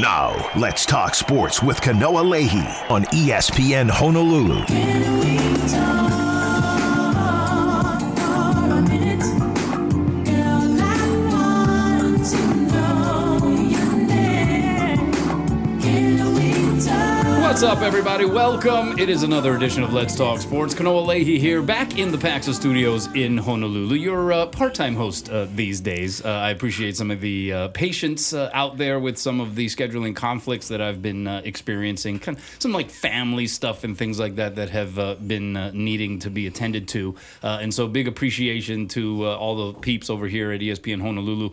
Now, 0.00 0.50
let's 0.56 0.86
talk 0.86 1.14
sports 1.14 1.62
with 1.62 1.78
Kanoa 1.82 2.24
Leahey 2.24 2.90
on 2.90 3.04
ESPN 3.04 3.90
Honolulu. 3.90 4.64
Up, 17.70 17.82
everybody? 17.82 18.24
Welcome. 18.24 18.98
It 18.98 19.08
is 19.08 19.22
another 19.22 19.54
edition 19.54 19.84
of 19.84 19.92
Let's 19.92 20.16
Talk 20.16 20.40
Sports. 20.40 20.74
Kanoa 20.74 21.06
Leahey 21.06 21.38
here, 21.38 21.62
back 21.62 21.96
in 21.96 22.10
the 22.10 22.18
Paxa 22.18 22.52
Studios 22.52 23.06
in 23.14 23.38
Honolulu. 23.38 23.94
Your 23.94 24.32
uh, 24.32 24.46
part-time 24.46 24.96
host 24.96 25.30
uh, 25.30 25.46
these 25.54 25.80
days. 25.80 26.24
Uh, 26.24 26.30
I 26.30 26.50
appreciate 26.50 26.96
some 26.96 27.12
of 27.12 27.20
the 27.20 27.52
uh, 27.52 27.68
patience 27.68 28.32
uh, 28.32 28.50
out 28.52 28.76
there 28.76 28.98
with 28.98 29.18
some 29.18 29.40
of 29.40 29.54
the 29.54 29.66
scheduling 29.66 30.16
conflicts 30.16 30.66
that 30.66 30.80
I've 30.80 31.00
been 31.00 31.28
uh, 31.28 31.42
experiencing. 31.44 32.18
Kind 32.18 32.38
of 32.38 32.56
some 32.58 32.72
like 32.72 32.90
family 32.90 33.46
stuff 33.46 33.84
and 33.84 33.96
things 33.96 34.18
like 34.18 34.34
that 34.34 34.56
that 34.56 34.70
have 34.70 35.28
been 35.28 35.52
needing 35.72 36.18
to 36.18 36.28
be 36.28 36.48
attended 36.48 36.88
to. 36.88 37.14
and 37.40 37.72
so, 37.72 37.86
big 37.86 38.08
appreciation 38.08 38.88
to 38.88 39.26
all 39.26 39.70
the 39.70 39.78
peeps 39.78 40.10
over 40.10 40.26
here 40.26 40.50
at 40.50 40.60
ESPN 40.60 41.00
Honolulu, 41.00 41.50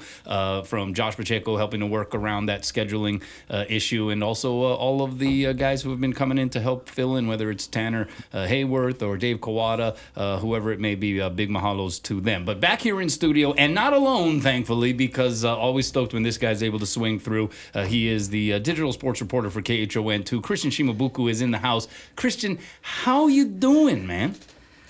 from 0.63 0.95
Josh 0.95 1.15
Pacheco 1.15 1.57
helping 1.57 1.81
to 1.81 1.85
work 1.85 2.15
around 2.15 2.47
that 2.47 2.63
scheduling 2.63 3.21
issue, 3.69 4.09
and 4.09 4.23
also 4.23 4.63
all 4.63 5.03
of 5.03 5.19
the 5.19 5.53
guys 5.53 5.83
who 5.83 5.91
have 5.91 6.01
been 6.01 6.06
coming 6.13 6.37
in 6.37 6.49
to 6.51 6.59
help 6.59 6.89
fill 6.89 7.15
in, 7.15 7.27
whether 7.27 7.49
it's 7.49 7.67
Tanner 7.67 8.07
uh, 8.33 8.45
Hayworth 8.45 9.01
or 9.01 9.17
Dave 9.17 9.37
Kawada, 9.37 9.95
uh, 10.15 10.39
whoever 10.39 10.71
it 10.71 10.79
may 10.79 10.95
be. 10.95 11.21
Uh, 11.21 11.29
big 11.29 11.49
mahalos 11.49 12.01
to 12.03 12.19
them. 12.19 12.43
But 12.45 12.59
back 12.59 12.81
here 12.81 12.99
in 12.99 13.09
studio, 13.09 13.53
and 13.53 13.73
not 13.73 13.93
alone, 13.93 14.41
thankfully, 14.41 14.93
because 14.93 15.45
uh, 15.45 15.55
always 15.55 15.87
stoked 15.87 16.13
when 16.13 16.23
this 16.23 16.37
guy's 16.37 16.61
able 16.63 16.79
to 16.79 16.85
swing 16.85 17.19
through. 17.19 17.49
Uh, 17.73 17.85
he 17.85 18.07
is 18.07 18.29
the 18.29 18.53
uh, 18.53 18.59
digital 18.59 18.91
sports 18.91 19.21
reporter 19.21 19.49
for 19.49 19.61
KHON2. 19.61 20.43
Christian 20.43 20.71
Shimabuku 20.71 21.29
is 21.29 21.41
in 21.41 21.51
the 21.51 21.59
house. 21.59 21.87
Christian, 22.15 22.59
how 22.81 23.27
you 23.27 23.45
doing, 23.45 24.05
man? 24.05 24.35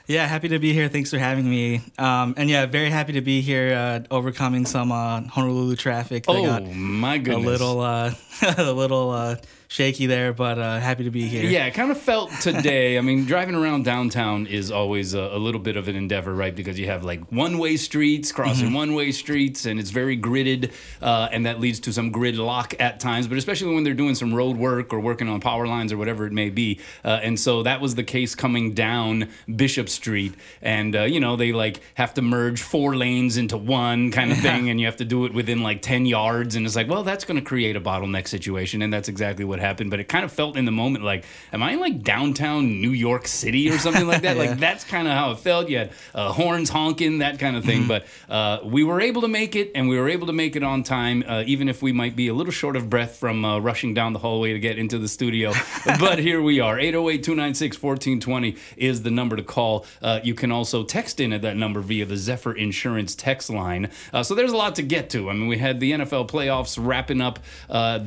Yeah, 0.07 0.25
happy 0.25 0.47
to 0.47 0.59
be 0.59 0.71
here. 0.71 0.87
Thanks 0.87 1.11
for 1.11 1.17
having 1.17 1.49
me. 1.49 1.81
Um, 1.97 2.33
and 2.37 2.49
yeah, 2.49 2.65
very 2.65 2.89
happy 2.89 3.13
to 3.13 3.21
be 3.21 3.41
here, 3.41 3.73
uh, 3.73 3.99
overcoming 4.09 4.65
some 4.65 4.89
uh, 4.89 5.21
Honolulu 5.21 5.75
traffic. 5.75 6.23
oh 6.29 6.61
my 6.61 7.17
goodness! 7.17 7.45
A 7.45 7.49
little, 7.49 7.81
uh, 7.81 8.13
a 8.57 8.71
little 8.71 9.37
shaky 9.67 10.05
there, 10.05 10.33
but 10.33 10.57
uh, 10.57 10.79
happy 10.79 11.03
to 11.03 11.11
be 11.11 11.27
here. 11.27 11.43
Yeah, 11.43 11.65
it 11.65 11.71
kind 11.71 11.91
of 11.91 11.97
felt 11.97 12.31
today. 12.41 12.97
I 12.97 13.01
mean, 13.01 13.25
driving 13.25 13.55
around 13.55 13.85
downtown 13.85 14.47
is 14.47 14.71
always 14.71 15.13
a, 15.13 15.19
a, 15.19 15.37
little 15.37 15.59
bit 15.59 15.77
of 15.77 15.87
an 15.87 15.95
endeavor, 15.95 16.33
right? 16.33 16.55
Because 16.55 16.79
you 16.79 16.87
have 16.87 17.03
like 17.03 17.31
one 17.31 17.57
way 17.57 17.77
streets, 17.77 18.31
crossing 18.31 18.67
mm-hmm. 18.67 18.75
one 18.75 18.95
way 18.95 19.11
streets, 19.11 19.65
and 19.65 19.79
it's 19.79 19.91
very 19.91 20.17
gridded, 20.17 20.71
uh, 21.01 21.29
and 21.31 21.45
that 21.45 21.59
leads 21.59 21.79
to 21.81 21.93
some 21.93 22.11
gridlock 22.11 22.75
at 22.79 22.99
times, 22.99 23.27
but 23.27 23.37
especially 23.37 23.73
when 23.73 23.83
they're 23.83 23.93
doing 23.93 24.15
some 24.15 24.33
road 24.33 24.57
work 24.57 24.93
or 24.93 24.99
working 24.99 25.27
on 25.27 25.39
power 25.39 25.67
lines 25.67 25.91
or 25.91 25.97
whatever 25.97 26.25
it 26.25 26.33
may 26.33 26.49
be. 26.49 26.79
Uh, 27.03 27.19
and 27.21 27.39
so 27.39 27.63
that 27.63 27.81
was 27.81 27.95
the 27.95 28.03
case 28.03 28.35
coming 28.35 28.73
down 28.73 29.29
Bishop 29.53 29.89
Street. 29.89 30.33
And, 30.61 30.95
uh, 30.95 31.03
you 31.03 31.19
know, 31.19 31.35
they 31.35 31.51
like 31.51 31.81
have 31.95 32.13
to 32.15 32.21
merge 32.21 32.61
four 32.61 32.95
lanes 32.95 33.37
into 33.37 33.57
one 33.57 34.11
kind 34.11 34.31
of 34.31 34.37
thing, 34.39 34.69
and 34.69 34.79
you 34.79 34.85
have 34.85 34.97
to 34.97 35.05
do 35.05 35.25
it 35.25 35.33
within 35.33 35.61
like 35.63 35.81
10 35.81 36.05
yards. 36.05 36.55
And 36.55 36.65
it's 36.65 36.75
like, 36.75 36.87
well, 36.87 37.03
that's 37.03 37.25
going 37.25 37.39
to 37.39 37.45
create 37.45 37.75
a 37.75 37.81
bottleneck 37.81 38.27
situation. 38.27 38.81
And 38.81 38.93
that's 38.93 39.09
exactly 39.09 39.45
what 39.45 39.56
what 39.57 39.65
happened, 39.65 39.89
but 39.89 39.99
it 39.99 40.07
kind 40.07 40.23
of 40.23 40.31
felt 40.31 40.55
in 40.55 40.65
the 40.65 40.71
moment 40.71 41.03
like, 41.03 41.25
am 41.51 41.63
I 41.63 41.71
in 41.71 41.79
like 41.79 42.03
downtown 42.03 42.81
New 42.81 42.91
York 42.91 43.27
City 43.27 43.69
or 43.69 43.77
something 43.77 44.07
like 44.07 44.21
that? 44.21 44.37
yeah. 44.37 44.43
Like 44.43 44.59
that's 44.59 44.83
kind 44.83 45.07
of 45.07 45.13
how 45.13 45.31
it 45.31 45.39
felt. 45.39 45.69
You 45.69 45.79
had 45.79 45.91
uh, 46.13 46.31
horns 46.31 46.69
honking, 46.69 47.19
that 47.19 47.39
kind 47.39 47.55
of 47.55 47.65
thing. 47.65 47.85
Mm-hmm. 47.85 47.87
But 47.87 48.05
uh, 48.29 48.59
we 48.63 48.83
were 48.83 49.01
able 49.01 49.21
to 49.21 49.27
make 49.27 49.55
it, 49.55 49.71
and 49.73 49.89
we 49.89 49.97
were 49.97 50.09
able 50.09 50.27
to 50.27 50.33
make 50.33 50.55
it 50.55 50.63
on 50.63 50.83
time, 50.83 51.23
uh, 51.27 51.43
even 51.45 51.69
if 51.69 51.81
we 51.81 51.91
might 51.91 52.15
be 52.15 52.27
a 52.27 52.33
little 52.33 52.51
short 52.51 52.75
of 52.75 52.89
breath 52.89 53.17
from 53.17 53.43
uh, 53.43 53.59
rushing 53.59 53.93
down 53.93 54.13
the 54.13 54.19
hallway 54.19 54.53
to 54.53 54.59
get 54.59 54.77
into 54.77 54.99
the 54.99 55.07
studio. 55.07 55.51
but 55.99 56.19
here 56.19 56.41
we 56.41 56.59
are. 56.59 56.79
808 56.79 57.23
296 57.23 57.81
1420 57.81 58.55
is 58.77 59.01
the 59.01 59.11
number 59.11 59.35
to 59.35 59.43
call. 59.43 59.85
Uh, 60.01 60.19
you 60.23 60.35
can 60.35 60.51
also 60.51 60.83
text 60.83 61.19
in 61.19 61.33
at 61.33 61.41
that 61.41 61.57
number 61.57 61.81
via 61.81 62.05
the 62.05 62.17
Zephyr 62.17 62.53
Insurance 62.53 63.15
text 63.15 63.49
line. 63.49 63.89
Uh, 64.13 64.21
so 64.21 64.35
there's 64.35 64.51
a 64.51 64.57
lot 64.57 64.75
to 64.75 64.83
get 64.83 65.09
to. 65.11 65.29
I 65.29 65.33
mean, 65.33 65.47
we 65.47 65.57
had 65.57 65.79
the 65.79 65.91
NFL 65.93 66.29
playoffs 66.29 66.77
wrapping 66.79 67.21
up 67.21 67.39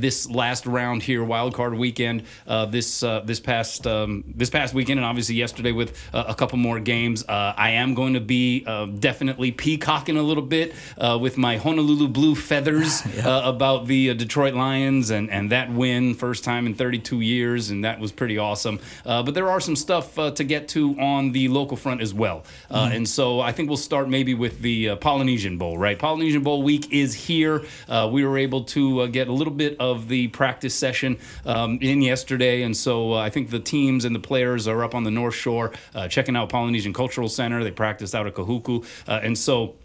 this 0.01 0.29
last 0.31 0.67
round 0.67 1.03
here 1.03 1.25
while 1.25 1.40
wild 1.41 1.55
card 1.55 1.73
weekend 1.73 2.23
uh, 2.47 2.67
this 2.67 3.03
uh, 3.03 3.21
this 3.21 3.41
past 3.41 3.87
um, 3.87 4.23
this 4.27 4.51
past 4.51 4.75
weekend, 4.75 5.01
and 5.01 5.07
obviously 5.07 5.35
yesterday 5.35 5.73
with 5.73 5.97
uh, 6.13 6.25
a 6.29 6.35
couple 6.35 6.59
more 6.59 6.79
games. 6.79 7.25
Uh, 7.27 7.55
I 7.57 7.71
am 7.71 7.95
going 7.95 8.13
to 8.13 8.21
be 8.21 8.63
uh, 8.67 8.85
definitely 8.85 9.51
peacocking 9.51 10.19
a 10.19 10.23
little 10.23 10.43
bit 10.43 10.75
uh, 10.99 11.19
with 11.19 11.39
my 11.39 11.57
Honolulu 11.57 12.09
Blue 12.09 12.35
feathers 12.35 13.03
yeah. 13.17 13.49
about 13.49 13.87
the 13.87 14.13
Detroit 14.13 14.53
Lions 14.53 15.09
and 15.09 15.31
and 15.31 15.51
that 15.51 15.73
win, 15.73 16.15
first 16.15 16.45
time 16.45 16.67
in 16.67 16.75
32 16.75 17.23
years, 17.23 17.71
and 17.71 17.85
that 17.85 17.99
was 18.01 18.13
pretty 18.13 18.37
awesome. 18.37 18.79
but 19.05 19.33
there 19.33 19.49
are 19.49 19.61
some 19.61 19.77
stuff 19.77 20.17
to 20.17 20.45
get 20.45 20.69
to 20.69 20.95
on 21.01 21.33
the 21.33 21.49
local 21.49 21.77
front 21.79 22.03
as 22.03 22.13
well, 22.13 22.45
mm-hmm. 22.71 22.93
and 22.97 23.09
so 23.09 23.41
I 23.41 23.53
think 23.53 23.71
we'll 23.71 23.79
start 23.79 24.11
maybe 24.11 24.35
with 24.35 24.61
the 24.61 24.97
Polynesian 24.97 25.57
Bowl. 25.57 25.79
Right, 25.79 25.99
Polynesian 25.99 26.43
Bowl 26.43 26.63
week 26.63 26.93
is 26.93 27.15
here. 27.15 27.65
we 28.11 28.25
were 28.27 28.37
able 28.37 28.65
to 28.65 29.09
get 29.09 29.29
a 29.29 29.33
little 29.33 29.55
bit 29.55 29.77
of 29.81 30.09
the 30.09 30.29
practice 30.29 30.75
session 30.75 31.17
um, 31.45 31.79
in 31.81 32.03
yesterday, 32.03 32.63
and 32.63 32.77
so 32.77 33.15
uh, 33.15 33.17
I 33.17 33.31
think 33.31 33.51
the 33.51 33.61
teams 33.61 34.05
and 34.05 34.15
the 34.15 34.21
players 34.21 34.69
are 34.69 34.85
up 34.85 34.95
on 34.95 35.05
the 35.05 35.11
North 35.11 35.35
Shore 35.35 35.73
uh, 35.95 36.09
checking 36.09 36.37
out 36.37 36.49
Polynesian 36.49 36.93
Cultural 36.93 37.29
Center. 37.29 37.63
They 37.65 37.71
practiced 37.71 38.15
out 38.15 38.27
at 38.27 38.35
Kahuku, 38.35 38.85
uh, 39.09 39.21
and 39.23 39.37
so 39.37 39.77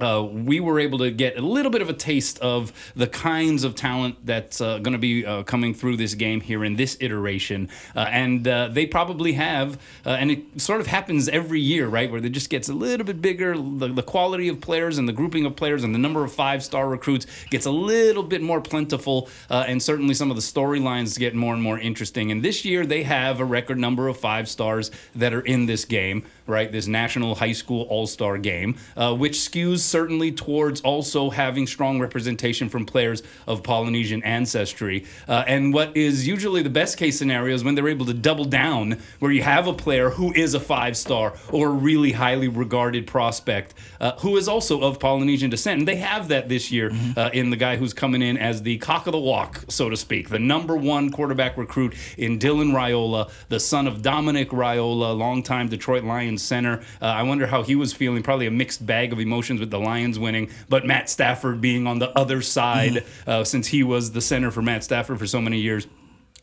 uh, 0.00 0.26
we 0.30 0.60
were 0.60 0.78
able 0.78 0.98
to 0.98 1.10
get 1.10 1.38
a 1.38 1.42
little 1.42 1.70
bit 1.70 1.82
of 1.82 1.88
a 1.88 1.92
taste 1.92 2.38
of 2.40 2.72
the 2.94 3.06
kinds 3.06 3.64
of 3.64 3.74
talent 3.74 4.16
that's 4.24 4.60
uh, 4.60 4.78
going 4.78 4.92
to 4.92 4.98
be 4.98 5.24
uh, 5.24 5.42
coming 5.42 5.74
through 5.74 5.96
this 5.96 6.14
game 6.14 6.40
here 6.40 6.64
in 6.64 6.76
this 6.76 6.96
iteration. 7.00 7.68
Uh, 7.94 8.00
and 8.10 8.46
uh, 8.46 8.68
they 8.68 8.86
probably 8.86 9.32
have, 9.32 9.78
uh, 10.04 10.10
and 10.10 10.30
it 10.30 10.60
sort 10.60 10.80
of 10.80 10.86
happens 10.86 11.28
every 11.28 11.60
year, 11.60 11.88
right? 11.88 12.10
Where 12.10 12.24
it 12.24 12.30
just 12.30 12.50
gets 12.50 12.68
a 12.68 12.74
little 12.74 13.06
bit 13.06 13.22
bigger. 13.22 13.56
The, 13.56 13.88
the 13.88 14.02
quality 14.02 14.48
of 14.48 14.60
players 14.60 14.98
and 14.98 15.08
the 15.08 15.12
grouping 15.12 15.46
of 15.46 15.56
players 15.56 15.84
and 15.84 15.94
the 15.94 15.98
number 15.98 16.24
of 16.24 16.32
five 16.32 16.62
star 16.62 16.88
recruits 16.88 17.26
gets 17.50 17.66
a 17.66 17.70
little 17.70 18.22
bit 18.22 18.42
more 18.42 18.60
plentiful. 18.60 19.28
and 19.50 19.82
certainly 19.82 20.14
some 20.14 20.30
of 20.30 20.36
the 20.36 20.42
storylines 20.42 21.18
get 21.18 21.34
more 21.34 21.54
and 21.54 21.62
more 21.62 21.78
interesting. 21.78 22.30
And 22.30 22.42
this 22.42 22.64
year 22.64 22.84
they 22.86 23.02
have 23.02 23.40
a 23.40 23.44
record 23.44 23.78
number 23.78 24.08
of 24.08 24.16
five 24.16 24.48
stars 24.48 24.90
that 25.14 25.32
are 25.32 25.40
in 25.40 25.66
this 25.66 25.84
game 25.84 26.24
right? 26.46 26.70
This 26.70 26.86
National 26.86 27.34
High 27.34 27.52
School 27.52 27.82
All 27.88 28.06
Star 28.06 28.38
game, 28.38 28.76
uh, 28.96 29.14
which 29.14 29.34
skews 29.34 29.80
certainly 29.80 30.32
towards 30.32 30.80
also 30.80 31.30
having 31.30 31.66
strong 31.66 32.00
representation 32.00 32.68
from 32.68 32.86
players 32.86 33.22
of 33.46 33.62
Polynesian 33.62 34.22
ancestry. 34.22 35.04
Uh, 35.28 35.44
and 35.46 35.74
what 35.74 35.96
is 35.96 36.26
usually 36.26 36.62
the 36.62 36.70
best 36.70 36.96
case 36.98 37.18
scenario 37.18 37.54
is 37.54 37.64
when 37.64 37.74
they're 37.74 37.88
able 37.88 38.06
to 38.06 38.14
double 38.14 38.44
down, 38.44 38.98
where 39.18 39.32
you 39.32 39.42
have 39.42 39.66
a 39.66 39.72
player 39.72 40.10
who 40.10 40.32
is 40.34 40.54
a 40.54 40.60
five 40.60 40.96
star 40.96 41.34
or 41.52 41.68
a 41.68 41.70
really 41.70 42.12
highly 42.12 42.48
regarded 42.48 43.06
prospect 43.06 43.74
uh, 44.00 44.12
who 44.18 44.36
is 44.36 44.48
also 44.48 44.80
of 44.82 44.98
Polynesian 44.98 45.50
descent. 45.50 45.80
And 45.80 45.88
they 45.88 45.96
have 45.96 46.28
that 46.28 46.48
this 46.48 46.70
year 46.70 46.90
mm-hmm. 46.90 47.06
Uh, 47.16 47.30
in 47.32 47.50
the 47.50 47.56
guy 47.56 47.76
who's 47.76 47.94
coming 47.94 48.20
in 48.20 48.36
as 48.36 48.62
the 48.62 48.76
cock 48.78 49.06
of 49.06 49.12
the 49.12 49.18
walk, 49.18 49.64
so 49.68 49.88
to 49.88 49.96
speak, 49.96 50.28
the 50.28 50.38
number 50.38 50.76
one 50.76 51.10
quarterback 51.10 51.56
recruit 51.56 51.94
in 52.18 52.38
Dylan 52.38 52.72
Raiola, 52.72 53.30
the 53.48 53.60
son 53.60 53.86
of 53.86 54.02
Dominic 54.02 54.50
Raiola, 54.50 55.16
longtime 55.16 55.68
Detroit 55.68 56.04
Lions 56.04 56.35
center. 56.38 56.82
Uh, 57.00 57.06
I 57.06 57.22
wonder 57.22 57.46
how 57.46 57.62
he 57.62 57.74
was 57.74 57.92
feeling. 57.92 58.22
Probably 58.22 58.46
a 58.46 58.50
mixed 58.50 58.84
bag 58.84 59.12
of 59.12 59.20
emotions 59.20 59.60
with 59.60 59.70
the 59.70 59.78
Lions 59.78 60.18
winning, 60.18 60.50
but 60.68 60.86
Matt 60.86 61.08
Stafford 61.10 61.60
being 61.60 61.86
on 61.86 61.98
the 61.98 62.10
other 62.18 62.42
side 62.42 62.94
mm-hmm. 62.94 63.30
uh, 63.30 63.44
since 63.44 63.68
he 63.68 63.82
was 63.82 64.12
the 64.12 64.20
center 64.20 64.50
for 64.50 64.62
Matt 64.62 64.84
Stafford 64.84 65.18
for 65.18 65.26
so 65.26 65.40
many 65.40 65.58
years. 65.58 65.86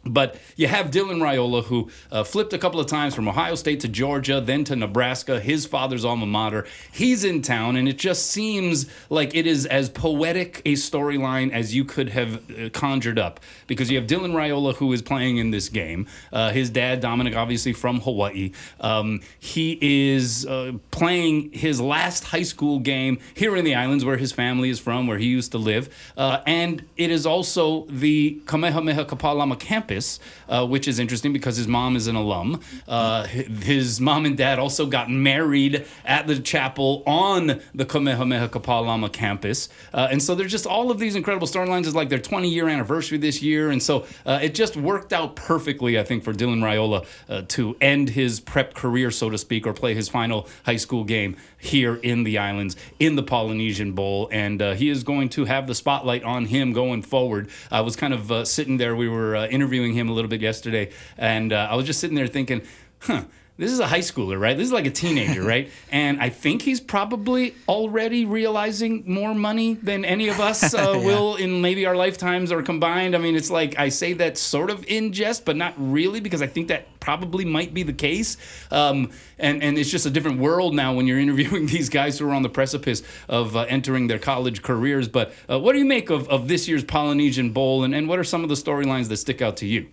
But 0.05 0.37
you 0.57 0.67
have 0.67 0.91
Dylan 0.91 1.19
Raiola, 1.19 1.63
who 1.63 1.89
uh, 2.11 2.25
flipped 2.25 2.51
a 2.51 2.57
couple 2.57 2.79
of 2.79 2.87
times 2.87 3.15
from 3.15 3.27
Ohio 3.29 3.55
State 3.55 3.79
to 3.81 3.87
Georgia, 3.87 4.41
then 4.41 4.65
to 4.65 4.75
Nebraska, 4.75 5.39
his 5.39 5.65
father's 5.65 6.03
alma 6.03 6.25
mater. 6.25 6.65
He's 6.91 7.23
in 7.23 7.41
town, 7.41 7.77
and 7.77 7.87
it 7.87 7.97
just 7.97 8.27
seems 8.27 8.85
like 9.09 9.33
it 9.33 9.47
is 9.47 9.65
as 9.65 9.89
poetic 9.89 10.61
a 10.65 10.73
storyline 10.73 11.53
as 11.53 11.73
you 11.73 11.85
could 11.85 12.09
have 12.09 12.51
uh, 12.51 12.69
conjured 12.71 13.17
up. 13.17 13.39
Because 13.65 13.89
you 13.89 13.97
have 13.97 14.07
Dylan 14.07 14.33
Raiola, 14.33 14.75
who 14.75 14.91
is 14.91 15.01
playing 15.01 15.37
in 15.37 15.51
this 15.51 15.69
game. 15.69 16.05
Uh, 16.33 16.51
his 16.51 16.69
dad, 16.69 16.99
Dominic, 16.99 17.35
obviously 17.35 17.71
from 17.71 18.01
Hawaii. 18.01 18.51
Um, 18.81 19.21
he 19.39 19.77
is 19.81 20.45
uh, 20.45 20.73
playing 20.91 21.53
his 21.53 21.79
last 21.79 22.25
high 22.25 22.43
school 22.43 22.79
game 22.79 23.19
here 23.35 23.55
in 23.55 23.63
the 23.63 23.75
islands, 23.75 24.03
where 24.03 24.17
his 24.17 24.33
family 24.33 24.69
is 24.69 24.81
from, 24.81 25.07
where 25.07 25.17
he 25.17 25.27
used 25.27 25.53
to 25.53 25.57
live. 25.57 25.87
Uh, 26.17 26.41
and 26.45 26.83
it 26.97 27.09
is 27.09 27.25
also 27.25 27.85
the 27.85 28.41
Kamehameha 28.47 29.05
Kapalama 29.05 29.57
campus 29.57 29.92
campus, 29.93 30.19
uh, 30.49 30.65
which 30.65 30.87
is 30.87 30.99
interesting 30.99 31.33
because 31.33 31.57
his 31.57 31.67
mom 31.67 31.95
is 31.95 32.07
an 32.07 32.15
alum. 32.15 32.59
Uh, 32.87 33.25
his 33.25 34.01
mom 34.01 34.25
and 34.25 34.37
dad 34.37 34.59
also 34.59 34.85
got 34.85 35.09
married 35.09 35.85
at 36.05 36.27
the 36.27 36.39
chapel 36.39 37.03
on 37.05 37.61
the 37.73 37.85
Kamehameha 37.85 38.49
Kapalama 38.49 39.11
campus. 39.11 39.69
Uh, 39.93 40.07
and 40.11 40.21
so 40.21 40.35
there's 40.35 40.51
just 40.51 40.65
all 40.65 40.91
of 40.91 40.99
these 40.99 41.15
incredible 41.15 41.47
storylines. 41.47 41.85
It's 41.85 41.95
like 41.95 42.09
their 42.09 42.19
20 42.19 42.49
year 42.49 42.67
anniversary 42.67 43.17
this 43.17 43.41
year. 43.41 43.69
And 43.69 43.81
so 43.81 44.05
uh, 44.25 44.39
it 44.41 44.55
just 44.55 44.75
worked 44.75 45.13
out 45.13 45.35
perfectly, 45.35 45.99
I 45.99 46.03
think, 46.03 46.23
for 46.23 46.33
Dylan 46.33 46.59
Raiola 46.59 47.05
uh, 47.29 47.43
to 47.49 47.75
end 47.79 48.09
his 48.09 48.39
prep 48.39 48.73
career, 48.73 49.11
so 49.11 49.29
to 49.29 49.37
speak, 49.37 49.67
or 49.67 49.73
play 49.73 49.93
his 49.93 50.09
final 50.09 50.47
high 50.65 50.77
school 50.77 51.03
game 51.03 51.35
here 51.57 51.95
in 51.95 52.23
the 52.23 52.37
islands 52.37 52.75
in 52.99 53.15
the 53.15 53.23
Polynesian 53.23 53.93
Bowl. 53.93 54.27
And 54.31 54.61
uh, 54.61 54.73
he 54.73 54.89
is 54.89 55.03
going 55.03 55.29
to 55.29 55.45
have 55.45 55.67
the 55.67 55.75
spotlight 55.75 56.23
on 56.23 56.45
him 56.45 56.73
going 56.73 57.01
forward. 57.01 57.49
I 57.71 57.81
was 57.81 57.95
kind 57.95 58.13
of 58.13 58.47
sitting 58.47 58.77
there, 58.77 58.95
we 58.95 59.07
were 59.07 59.35
uh, 59.35 59.47
interviewing 59.83 59.93
him 59.93 60.09
a 60.09 60.13
little 60.13 60.29
bit 60.29 60.41
yesterday, 60.41 60.89
and 61.17 61.51
uh, 61.51 61.67
I 61.69 61.75
was 61.75 61.85
just 61.85 61.99
sitting 61.99 62.15
there 62.15 62.27
thinking, 62.27 62.61
huh 62.99 63.23
this 63.55 63.71
is 63.71 63.79
a 63.79 63.85
high 63.85 63.99
schooler, 63.99 64.39
right? 64.39 64.57
This 64.57 64.67
is 64.67 64.73
like 64.73 64.87
a 64.87 64.91
teenager, 64.91 65.43
right? 65.53 65.69
And 65.91 66.19
I 66.19 66.29
think 66.29 66.63
he's 66.63 66.81
probably 66.81 67.53
already 67.67 68.25
realizing 68.25 69.03
more 69.05 69.35
money 69.35 69.75
than 69.75 70.05
any 70.05 70.29
of 70.29 70.39
us 70.39 70.73
uh, 70.73 70.93
yeah. 70.95 71.05
will 71.05 71.35
in 71.35 71.61
maybe 71.61 71.85
our 71.85 71.95
lifetimes 71.95 72.51
or 72.51 72.63
combined. 72.63 73.15
I 73.15 73.19
mean, 73.19 73.35
it's 73.35 73.51
like 73.51 73.77
I 73.77 73.89
say 73.89 74.13
that 74.13 74.37
sort 74.37 74.71
of 74.71 74.83
in 74.87 75.13
jest, 75.13 75.45
but 75.45 75.55
not 75.55 75.73
really 75.77 76.19
because 76.19 76.41
I 76.41 76.47
think 76.47 76.69
that 76.69 76.99
probably 76.99 77.45
might 77.45 77.73
be 77.73 77.83
the 77.83 77.93
case. 77.93 78.37
Um, 78.71 79.11
and, 79.37 79.61
and 79.61 79.77
it's 79.77 79.91
just 79.91 80.05
a 80.05 80.09
different 80.09 80.39
world 80.39 80.73
now 80.73 80.95
when 80.95 81.05
you're 81.05 81.19
interviewing 81.27 81.67
these 81.67 81.89
guys 81.89 82.17
who 82.17 82.27
are 82.29 82.33
on 82.33 82.41
the 82.41 82.49
precipice 82.49 83.03
of 83.29 83.55
uh, 83.55 83.61
entering 83.69 84.07
their 84.07 84.19
college 84.19 84.63
careers. 84.63 85.07
But 85.07 85.31
uh, 85.47 85.59
what 85.59 85.73
do 85.73 85.79
you 85.79 85.85
make 85.85 86.09
of, 86.09 86.27
of 86.29 86.47
this 86.47 86.67
year's 86.67 86.83
Polynesian 86.83 87.51
Bowl 87.51 87.83
and, 87.83 87.93
and 87.93 88.09
what 88.09 88.17
are 88.17 88.23
some 88.23 88.41
of 88.41 88.49
the 88.49 88.55
storylines 88.55 89.09
that 89.09 89.17
stick 89.17 89.43
out 89.43 89.57
to 89.57 89.67
you? 89.67 89.89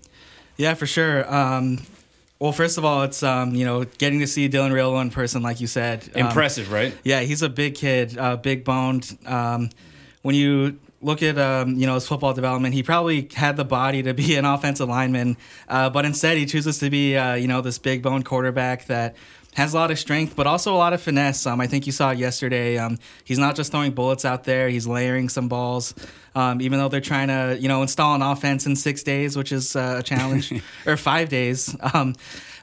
Yeah, 0.57 0.75
for 0.75 0.87
sure. 0.87 1.33
Um, 1.33 1.79
well, 2.41 2.53
first 2.53 2.79
of 2.79 2.85
all, 2.87 3.03
it's 3.03 3.23
um, 3.23 3.55
you 3.55 3.67
know 3.67 3.85
getting 3.85 4.19
to 4.21 4.27
see 4.27 4.49
Dylan 4.49 4.73
Raiola 4.73 5.03
in 5.03 5.11
person, 5.11 5.43
like 5.43 5.61
you 5.61 5.67
said. 5.67 6.09
Um, 6.15 6.27
Impressive, 6.27 6.73
right? 6.73 6.97
Yeah, 7.05 7.21
he's 7.21 7.43
a 7.43 7.51
big 7.51 7.75
kid, 7.75 8.17
uh, 8.19 8.37
big 8.37 8.65
boned. 8.65 9.17
Um, 9.27 9.69
when 10.23 10.35
you 10.35 10.79
look 11.01 11.23
at 11.23 11.39
um, 11.39 11.77
you 11.77 11.87
know 11.87 11.95
his 11.95 12.07
football 12.07 12.35
development, 12.35 12.75
he 12.75 12.83
probably 12.83 13.29
had 13.35 13.57
the 13.57 13.65
body 13.65 14.03
to 14.03 14.15
be 14.15 14.37
an 14.37 14.45
offensive 14.45 14.89
lineman, 14.89 15.37
uh, 15.69 15.91
but 15.91 16.05
instead 16.05 16.37
he 16.37 16.47
chooses 16.47 16.79
to 16.79 16.91
be 16.91 17.17
uh, 17.17 17.35
you 17.35 17.49
know 17.49 17.61
this 17.61 17.79
big 17.79 18.03
bone 18.03 18.23
quarterback 18.23 18.87
that 18.87 19.17
has 19.55 19.75
a 19.75 19.77
lot 19.77 19.91
of 19.91 19.99
strength, 19.99 20.37
but 20.37 20.47
also 20.47 20.75
a 20.75 20.79
lot 20.79 20.93
of 20.93 21.03
finesse. 21.03 21.45
Um, 21.45 21.61
I 21.61 21.67
think 21.67 21.85
you 21.85 21.93
saw 21.93 22.11
it 22.11 22.19
yesterday. 22.19 22.79
Um, 22.79 22.99
he's 23.25 23.39
not 23.39 23.57
just 23.57 23.73
throwing 23.73 23.93
bullets 23.93 24.25
out 24.25 24.45
there; 24.45 24.69
he's 24.69 24.87
layering 24.87 25.29
some 25.29 25.49
balls. 25.49 25.95
Um, 26.33 26.61
even 26.61 26.79
though 26.79 26.89
they're 26.89 27.01
trying 27.01 27.27
to, 27.27 27.59
you 27.59 27.67
know, 27.67 27.83
install 27.83 28.15
an 28.15 28.23
offense 28.23 28.65
in 28.65 28.77
six 28.77 29.03
days, 29.03 29.37
which 29.37 29.51
is 29.51 29.75
uh, 29.75 29.97
a 29.99 30.03
challenge, 30.03 30.53
or 30.87 30.97
five 30.97 31.29
days. 31.29 31.75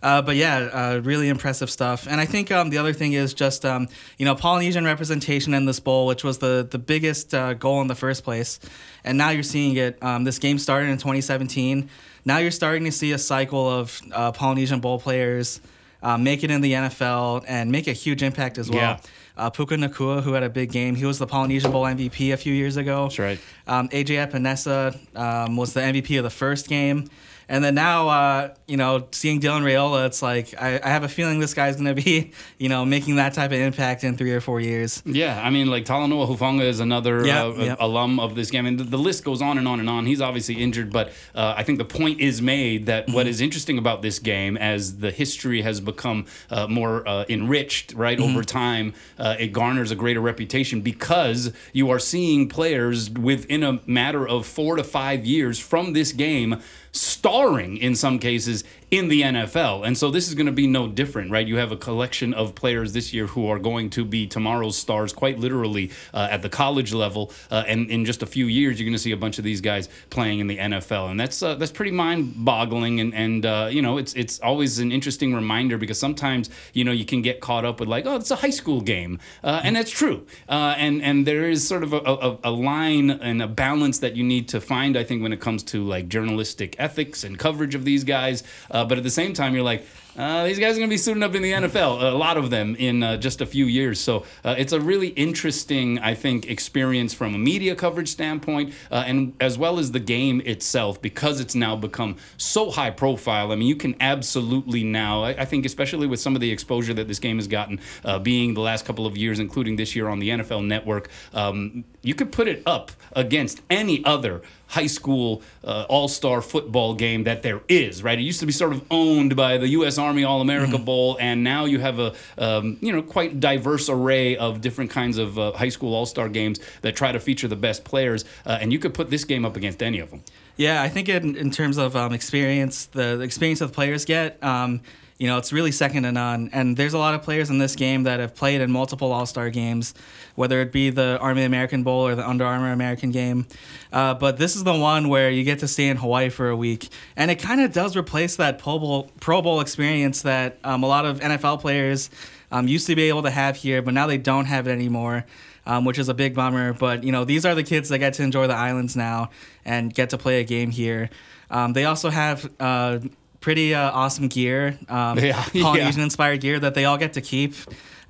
Uh, 0.01 0.21
but 0.21 0.35
yeah, 0.35 0.57
uh, 0.71 1.01
really 1.03 1.29
impressive 1.29 1.69
stuff. 1.69 2.07
And 2.07 2.21
I 2.21 2.25
think 2.25 2.51
um, 2.51 2.69
the 2.69 2.77
other 2.77 2.93
thing 2.93 3.13
is 3.13 3.33
just 3.33 3.65
um, 3.65 3.87
you 4.17 4.25
know 4.25 4.35
Polynesian 4.35 4.85
representation 4.85 5.53
in 5.53 5.65
this 5.65 5.79
bowl, 5.79 6.05
which 6.05 6.23
was 6.23 6.37
the 6.39 6.67
the 6.69 6.79
biggest 6.79 7.33
uh, 7.33 7.53
goal 7.53 7.81
in 7.81 7.87
the 7.87 7.95
first 7.95 8.23
place. 8.23 8.59
And 9.03 9.17
now 9.17 9.29
you're 9.29 9.43
seeing 9.43 9.75
it. 9.75 10.01
Um, 10.03 10.23
this 10.23 10.39
game 10.39 10.59
started 10.59 10.89
in 10.89 10.97
2017. 10.97 11.89
Now 12.25 12.37
you're 12.39 12.51
starting 12.51 12.83
to 12.83 12.91
see 12.91 13.13
a 13.13 13.17
cycle 13.17 13.69
of 13.69 14.01
uh, 14.11 14.31
Polynesian 14.33 14.81
bowl 14.81 14.99
players 14.99 15.61
uh, 16.03 16.17
make 16.17 16.43
it 16.43 16.51
in 16.51 16.61
the 16.61 16.73
NFL 16.73 17.45
and 17.47 17.71
make 17.71 17.87
a 17.87 17.93
huge 17.93 18.21
impact 18.21 18.57
as 18.57 18.69
well. 18.69 18.79
Yeah. 18.79 18.99
Uh, 19.35 19.49
Puka 19.49 19.75
Nacua, 19.75 20.23
who 20.23 20.33
had 20.33 20.43
a 20.43 20.49
big 20.49 20.71
game, 20.71 20.95
he 20.95 21.05
was 21.05 21.19
the 21.19 21.27
Polynesian 21.27 21.71
Bowl 21.71 21.83
MVP 21.83 22.33
a 22.33 22.37
few 22.37 22.53
years 22.53 22.75
ago. 22.75 23.03
That's 23.03 23.19
right. 23.19 23.39
Um, 23.67 23.87
AJ 23.89 24.27
Epenesa 24.27 24.97
um, 25.15 25.55
was 25.55 25.73
the 25.73 25.81
MVP 25.81 26.17
of 26.17 26.23
the 26.23 26.31
first 26.31 26.67
game. 26.67 27.07
And 27.49 27.63
then 27.63 27.75
now, 27.75 28.09
uh, 28.09 28.53
you 28.67 28.75
know, 28.75 29.07
seeing 29.11 29.39
Dylan 29.39 29.61
Raiola, 29.61 30.05
it's 30.07 30.21
like 30.21 30.53
I, 30.61 30.79
I 30.83 30.89
have 30.89 31.03
a 31.03 31.07
feeling 31.07 31.39
this 31.39 31.53
guy's 31.53 31.75
going 31.75 31.95
to 31.95 32.01
be, 32.01 32.31
you 32.57 32.67
know, 32.69 32.85
making 32.85 33.15
that 33.17 33.33
type 33.33 33.51
of 33.51 33.59
impact 33.59 34.03
in 34.03 34.17
three 34.17 34.31
or 34.31 34.41
four 34.41 34.59
years. 34.59 35.01
Yeah, 35.05 35.41
I 35.41 35.49
mean, 35.49 35.67
like 35.67 35.85
Talanoa 35.85 36.27
Hufanga 36.27 36.63
is 36.63 36.79
another 36.79 37.25
yep, 37.25 37.45
uh, 37.45 37.53
yep. 37.63 37.77
alum 37.79 38.19
of 38.19 38.35
this 38.35 38.51
game, 38.51 38.65
and 38.65 38.79
the, 38.79 38.83
the, 38.83 38.97
list 38.97 39.23
goes 39.23 39.41
on 39.41 39.57
and 39.57 39.67
on 39.67 39.79
and 39.79 39.89
on. 39.89 40.05
He's 40.05 40.19
obviously 40.19 40.55
injured, 40.55 40.91
but 40.91 41.09
uh, 41.33 41.53
I 41.55 41.63
think 41.63 41.77
the 41.77 41.85
point 41.85 42.19
is 42.19 42.41
made 42.41 42.87
that 42.87 43.05
mm-hmm. 43.05 43.15
what 43.15 43.27
is 43.27 43.39
interesting 43.39 43.77
about 43.77 44.01
this 44.01 44.19
game, 44.19 44.57
as 44.57 44.97
the 44.97 45.11
history 45.11 45.61
has 45.61 45.79
become 45.79 46.25
uh, 46.49 46.67
more 46.67 47.07
uh, 47.07 47.25
enriched, 47.29 47.93
right 47.93 48.17
mm-hmm. 48.17 48.31
over 48.31 48.43
time, 48.43 48.93
uh, 49.17 49.35
it 49.39 49.53
garners 49.53 49.91
a 49.91 49.95
greater 49.95 50.19
reputation 50.19 50.81
because 50.81 51.53
you 51.71 51.89
are 51.89 51.99
seeing 51.99 52.49
players 52.49 53.09
within 53.09 53.63
a 53.63 53.79
matter 53.85 54.27
of 54.27 54.45
four 54.45 54.75
to 54.75 54.83
five 54.83 55.25
years 55.25 55.59
from 55.59 55.93
this 55.93 56.11
game 56.11 56.61
starring 56.99 57.77
in 57.77 57.95
some 57.95 58.19
cases 58.19 58.63
in 58.89 59.09
the 59.09 59.21
NFL. 59.21 59.85
And 59.85 59.97
so 59.97 60.09
this 60.09 60.29
is 60.29 60.33
going 60.33 60.45
to 60.45 60.51
be 60.51 60.65
no 60.65 60.87
different, 60.87 61.29
right? 61.29 61.45
You 61.45 61.57
have 61.57 61.73
a 61.73 61.77
collection 61.77 62.33
of 62.33 62.55
players 62.55 62.93
this 62.93 63.13
year 63.13 63.27
who 63.27 63.47
are 63.49 63.59
going 63.59 63.89
to 63.91 64.05
be 64.05 64.27
tomorrow's 64.27 64.77
stars, 64.77 65.11
quite 65.11 65.39
literally, 65.39 65.91
uh, 66.13 66.29
at 66.31 66.41
the 66.41 66.47
college 66.49 66.93
level. 66.93 67.31
Uh, 67.51 67.65
and 67.67 67.89
in 67.89 68.05
just 68.05 68.23
a 68.23 68.25
few 68.25 68.45
years, 68.45 68.79
you're 68.79 68.85
going 68.85 68.93
to 68.93 68.99
see 68.99 69.11
a 69.11 69.17
bunch 69.17 69.39
of 69.39 69.43
these 69.43 69.59
guys 69.59 69.89
playing 70.09 70.39
in 70.39 70.47
the 70.47 70.57
NFL, 70.57 71.11
and 71.11 71.19
that's 71.19 71.43
uh, 71.43 71.55
that's 71.55 71.71
pretty 71.71 71.91
mind-boggling. 71.91 72.99
And 73.01 73.13
and 73.13 73.45
uh, 73.45 73.67
you 73.69 73.81
know, 73.81 73.97
it's 73.97 74.13
it's 74.13 74.39
always 74.39 74.79
an 74.79 74.91
interesting 74.93 75.33
reminder 75.33 75.77
because 75.77 75.99
sometimes 75.99 76.49
you 76.73 76.85
know 76.85 76.93
you 76.93 77.05
can 77.05 77.21
get 77.21 77.41
caught 77.41 77.65
up 77.65 77.81
with 77.81 77.89
like, 77.89 78.05
oh, 78.05 78.15
it's 78.15 78.31
a 78.31 78.37
high 78.37 78.51
school 78.51 78.79
game, 78.79 79.19
uh, 79.43 79.61
and 79.63 79.75
that's 79.75 79.91
true. 79.91 80.25
Uh, 80.47 80.75
and 80.77 81.01
and 81.01 81.27
there 81.27 81.49
is 81.49 81.67
sort 81.67 81.83
of 81.83 81.91
a, 81.91 81.97
a, 81.97 82.37
a 82.45 82.51
line 82.51 83.09
and 83.09 83.41
a 83.41 83.47
balance 83.47 83.99
that 83.99 84.15
you 84.15 84.23
need 84.23 84.47
to 84.49 84.61
find, 84.61 84.97
I 84.97 85.03
think, 85.03 85.21
when 85.21 85.33
it 85.33 85.41
comes 85.41 85.61
to 85.63 85.83
like 85.83 86.07
journalistic 86.07 86.75
ethics 86.79 87.25
and 87.25 87.37
coverage 87.37 87.75
of 87.75 87.83
these 87.83 88.05
guys. 88.05 88.43
Uh, 88.77 88.85
but 88.85 88.99
at 88.99 89.03
the 89.03 89.09
same 89.09 89.33
time, 89.33 89.55
you're 89.55 89.63
like, 89.63 89.83
uh, 90.17 90.45
these 90.45 90.57
guys 90.57 90.75
are 90.75 90.79
going 90.79 90.89
to 90.89 90.93
be 90.93 90.97
suiting 90.97 91.21
up 91.23 91.35
in 91.35 91.41
the 91.43 91.51
NFL, 91.51 92.01
a 92.11 92.15
lot 92.15 92.37
of 92.37 92.49
them 92.49 92.75
in 92.75 93.03
uh, 93.03 93.17
just 93.17 93.39
a 93.39 93.45
few 93.45 93.65
years. 93.65 93.99
So 93.99 94.23
uh, 94.43 94.55
it's 94.57 94.73
a 94.73 94.79
really 94.79 95.09
interesting, 95.09 95.99
I 95.99 96.15
think, 96.15 96.49
experience 96.49 97.13
from 97.13 97.35
a 97.35 97.37
media 97.37 97.75
coverage 97.75 98.09
standpoint, 98.09 98.73
uh, 98.91 99.03
and 99.05 99.35
as 99.39 99.59
well 99.59 99.77
as 99.77 99.91
the 99.91 99.99
game 99.99 100.41
itself, 100.43 100.99
because 101.01 101.39
it's 101.39 101.53
now 101.53 101.75
become 101.75 102.17
so 102.37 102.71
high 102.71 102.89
profile. 102.89 103.51
I 103.51 103.55
mean, 103.55 103.67
you 103.67 103.75
can 103.75 103.95
absolutely 103.99 104.83
now, 104.83 105.23
I, 105.23 105.29
I 105.41 105.45
think, 105.45 105.65
especially 105.65 106.07
with 106.07 106.19
some 106.19 106.33
of 106.33 106.41
the 106.41 106.51
exposure 106.51 106.95
that 106.95 107.07
this 107.07 107.19
game 107.19 107.37
has 107.37 107.47
gotten, 107.47 107.79
uh, 108.03 108.17
being 108.17 108.55
the 108.55 108.61
last 108.61 108.85
couple 108.85 109.05
of 109.05 109.17
years, 109.17 109.39
including 109.39 109.75
this 109.75 109.95
year 109.95 110.07
on 110.07 110.17
the 110.17 110.29
NFL 110.29 110.65
Network, 110.65 111.09
um, 111.33 111.83
you 112.01 112.15
could 112.15 112.31
put 112.31 112.47
it 112.47 112.63
up 112.65 112.91
against 113.13 113.61
any 113.69 114.03
other 114.03 114.41
high 114.67 114.87
school 114.87 115.41
uh, 115.63 115.85
all 115.89 116.07
star 116.07 116.41
football 116.41 116.93
game 116.93 117.23
that 117.23 117.41
there 117.41 117.61
is, 117.67 118.03
right? 118.03 118.19
It 118.19 118.23
used 118.23 118.39
to 118.41 118.45
be 118.45 118.51
sort 118.51 118.73
of 118.73 118.85
owned 118.91 119.35
by 119.35 119.57
the 119.57 119.69
U.S. 119.69 119.97
Army 119.97 120.23
All 120.23 120.41
America 120.41 120.73
mm-hmm. 120.73 120.85
Bowl, 120.85 121.17
and 121.19 121.43
now 121.43 121.65
you 121.65 121.79
have 121.79 121.99
a 121.99 122.13
um, 122.37 122.77
you 122.81 122.91
know 122.91 123.01
quite 123.01 123.39
diverse 123.39 123.89
array 123.89 124.37
of 124.37 124.61
different 124.61 124.91
kinds 124.91 125.17
of 125.17 125.39
uh, 125.39 125.53
high 125.53 125.69
school 125.69 125.93
all 125.93 126.05
star 126.05 126.29
games 126.29 126.59
that 126.81 126.95
try 126.95 127.11
to 127.11 127.19
feature 127.19 127.47
the 127.47 127.55
best 127.55 127.83
players, 127.83 128.25
uh, 128.45 128.57
and 128.61 128.71
you 128.71 128.79
could 128.79 128.93
put 128.93 129.09
this 129.09 129.23
game 129.23 129.45
up 129.45 129.55
against 129.55 129.81
any 129.81 129.99
of 129.99 130.11
them. 130.11 130.23
Yeah, 130.57 130.81
I 130.81 130.89
think 130.89 131.07
in, 131.07 131.35
in 131.35 131.51
terms 131.51 131.77
of 131.77 131.95
um, 131.95 132.13
experience, 132.13 132.87
the, 132.87 133.15
the, 133.17 133.23
experience 133.23 133.59
that 133.59 133.67
the 133.67 133.73
players 133.73 134.05
get. 134.05 134.41
Um, 134.43 134.81
you 135.17 135.27
know, 135.27 135.37
it's 135.37 135.51
really 135.51 135.71
second 135.71 136.03
to 136.03 136.11
none. 136.11 136.49
And 136.53 136.77
there's 136.77 136.93
a 136.93 136.97
lot 136.99 137.15
of 137.15 137.23
players 137.23 137.49
in 137.49 137.57
this 137.57 137.75
game 137.75 138.03
that 138.03 138.19
have 138.19 138.35
played 138.35 138.61
in 138.61 138.71
multiple 138.71 139.11
All 139.11 139.25
Star 139.25 139.49
games, 139.49 139.93
whether 140.35 140.61
it 140.61 140.71
be 140.71 140.91
the 140.91 141.17
Army 141.19 141.43
American 141.43 141.83
Bowl 141.83 142.07
or 142.07 142.13
the 142.13 142.27
Under 142.27 142.45
Armour 142.45 142.71
American 142.71 143.11
game. 143.11 143.47
Uh, 143.91 144.13
but 144.13 144.37
this 144.37 144.55
is 144.55 144.63
the 144.63 144.77
one 144.77 145.09
where 145.09 145.31
you 145.31 145.43
get 145.43 145.59
to 145.59 145.67
stay 145.67 145.87
in 145.87 145.97
Hawaii 145.97 146.29
for 146.29 146.49
a 146.49 146.55
week. 146.55 146.89
And 147.15 147.31
it 147.31 147.39
kind 147.39 147.61
of 147.61 147.73
does 147.73 147.95
replace 147.95 148.35
that 148.35 148.59
Pro 148.59 148.77
Bowl, 148.77 149.11
Pro 149.19 149.41
Bowl 149.41 149.59
experience 149.59 150.21
that 150.21 150.59
um, 150.63 150.83
a 150.83 150.87
lot 150.87 151.05
of 151.05 151.19
NFL 151.19 151.61
players 151.61 152.11
um, 152.51 152.67
used 152.67 152.85
to 152.87 152.95
be 152.95 153.09
able 153.09 153.23
to 153.23 153.31
have 153.31 153.55
here, 153.57 153.81
but 153.81 153.95
now 153.95 154.05
they 154.05 154.19
don't 154.19 154.45
have 154.45 154.67
it 154.67 154.71
anymore. 154.71 155.25
Um, 155.65 155.83
which 155.83 155.99
is 155.99 156.07
a 156.07 156.13
big 156.13 156.33
bummer. 156.33 156.71
But 156.71 157.03
you 157.03 157.11
know, 157.11 157.25
these 157.25 157.45
are 157.45 157.53
the 157.53 157.61
kids 157.61 157.89
that 157.89 157.97
get 157.97 158.13
to 158.13 158.23
enjoy 158.23 158.47
the 158.47 158.53
islands 158.53 158.95
now 158.95 159.31
and 159.65 159.93
get 159.93 160.11
to 160.11 160.17
play 160.17 160.39
a 160.39 160.45
game 160.45 160.71
here. 160.71 161.09
Um, 161.51 161.73
they 161.73 161.83
also 161.83 162.09
have 162.09 162.49
uh, 162.57 162.99
pretty 163.47 163.73
uh, 163.73 163.91
awesome 163.91 164.27
gear, 164.27 164.77
um, 164.89 165.17
yeah, 165.23 165.41
Polynesian 165.53 166.01
inspired 166.01 166.41
gear 166.41 166.59
that 166.59 166.73
they 166.73 166.83
all 166.83 166.97
get 166.97 167.13
to 167.13 167.21
keep. 167.21 167.55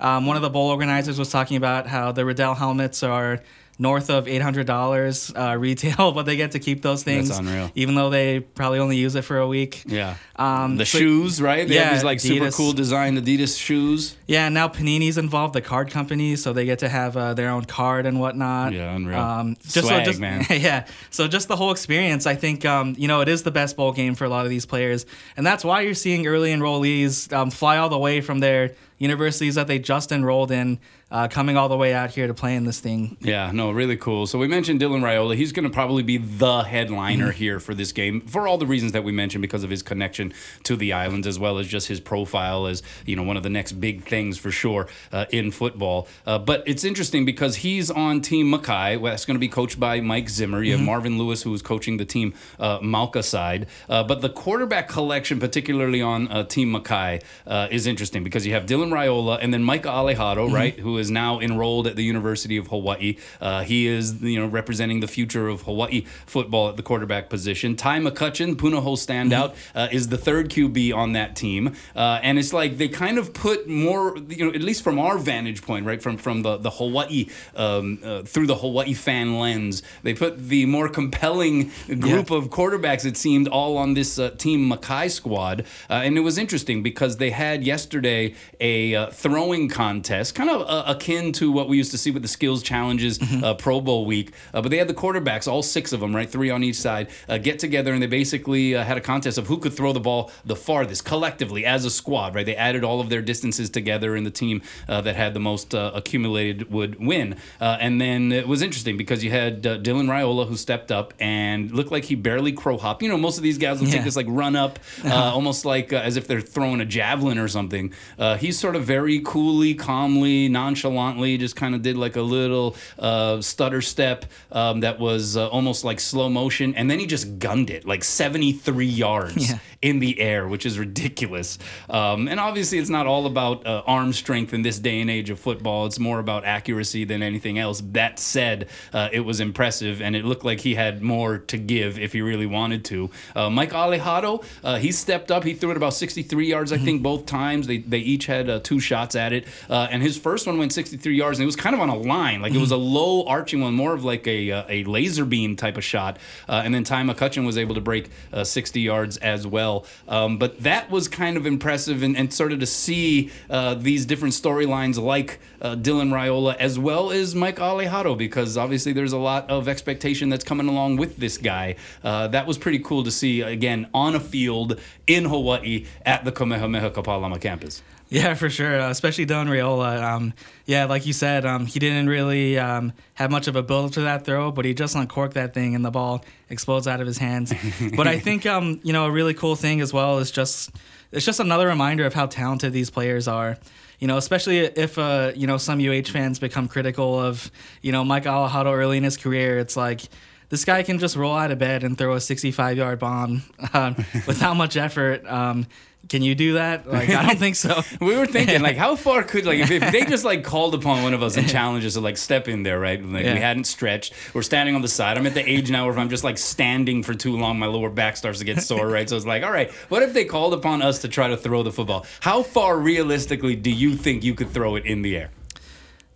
Um, 0.00 0.26
one 0.26 0.34
of 0.34 0.42
the 0.42 0.50
bowl 0.50 0.68
organizers 0.68 1.16
was 1.16 1.30
talking 1.30 1.56
about 1.56 1.86
how 1.86 2.10
the 2.10 2.24
Riddell 2.24 2.56
helmets 2.56 3.04
are 3.04 3.40
north 3.78 4.10
of 4.10 4.26
eight 4.26 4.42
hundred 4.42 4.66
dollars 4.66 5.32
uh, 5.34 5.56
retail, 5.58 6.12
but 6.12 6.26
they 6.26 6.36
get 6.36 6.52
to 6.52 6.58
keep 6.58 6.82
those 6.82 7.02
things. 7.02 7.28
That's 7.28 7.40
unreal. 7.40 7.70
Even 7.74 7.94
though 7.94 8.10
they 8.10 8.40
probably 8.40 8.78
only 8.78 8.96
use 8.96 9.14
it 9.14 9.22
for 9.22 9.38
a 9.38 9.46
week. 9.46 9.84
Yeah. 9.86 10.16
Um, 10.36 10.76
the 10.76 10.86
so, 10.86 10.98
shoes, 10.98 11.40
right? 11.40 11.66
They 11.66 11.76
yeah, 11.76 11.84
have 11.84 11.94
these 11.94 12.04
like 12.04 12.18
Adidas. 12.18 12.22
super 12.22 12.50
cool 12.50 12.72
design 12.72 13.16
Adidas 13.16 13.58
shoes. 13.58 14.16
Yeah. 14.26 14.46
And 14.46 14.54
now 14.54 14.68
Panini's 14.68 15.18
involved, 15.18 15.54
the 15.54 15.60
card 15.60 15.90
company, 15.90 16.36
so 16.36 16.52
they 16.52 16.64
get 16.64 16.80
to 16.80 16.88
have 16.88 17.16
uh, 17.16 17.34
their 17.34 17.50
own 17.50 17.64
card 17.64 18.06
and 18.06 18.20
whatnot. 18.20 18.72
Yeah, 18.72 18.94
unreal. 18.94 19.18
Um, 19.18 19.56
just 19.62 19.86
Swag, 19.86 20.04
so 20.04 20.04
just, 20.04 20.20
man. 20.20 20.44
yeah. 20.50 20.86
So 21.10 21.28
just 21.28 21.48
the 21.48 21.56
whole 21.56 21.70
experience, 21.70 22.26
I 22.26 22.34
think, 22.34 22.64
um, 22.64 22.94
you 22.98 23.08
know, 23.08 23.20
it 23.20 23.28
is 23.28 23.42
the 23.42 23.50
best 23.50 23.76
bowl 23.76 23.92
game 23.92 24.14
for 24.14 24.24
a 24.24 24.28
lot 24.28 24.44
of 24.44 24.50
these 24.50 24.66
players, 24.66 25.06
and 25.36 25.46
that's 25.46 25.64
why 25.64 25.82
you're 25.82 25.94
seeing 25.94 26.26
early 26.26 26.52
enrollees 26.52 27.32
um, 27.32 27.50
fly 27.50 27.78
all 27.78 27.88
the 27.88 27.98
way 27.98 28.20
from 28.20 28.40
their 28.40 28.74
universities 28.98 29.54
that 29.54 29.66
they 29.66 29.78
just 29.78 30.12
enrolled 30.12 30.50
in 30.50 30.78
uh, 31.10 31.26
coming 31.28 31.56
all 31.56 31.68
the 31.70 31.76
way 31.76 31.94
out 31.94 32.10
here 32.10 32.26
to 32.26 32.34
play 32.34 32.54
in 32.54 32.64
this 32.64 32.80
thing. 32.80 33.16
Yeah, 33.20 33.50
no, 33.52 33.70
really 33.70 33.96
cool. 33.96 34.26
So 34.26 34.38
we 34.38 34.46
mentioned 34.46 34.80
Dylan 34.80 35.00
Raiola. 35.00 35.36
He's 35.36 35.52
going 35.52 35.64
to 35.64 35.70
probably 35.72 36.02
be 36.02 36.18
the 36.18 36.62
headliner 36.64 37.28
Mm-hmm. 37.28 37.30
here 37.38 37.60
for 37.60 37.74
this 37.74 37.92
game 37.92 38.20
for 38.22 38.46
all 38.46 38.58
the 38.58 38.66
reasons 38.66 38.92
that 38.92 39.04
we 39.04 39.12
mentioned 39.12 39.40
because 39.42 39.64
of 39.64 39.70
his 39.70 39.82
connection 39.82 40.34
to 40.64 40.76
the 40.76 40.92
islands 40.92 41.26
as 41.26 41.38
well 41.38 41.58
as 41.58 41.66
just 41.66 41.88
his 41.88 42.00
profile 42.00 42.66
as 42.66 42.82
you 43.06 43.16
know 43.16 43.22
one 43.22 43.36
of 43.36 43.42
the 43.42 43.48
next 43.50 43.72
big 43.72 44.04
things 44.04 44.36
for 44.36 44.50
sure 44.50 44.86
uh, 45.12 45.24
in 45.30 45.50
football. 45.50 46.06
Uh, 46.26 46.38
but 46.38 46.62
it's 46.66 46.84
interesting 46.84 47.24
because 47.24 47.56
he's 47.56 47.90
on 47.90 48.20
Team 48.20 48.52
Makai. 48.52 49.02
That's 49.02 49.24
going 49.24 49.36
to 49.36 49.40
be 49.40 49.48
coached 49.48 49.80
by 49.80 50.00
Mike 50.00 50.28
Zimmer. 50.28 50.62
You 50.62 50.72
have 50.76 50.80
Marvin 50.84 51.16
Lewis 51.18 51.42
who 51.42 51.54
is 51.54 51.62
coaching 51.62 51.96
the 51.96 52.04
team 52.04 52.34
uh, 52.60 52.80
Mauka 52.80 53.24
side. 53.24 53.66
Uh, 53.88 54.02
but 54.02 54.20
the 54.20 54.28
quarterback 54.28 54.88
collection, 54.88 55.40
particularly 55.40 56.02
on 56.02 56.28
uh, 56.28 56.44
Team 56.44 56.72
Makai, 56.72 57.22
uh, 57.46 57.68
is 57.70 57.86
interesting 57.86 58.22
because 58.24 58.46
you 58.46 58.52
have 58.52 58.66
Dylan 58.66 58.87
Raiola 58.90 59.38
and 59.40 59.52
then 59.52 59.62
Micah 59.62 59.88
Alejado, 59.88 60.50
right, 60.52 60.78
who 60.78 60.98
is 60.98 61.10
now 61.10 61.40
enrolled 61.40 61.86
at 61.86 61.96
the 61.96 62.04
University 62.04 62.56
of 62.56 62.68
Hawaii. 62.68 63.16
Uh, 63.40 63.62
he 63.62 63.86
is, 63.86 64.20
you 64.22 64.38
know, 64.38 64.46
representing 64.46 65.00
the 65.00 65.08
future 65.08 65.48
of 65.48 65.62
Hawaii 65.62 66.04
football 66.26 66.68
at 66.68 66.76
the 66.76 66.82
quarterback 66.82 67.28
position. 67.28 67.76
Ty 67.76 68.00
McCutcheon, 68.00 68.54
Punahou 68.56 68.96
standout, 68.96 69.54
uh, 69.74 69.88
is 69.92 70.08
the 70.08 70.18
third 70.18 70.50
QB 70.50 70.94
on 70.94 71.12
that 71.12 71.36
team, 71.36 71.74
uh, 71.94 72.20
and 72.22 72.38
it's 72.38 72.52
like 72.52 72.78
they 72.78 72.88
kind 72.88 73.18
of 73.18 73.32
put 73.32 73.68
more, 73.68 74.16
you 74.28 74.46
know, 74.46 74.52
at 74.54 74.62
least 74.62 74.82
from 74.82 74.98
our 74.98 75.18
vantage 75.18 75.62
point, 75.62 75.86
right, 75.86 76.02
from 76.02 76.16
from 76.16 76.42
the 76.42 76.56
the 76.56 76.70
Hawaii 76.70 77.26
um, 77.56 77.98
uh, 78.04 78.22
through 78.22 78.46
the 78.46 78.56
Hawaii 78.56 78.94
fan 78.94 79.38
lens, 79.38 79.82
they 80.02 80.14
put 80.14 80.48
the 80.48 80.66
more 80.66 80.88
compelling 80.88 81.70
group 82.00 82.30
of 82.30 82.50
quarterbacks. 82.50 83.04
It 83.04 83.16
seemed 83.16 83.48
all 83.48 83.76
on 83.76 83.94
this 83.94 84.18
uh, 84.18 84.30
team 84.30 84.70
Makai 84.70 85.10
squad, 85.10 85.64
uh, 85.88 85.94
and 86.04 86.16
it 86.16 86.20
was 86.20 86.38
interesting 86.38 86.82
because 86.82 87.16
they 87.18 87.30
had 87.30 87.64
yesterday 87.64 88.34
a 88.60 88.77
uh, 88.96 89.10
throwing 89.10 89.68
contest, 89.68 90.34
kind 90.34 90.50
of 90.50 90.62
uh, 90.62 90.84
akin 90.92 91.32
to 91.32 91.50
what 91.52 91.68
we 91.68 91.76
used 91.76 91.90
to 91.92 91.98
see 91.98 92.10
with 92.10 92.22
the 92.22 92.28
skills 92.28 92.62
challenges 92.62 93.18
uh, 93.42 93.54
Pro 93.54 93.80
Bowl 93.80 94.06
week. 94.06 94.32
Uh, 94.52 94.60
but 94.62 94.70
they 94.70 94.78
had 94.78 94.88
the 94.88 94.94
quarterbacks, 94.94 95.46
all 95.46 95.62
six 95.62 95.92
of 95.92 96.00
them, 96.00 96.14
right, 96.14 96.30
three 96.30 96.50
on 96.50 96.62
each 96.62 96.76
side, 96.76 97.08
uh, 97.28 97.38
get 97.38 97.58
together, 97.58 97.92
and 97.92 98.02
they 98.02 98.06
basically 98.06 98.74
uh, 98.74 98.84
had 98.84 98.96
a 98.96 99.00
contest 99.00 99.38
of 99.38 99.46
who 99.46 99.58
could 99.58 99.72
throw 99.72 99.92
the 99.92 100.00
ball 100.00 100.30
the 100.44 100.56
farthest 100.56 101.04
collectively 101.04 101.64
as 101.64 101.84
a 101.84 101.90
squad, 101.90 102.34
right? 102.34 102.46
They 102.46 102.56
added 102.56 102.84
all 102.84 103.00
of 103.00 103.08
their 103.08 103.22
distances 103.22 103.70
together, 103.70 104.14
and 104.16 104.24
the 104.26 104.30
team 104.30 104.62
uh, 104.88 105.00
that 105.02 105.16
had 105.16 105.34
the 105.34 105.40
most 105.40 105.74
uh, 105.74 105.92
accumulated 105.94 106.70
would 106.70 106.98
win. 106.98 107.36
Uh, 107.60 107.76
and 107.80 108.00
then 108.00 108.32
it 108.32 108.46
was 108.48 108.62
interesting 108.62 108.96
because 108.96 109.22
you 109.24 109.30
had 109.30 109.66
uh, 109.66 109.78
Dylan 109.78 110.06
Raiola 110.06 110.46
who 110.46 110.56
stepped 110.56 110.90
up 110.92 111.14
and 111.18 111.70
looked 111.70 111.90
like 111.90 112.04
he 112.04 112.14
barely 112.14 112.52
crow 112.52 112.76
hop. 112.76 113.02
You 113.02 113.08
know, 113.08 113.16
most 113.16 113.36
of 113.36 113.42
these 113.42 113.58
guys 113.58 113.80
will 113.80 113.88
take 113.88 114.04
this 114.04 114.16
like 114.16 114.26
run 114.28 114.56
up, 114.56 114.78
uh, 115.04 115.32
almost 115.34 115.64
like 115.64 115.92
uh, 115.92 115.96
as 115.96 116.16
if 116.16 116.26
they're 116.26 116.40
throwing 116.40 116.80
a 116.80 116.84
javelin 116.84 117.38
or 117.38 117.48
something. 117.48 117.92
Uh, 118.18 118.36
he's 118.36 118.58
sort 118.58 118.67
of 118.76 118.84
very 118.84 119.20
coolly, 119.24 119.74
calmly, 119.74 120.48
nonchalantly, 120.48 121.38
just 121.38 121.56
kind 121.56 121.74
of 121.74 121.82
did 121.82 121.96
like 121.96 122.16
a 122.16 122.22
little 122.22 122.76
uh, 122.98 123.40
stutter 123.40 123.80
step 123.82 124.24
um, 124.52 124.80
that 124.80 124.98
was 124.98 125.36
uh, 125.36 125.48
almost 125.48 125.84
like 125.84 126.00
slow 126.00 126.28
motion, 126.28 126.74
and 126.74 126.90
then 126.90 126.98
he 126.98 127.06
just 127.06 127.38
gunned 127.38 127.70
it 127.70 127.86
like 127.86 128.04
73 128.04 128.86
yards 128.86 129.50
Yeah. 129.50 129.58
in 129.82 129.98
the 130.00 130.20
air, 130.20 130.48
which 130.48 130.66
is 130.66 130.78
ridiculous. 130.78 131.58
Um, 131.88 132.28
and 132.28 132.40
obviously, 132.40 132.78
it's 132.78 132.90
not 132.90 133.06
all 133.06 133.26
about 133.26 133.66
uh, 133.66 133.82
arm 133.86 134.12
strength 134.12 134.52
in 134.52 134.62
this 134.62 134.78
day 134.78 135.00
and 135.00 135.10
age 135.10 135.30
of 135.30 135.38
football. 135.38 135.86
It's 135.86 135.98
more 135.98 136.18
about 136.18 136.44
accuracy 136.44 137.04
than 137.04 137.22
anything 137.22 137.58
else. 137.58 137.82
That 137.92 138.18
said, 138.18 138.68
uh, 138.92 139.08
it 139.12 139.20
was 139.20 139.40
impressive, 139.40 140.00
and 140.02 140.16
it 140.16 140.24
looked 140.24 140.44
like 140.44 140.60
he 140.60 140.74
had 140.74 141.02
more 141.02 141.38
to 141.38 141.56
give 141.58 141.98
if 141.98 142.12
he 142.12 142.20
really 142.20 142.46
wanted 142.46 142.84
to. 142.86 143.10
Uh, 143.36 143.50
Mike 143.50 143.70
Alejado, 143.72 144.44
uh, 144.64 144.76
he 144.76 144.92
stepped 144.92 145.30
up. 145.30 145.44
He 145.44 145.54
threw 145.54 145.70
it 145.70 145.76
about 145.76 145.94
63 145.94 146.46
yards, 146.46 146.72
I 146.72 146.78
think, 146.78 147.02
both 147.02 147.26
times. 147.26 147.66
They, 147.66 147.78
they 147.78 147.98
each 147.98 148.26
had 148.26 148.48
uh, 148.58 148.60
two 148.62 148.80
shots 148.80 149.14
at 149.14 149.32
it. 149.32 149.46
Uh, 149.70 149.88
and 149.90 150.02
his 150.02 150.18
first 150.18 150.46
one 150.46 150.58
went 150.58 150.72
63 150.72 151.16
yards, 151.16 151.38
and 151.38 151.44
it 151.44 151.46
was 151.46 151.56
kind 151.56 151.74
of 151.74 151.80
on 151.80 151.88
a 151.88 151.96
line. 151.96 152.42
Like 152.42 152.54
it 152.54 152.58
was 152.60 152.70
a 152.70 152.76
low 152.76 153.24
arching 153.26 153.60
one, 153.60 153.74
more 153.74 153.94
of 153.94 154.04
like 154.04 154.26
a, 154.26 154.50
uh, 154.50 154.64
a 154.68 154.84
laser 154.84 155.24
beam 155.24 155.56
type 155.56 155.76
of 155.76 155.84
shot. 155.84 156.18
Uh, 156.48 156.62
and 156.64 156.74
then 156.74 156.84
Ty 156.84 157.02
McCutcheon 157.02 157.46
was 157.46 157.56
able 157.56 157.74
to 157.74 157.80
break 157.80 158.10
uh, 158.32 158.44
60 158.44 158.80
yards 158.80 159.16
as 159.18 159.46
well. 159.46 159.86
Um, 160.08 160.38
but 160.38 160.62
that 160.62 160.90
was 160.90 161.08
kind 161.08 161.36
of 161.36 161.46
impressive, 161.46 162.02
and, 162.02 162.16
and 162.16 162.32
sort 162.32 162.52
of 162.52 162.60
to 162.60 162.66
see 162.66 163.30
uh, 163.48 163.74
these 163.74 164.04
different 164.06 164.34
storylines 164.34 165.00
like 165.02 165.38
uh, 165.60 165.74
Dylan 165.74 166.10
Raiola 166.10 166.56
as 166.56 166.78
well 166.78 167.10
as 167.10 167.34
Mike 167.34 167.56
Alejado, 167.56 168.16
because 168.16 168.56
obviously 168.56 168.92
there's 168.92 169.12
a 169.12 169.18
lot 169.18 169.48
of 169.50 169.68
expectation 169.68 170.28
that's 170.28 170.44
coming 170.44 170.68
along 170.68 170.96
with 170.96 171.16
this 171.16 171.38
guy. 171.38 171.76
Uh, 172.02 172.28
that 172.28 172.46
was 172.46 172.58
pretty 172.58 172.78
cool 172.78 173.04
to 173.04 173.10
see, 173.10 173.40
again, 173.40 173.88
on 173.94 174.14
a 174.14 174.20
field 174.20 174.80
in 175.06 175.24
Hawaii 175.24 175.86
at 176.04 176.24
the 176.24 176.32
Kamehameha 176.32 176.90
Kapalama 176.90 177.40
campus. 177.40 177.82
Yeah, 178.10 178.34
for 178.34 178.48
sure. 178.48 178.80
Uh, 178.80 178.90
especially 178.90 179.26
Don 179.26 179.48
Raiola. 179.48 180.02
Um, 180.02 180.32
yeah, 180.64 180.86
like 180.86 181.04
you 181.04 181.12
said, 181.12 181.44
um, 181.44 181.66
he 181.66 181.78
didn't 181.78 182.08
really 182.08 182.58
um, 182.58 182.92
have 183.14 183.30
much 183.30 183.48
of 183.48 183.56
a 183.56 183.62
build 183.62 183.92
to 183.94 184.02
that 184.02 184.24
throw, 184.24 184.50
but 184.50 184.64
he 184.64 184.72
just 184.72 184.94
uncorked 184.94 185.34
that 185.34 185.52
thing 185.52 185.74
and 185.74 185.84
the 185.84 185.90
ball 185.90 186.24
explodes 186.48 186.88
out 186.88 187.00
of 187.00 187.06
his 187.06 187.18
hands. 187.18 187.52
but 187.96 188.06
I 188.06 188.18
think 188.18 188.46
um, 188.46 188.80
you 188.82 188.92
know 188.92 189.06
a 189.06 189.10
really 189.10 189.34
cool 189.34 189.56
thing 189.56 189.80
as 189.80 189.92
well 189.92 190.18
is 190.18 190.30
just 190.30 190.70
it's 191.12 191.26
just 191.26 191.40
another 191.40 191.66
reminder 191.66 192.04
of 192.06 192.14
how 192.14 192.26
talented 192.26 192.72
these 192.72 192.90
players 192.90 193.28
are. 193.28 193.58
You 193.98 194.06
know, 194.06 194.16
especially 194.16 194.58
if 194.58 194.96
uh, 194.96 195.32
you 195.34 195.46
know 195.46 195.58
some 195.58 195.80
UH 195.80 196.10
fans 196.10 196.38
become 196.38 196.68
critical 196.68 197.18
of 197.18 197.50
you 197.82 197.92
know 197.92 198.04
Mike 198.04 198.24
Alejado 198.24 198.72
early 198.72 198.96
in 198.96 199.04
his 199.04 199.16
career. 199.16 199.58
It's 199.58 199.76
like 199.76 200.02
this 200.48 200.64
guy 200.64 200.82
can 200.82 200.98
just 200.98 201.16
roll 201.16 201.36
out 201.36 201.50
of 201.50 201.58
bed 201.58 201.84
and 201.84 201.98
throw 201.98 202.14
a 202.14 202.20
65 202.20 202.76
yard 202.76 202.98
bomb 202.98 203.42
um, 203.74 203.96
without 204.26 204.54
much 204.54 204.76
effort. 204.76 205.26
Um, 205.26 205.66
can 206.08 206.22
you 206.22 206.34
do 206.34 206.54
that? 206.54 206.86
Like, 206.86 207.10
I 207.10 207.26
don't 207.26 207.38
think 207.38 207.56
so. 207.56 207.82
We 208.00 208.16
were 208.16 208.26
thinking, 208.26 208.62
like, 208.62 208.76
how 208.76 208.96
far 208.96 209.22
could 209.22 209.44
like 209.46 209.58
if, 209.58 209.70
if 209.70 209.92
they 209.92 210.04
just 210.04 210.24
like 210.24 210.42
called 210.44 210.74
upon 210.74 211.02
one 211.02 211.12
of 211.14 211.22
us 211.22 211.36
and 211.36 211.48
challenged 211.56 211.86
us 211.86 211.94
to 211.94 212.00
like 212.00 212.16
step 212.16 212.48
in 212.48 212.62
there, 212.62 212.78
right? 212.80 213.02
Like 213.04 213.24
Yeah. 213.24 213.34
we 213.34 213.40
hadn't 213.40 213.64
stretched. 213.64 214.14
We're 214.34 214.42
standing 214.42 214.74
on 214.74 214.82
the 214.82 214.88
side. 214.88 215.18
I'm 215.18 215.26
at 215.26 215.34
the 215.34 215.48
age 215.48 215.70
now 215.70 215.84
where 215.84 215.92
if 215.92 215.98
I'm 215.98 216.08
just 216.08 216.24
like 216.24 216.38
standing 216.38 217.02
for 217.02 217.14
too 217.14 217.36
long, 217.36 217.58
my 217.58 217.66
lower 217.66 217.90
back 217.90 218.16
starts 218.16 218.38
to 218.38 218.44
get 218.44 218.62
sore, 218.62 218.86
right? 218.88 219.08
So 219.08 219.16
it's 219.16 219.26
like, 219.26 219.42
all 219.42 219.52
right, 219.52 219.70
what 219.90 220.02
if 220.02 220.12
they 220.14 220.24
called 220.24 220.54
upon 220.54 220.80
us 220.82 221.00
to 221.00 221.08
try 221.08 221.28
to 221.28 221.36
throw 221.36 221.62
the 221.62 221.72
football? 221.72 222.06
How 222.20 222.42
far 222.42 222.78
realistically 222.78 223.54
do 223.56 223.70
you 223.70 223.94
think 223.94 224.24
you 224.24 224.34
could 224.34 224.50
throw 224.50 224.76
it 224.76 224.86
in 224.86 225.02
the 225.02 225.16
air? 225.16 225.30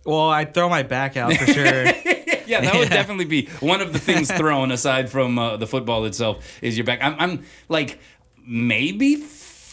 Well, 0.05 0.29
I'd 0.29 0.53
throw 0.53 0.67
my 0.69 0.83
back 0.83 1.15
out 1.17 1.33
for 1.33 1.45
sure. 1.51 1.85
Yeah, 2.45 2.59
that 2.59 2.75
would 2.75 2.89
definitely 2.89 3.23
be 3.23 3.45
one 3.61 3.79
of 3.79 3.93
the 3.93 3.99
things 3.99 4.29
thrown 4.29 4.69
aside 4.71 5.09
from 5.09 5.39
uh, 5.39 5.55
the 5.55 5.65
football 5.65 6.03
itself 6.03 6.45
is 6.61 6.77
your 6.77 6.83
back. 6.83 6.99
I'm, 7.01 7.15
I'm 7.17 7.45
like 7.69 7.99
maybe 8.45 9.15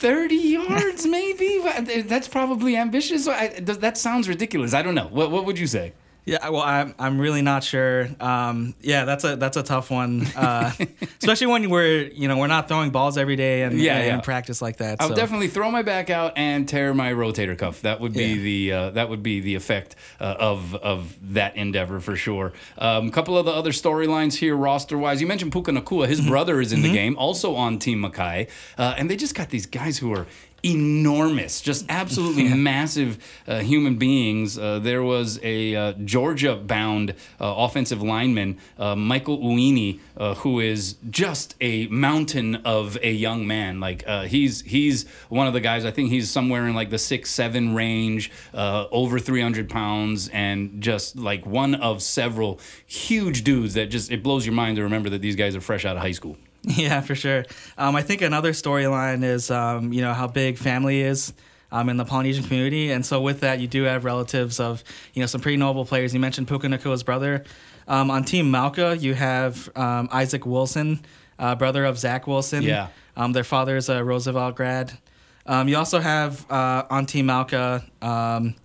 30 0.00 0.35
yards, 0.35 1.07
maybe. 1.19 1.61
That's 2.02 2.26
probably 2.26 2.76
ambitious. 2.76 3.28
I, 3.28 3.49
that 3.61 3.99
sounds 3.99 4.28
ridiculous. 4.28 4.73
I 4.73 4.83
don't 4.83 4.95
know. 4.95 5.09
What, 5.09 5.30
what 5.30 5.45
would 5.45 5.59
you 5.59 5.66
say? 5.66 5.92
Yeah, 6.24 6.48
well, 6.50 6.62
I'm 6.62 6.94
I'm 6.98 7.18
really 7.18 7.42
not 7.42 7.64
sure. 7.64 8.08
Um, 8.20 8.74
yeah, 8.80 9.04
that's 9.04 9.24
a 9.24 9.36
that's 9.36 9.56
a 9.56 9.62
tough 9.62 9.90
one, 9.90 10.26
uh, 10.36 10.70
especially 11.20 11.46
when 11.48 11.70
we're 11.70 12.02
you 12.08 12.28
know 12.28 12.36
we're 12.36 12.46
not 12.46 12.68
throwing 12.68 12.90
balls 12.90 13.16
every 13.16 13.36
day 13.36 13.62
and 13.62 13.78
Yeah, 13.80 13.96
and 13.96 14.06
yeah. 14.06 14.14
in 14.14 14.20
practice 14.20 14.60
like 14.60 14.76
that. 14.76 15.00
I'll 15.00 15.08
so. 15.08 15.14
definitely 15.14 15.48
throw 15.48 15.70
my 15.70 15.82
back 15.82 16.10
out 16.10 16.34
and 16.36 16.68
tear 16.68 16.92
my 16.94 17.12
rotator 17.12 17.56
cuff. 17.56 17.82
That 17.82 18.00
would 18.00 18.12
be 18.12 18.24
Yeah. 18.34 18.42
the 18.42 18.72
uh, 18.72 18.90
that 18.90 19.08
would 19.08 19.22
be 19.22 19.40
the 19.40 19.54
effect 19.54 19.96
uh, 20.20 20.36
of 20.38 20.74
of 20.76 21.16
that 21.34 21.56
endeavor 21.56 22.00
for 22.00 22.16
sure. 22.16 22.52
A 22.76 22.86
um, 22.86 23.10
couple 23.10 23.38
of 23.38 23.46
the 23.46 23.52
other 23.52 23.70
storylines 23.72 24.34
here, 24.34 24.54
roster 24.54 24.98
wise. 24.98 25.20
You 25.20 25.26
mentioned 25.26 25.52
Puka 25.52 25.72
Nacua. 25.72 26.06
His 26.06 26.20
brother 26.20 26.60
is 26.60 26.72
in 26.72 26.82
the 26.82 26.92
game, 26.92 27.16
also 27.16 27.54
on 27.54 27.78
Team 27.78 28.00
Makai, 28.02 28.48
uh, 28.76 28.94
and 28.98 29.10
they 29.10 29.16
just 29.16 29.34
got 29.34 29.48
these 29.48 29.66
guys 29.66 29.98
who 29.98 30.12
are 30.12 30.26
enormous, 30.62 31.60
just 31.60 31.86
absolutely 31.88 32.44
massive 32.54 33.18
uh, 33.46 33.60
human 33.60 33.96
beings. 33.96 34.58
Uh, 34.58 34.78
there 34.78 35.02
was 35.02 35.38
a 35.42 35.74
uh, 35.74 35.92
Georgia-bound 35.92 37.10
uh, 37.10 37.14
offensive 37.40 38.02
lineman, 38.02 38.58
uh, 38.78 38.96
Michael 38.96 39.38
Uini, 39.38 40.00
uh, 40.16 40.34
who 40.36 40.60
is 40.60 40.96
just 41.10 41.54
a 41.60 41.86
mountain 41.88 42.56
of 42.56 42.98
a 43.02 43.12
young 43.12 43.46
man. 43.46 43.80
Like 43.80 44.04
uh, 44.06 44.22
he's 44.22 44.62
he's 44.62 45.08
one 45.28 45.46
of 45.46 45.52
the 45.52 45.60
guys. 45.60 45.84
I 45.84 45.90
think 45.90 46.10
he's 46.10 46.30
somewhere 46.30 46.66
in 46.66 46.74
like 46.74 46.90
the 46.90 46.98
six 46.98 47.30
seven 47.30 47.74
range, 47.74 48.30
uh, 48.54 48.86
over 48.90 49.18
300 49.18 49.68
pounds, 49.68 50.28
and 50.28 50.82
just 50.82 51.16
like 51.16 51.46
one 51.46 51.74
of 51.74 52.02
several 52.02 52.60
huge 52.86 53.44
dudes 53.44 53.74
that 53.74 53.86
just 53.86 54.10
it 54.10 54.22
blows 54.22 54.46
your 54.46 54.54
mind 54.54 54.76
to 54.76 54.82
remember 54.82 55.10
that 55.10 55.22
these 55.22 55.36
guys 55.36 55.56
are 55.56 55.60
fresh 55.60 55.84
out 55.84 55.96
of 55.96 56.02
high 56.02 56.12
school. 56.12 56.36
Yeah, 56.76 57.00
for 57.00 57.14
sure. 57.14 57.44
Um, 57.78 57.96
I 57.96 58.02
think 58.02 58.20
another 58.22 58.52
storyline 58.52 59.24
is 59.24 59.50
um, 59.50 59.92
you 59.92 60.02
know 60.02 60.12
how 60.14 60.26
big 60.26 60.58
family 60.58 61.00
is. 61.00 61.32
Um, 61.72 61.88
in 61.88 61.96
the 61.96 62.04
Polynesian 62.04 62.42
community, 62.42 62.90
and 62.90 63.06
so 63.06 63.20
with 63.20 63.40
that, 63.42 63.60
you 63.60 63.68
do 63.68 63.84
have 63.84 64.04
relatives 64.04 64.58
of 64.58 64.82
you 65.14 65.20
know 65.20 65.26
some 65.26 65.40
pretty 65.40 65.56
notable 65.56 65.84
players. 65.84 66.12
You 66.12 66.18
mentioned 66.18 66.48
Puka 66.48 66.66
Nacua's 66.68 67.04
brother. 67.04 67.44
Um, 67.86 68.10
on 68.10 68.24
Team 68.24 68.50
Mauka, 68.50 69.00
you 69.00 69.14
have 69.14 69.70
um, 69.76 70.08
Isaac 70.10 70.44
Wilson, 70.44 70.98
uh, 71.38 71.54
brother 71.54 71.84
of 71.84 71.96
Zach 71.96 72.26
Wilson. 72.26 72.64
Yeah. 72.64 72.88
Um, 73.16 73.32
their 73.34 73.44
father 73.44 73.76
is 73.76 73.88
a 73.88 74.02
Roosevelt 74.02 74.56
grad. 74.56 74.98
Um, 75.46 75.68
you 75.68 75.76
also 75.76 76.00
have 76.00 76.44
uh, 76.50 76.86
on 76.90 77.06
Team 77.06 77.26
Mauka 77.28 77.84
um, 78.02 78.56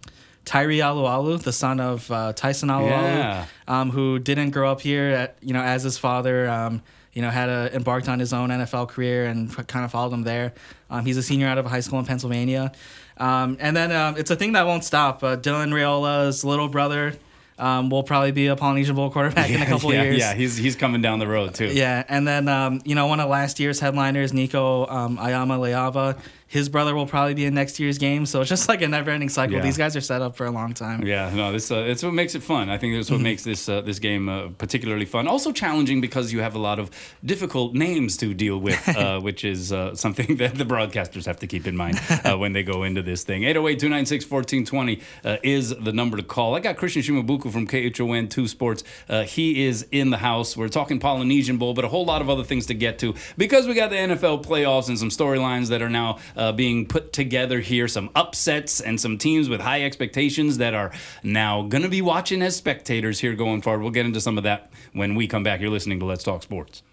Tyree 0.44 0.80
Alualu, 0.80 1.42
the 1.44 1.54
son 1.54 1.80
of 1.80 2.10
uh, 2.12 2.34
Tyson 2.34 2.70
Alualu, 2.70 2.90
Yeah. 2.90 3.46
um, 3.68 3.92
who 3.92 4.18
didn't 4.18 4.50
grow 4.50 4.72
up 4.72 4.82
here, 4.82 5.10
at, 5.12 5.38
you 5.42 5.54
know, 5.54 5.62
as 5.62 5.84
his 5.84 6.00
father. 6.00 6.50
Um, 6.50 6.82
you 7.16 7.22
know, 7.22 7.30
had 7.30 7.50
a, 7.50 7.74
embarked 7.74 8.08
on 8.08 8.20
his 8.20 8.34
own 8.34 8.50
NFL 8.50 8.90
career 8.90 9.26
and 9.26 9.52
kind 9.68 9.86
of 9.86 9.92
followed 9.92 10.14
him 10.14 10.24
there. 10.24 10.54
Um, 10.90 11.06
he's 11.06 11.18
a 11.18 11.24
senior 11.24 11.48
out 11.48 11.58
of 11.58 11.66
high 11.66 11.80
school 11.80 11.98
in 11.98 12.06
Pennsylvania. 12.06 12.74
Um, 13.18 13.58
and 13.60 13.76
then 13.76 13.92
um, 13.92 14.18
it's 14.18 14.30
a 14.30 14.36
thing 14.36 14.52
that 14.52 14.68
won't 14.68 14.84
stop. 14.84 15.24
Uh, 15.24 15.38
Dylan 15.38 15.72
Raiola's 15.72 16.44
little 16.44 16.68
brother 16.68 17.16
um, 17.58 17.90
will 17.90 18.04
probably 18.04 18.32
be 18.32 18.48
a 18.48 18.56
Polynesian 18.58 18.96
Bowl 18.96 19.10
quarterback 19.10 19.50
in 19.50 19.62
a 19.62 19.66
couple 19.68 19.94
yeah, 19.94 20.04
years. 20.04 20.18
Yeah, 20.18 20.34
he's 20.34 20.58
he's 20.58 20.76
coming 20.76 21.02
down 21.02 21.20
the 21.20 21.28
road 21.28 21.56
too. 21.56 21.68
Yeah, 21.68 22.04
and 22.10 22.28
then 22.28 22.50
um, 22.50 22.82
you 22.84 22.96
know 22.96 23.08
one 23.08 23.22
of 23.22 23.30
last 23.30 23.60
year's 23.62 23.80
headliners, 23.80 24.34
Nico 24.34 24.86
um, 24.88 25.18
Iamaleava, 25.18 26.20
his 26.56 26.70
brother 26.70 26.96
will 26.96 27.06
probably 27.06 27.34
be 27.34 27.46
in 27.46 27.54
next 27.54 27.80
year's 27.82 27.98
game. 27.98 28.26
So 28.26 28.40
it's 28.40 28.50
just 28.50 28.70
like 28.70 28.82
a 28.82 28.88
never-ending 28.88 29.28
cycle. 29.28 29.58
Yeah. 29.58 29.62
These 29.62 29.78
guys 29.78 29.96
are 29.98 30.02
set 30.02 30.22
up 30.22 30.38
for 30.38 30.46
a 30.46 30.52
long 30.52 30.74
time. 30.74 31.04
Yeah, 31.04 31.30
no, 31.36 31.52
this 31.52 31.70
uh, 31.70 31.80
it's 31.80 32.02
what 32.02 32.14
makes 32.14 32.34
it 32.34 32.44
fun. 32.44 32.70
I 32.70 32.78
think 32.78 32.96
that's 32.96 33.12
what 33.12 33.20
makes 33.20 33.44
this 33.44 33.68
uh, 33.68 33.82
this 33.82 34.00
game 34.00 34.30
uh, 34.30 34.48
particularly 34.58 35.06
fun. 35.06 35.28
Also 35.28 35.52
challenging 35.52 36.00
because 36.00 36.32
you 36.32 36.40
have 36.40 36.56
a 36.56 36.60
lot 36.60 36.80
of 36.80 36.90
difficult 37.24 37.74
names 37.74 38.16
to 38.18 38.34
deal 38.34 38.58
with, 38.58 38.88
uh, 38.98 39.20
which 39.20 39.44
is 39.44 39.74
uh, 39.74 39.96
something 39.96 40.36
that 40.42 40.56
the 40.56 40.64
broadcasters 40.64 41.26
have 41.26 41.40
to 41.40 41.48
keep 41.48 41.68
in 41.68 41.76
mind 41.76 42.00
uh, 42.24 42.38
when 42.38 42.54
they 42.54 42.64
go 42.64 42.84
into 42.84 43.02
this 43.02 43.24
thing. 43.24 43.42
808-296-1420 43.42 45.02
uh, 45.26 45.38
is 45.44 45.76
the 45.76 45.92
number 45.92 46.16
to 46.16 46.24
call. 46.24 46.56
I 46.56 46.62
got 46.62 46.78
Christian 46.78 47.02
Shimabuku 47.02 47.52
from 47.52 47.68
KHON 47.68 48.30
2 48.30 48.48
Sports. 48.48 48.84
Uh, 49.10 49.24
he 49.24 49.66
is 49.66 49.86
in 49.92 50.10
the 50.10 50.18
house. 50.18 50.56
We're 50.56 50.70
talking 50.70 51.00
Polynesian 51.00 51.58
Bowl, 51.58 51.74
but 51.74 51.84
a 51.84 51.90
whole 51.90 52.06
lot 52.06 52.22
of 52.22 52.30
other 52.30 52.44
things 52.44 52.66
to 52.68 52.74
get 52.74 52.98
to 53.00 53.14
because 53.38 53.68
we 53.68 53.74
got 53.74 53.90
the 53.90 53.98
NFL 53.98 54.46
playoffs 54.46 54.88
and 54.88 54.98
some 54.98 55.10
storylines 55.10 55.68
that 55.68 55.82
are 55.82 55.90
now 55.90 56.20
uh, 56.38 56.45
Uh, 56.46 56.52
being 56.52 56.86
put 56.86 57.12
together 57.12 57.60
here, 57.60 57.88
some 57.88 58.08
upsets 58.14 58.80
and 58.80 59.02
some 59.02 59.18
teams 59.18 59.50
with 59.50 59.60
high 59.60 59.82
expectations 59.82 60.60
that 60.60 60.76
are 60.76 60.92
now 61.24 61.64
going 61.64 61.82
to 61.82 61.90
be 61.90 62.04
watching 62.04 62.44
as 62.44 62.56
spectators 62.56 63.20
here 63.20 63.34
going 63.34 63.64
forward. 63.64 63.82
We'll 63.82 63.90
get 63.90 64.06
into 64.06 64.22
some 64.22 64.38
of 64.38 64.44
that 64.44 64.72
when 64.94 65.16
we 65.16 65.26
come 65.26 65.42
back. 65.42 65.60
You're 65.60 65.72
listening 65.72 66.00
to 66.02 66.06
Let's 66.06 66.24
Talk 66.24 66.44
Sports. 66.44 66.84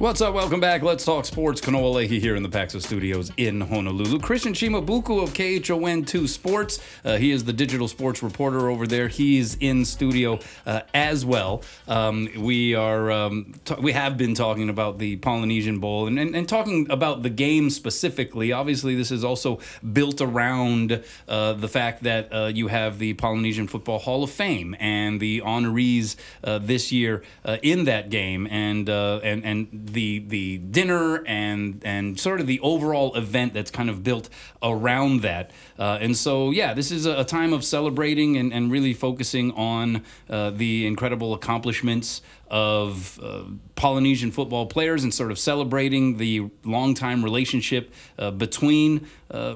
What's 0.00 0.22
up? 0.22 0.32
Welcome 0.32 0.60
back. 0.60 0.80
Let's 0.80 1.04
talk 1.04 1.26
sports. 1.26 1.60
Kanoa 1.60 1.92
Leahey 1.94 2.20
here 2.20 2.34
in 2.34 2.42
the 2.42 2.48
Paxo 2.48 2.80
Studios 2.80 3.30
in 3.36 3.60
Honolulu. 3.60 4.18
Christian 4.20 4.54
Shimabuku 4.54 5.22
of 5.22 5.34
KHON2 5.34 6.26
Sports. 6.26 6.80
Uh, 7.04 7.18
he 7.18 7.30
is 7.30 7.44
the 7.44 7.52
digital 7.52 7.86
sports 7.86 8.22
reporter 8.22 8.70
over 8.70 8.86
there. 8.86 9.08
He's 9.08 9.56
in 9.56 9.84
studio 9.84 10.38
uh, 10.64 10.80
as 10.94 11.26
well. 11.26 11.62
Um, 11.86 12.30
we 12.38 12.74
are 12.74 13.10
um, 13.10 13.52
t- 13.66 13.74
we 13.78 13.92
have 13.92 14.16
been 14.16 14.34
talking 14.34 14.70
about 14.70 14.96
the 14.96 15.16
Polynesian 15.16 15.80
Bowl 15.80 16.06
and, 16.06 16.18
and, 16.18 16.34
and 16.34 16.48
talking 16.48 16.90
about 16.90 17.22
the 17.22 17.28
game 17.28 17.68
specifically. 17.68 18.52
Obviously, 18.52 18.94
this 18.94 19.10
is 19.10 19.22
also 19.22 19.58
built 19.92 20.22
around 20.22 21.04
uh, 21.28 21.52
the 21.52 21.68
fact 21.68 22.04
that 22.04 22.32
uh, 22.32 22.46
you 22.46 22.68
have 22.68 23.00
the 23.00 23.12
Polynesian 23.12 23.68
Football 23.68 23.98
Hall 23.98 24.24
of 24.24 24.30
Fame 24.30 24.74
and 24.80 25.20
the 25.20 25.42
honorees 25.42 26.16
uh, 26.42 26.56
this 26.56 26.90
year 26.90 27.22
uh, 27.44 27.58
in 27.62 27.84
that 27.84 28.08
game 28.08 28.46
and 28.46 28.88
and 28.88 29.44
and 29.44 29.89
the 29.92 30.18
the 30.20 30.58
dinner 30.58 31.24
and 31.26 31.82
and 31.84 32.18
sort 32.18 32.40
of 32.40 32.46
the 32.46 32.60
overall 32.60 33.14
event 33.16 33.54
that's 33.54 33.70
kind 33.70 33.90
of 33.90 34.02
built 34.02 34.28
around 34.62 35.22
that. 35.22 35.50
Uh, 35.78 35.98
and 36.00 36.16
so 36.16 36.50
yeah, 36.50 36.74
this 36.74 36.90
is 36.90 37.06
a, 37.06 37.20
a 37.20 37.24
time 37.24 37.52
of 37.52 37.64
celebrating 37.64 38.36
and, 38.36 38.52
and 38.52 38.70
really 38.70 38.94
focusing 38.94 39.52
on 39.52 40.02
uh, 40.28 40.50
the 40.50 40.86
incredible 40.86 41.34
accomplishments 41.34 42.22
of 42.50 43.20
uh, 43.22 43.42
Polynesian 43.76 44.30
football 44.32 44.66
players 44.66 45.04
and 45.04 45.14
sort 45.14 45.30
of 45.30 45.38
celebrating 45.38 46.16
the 46.16 46.50
long-time 46.64 47.22
relationship 47.22 47.92
uh, 48.18 48.30
between 48.32 49.06
uh, 49.30 49.54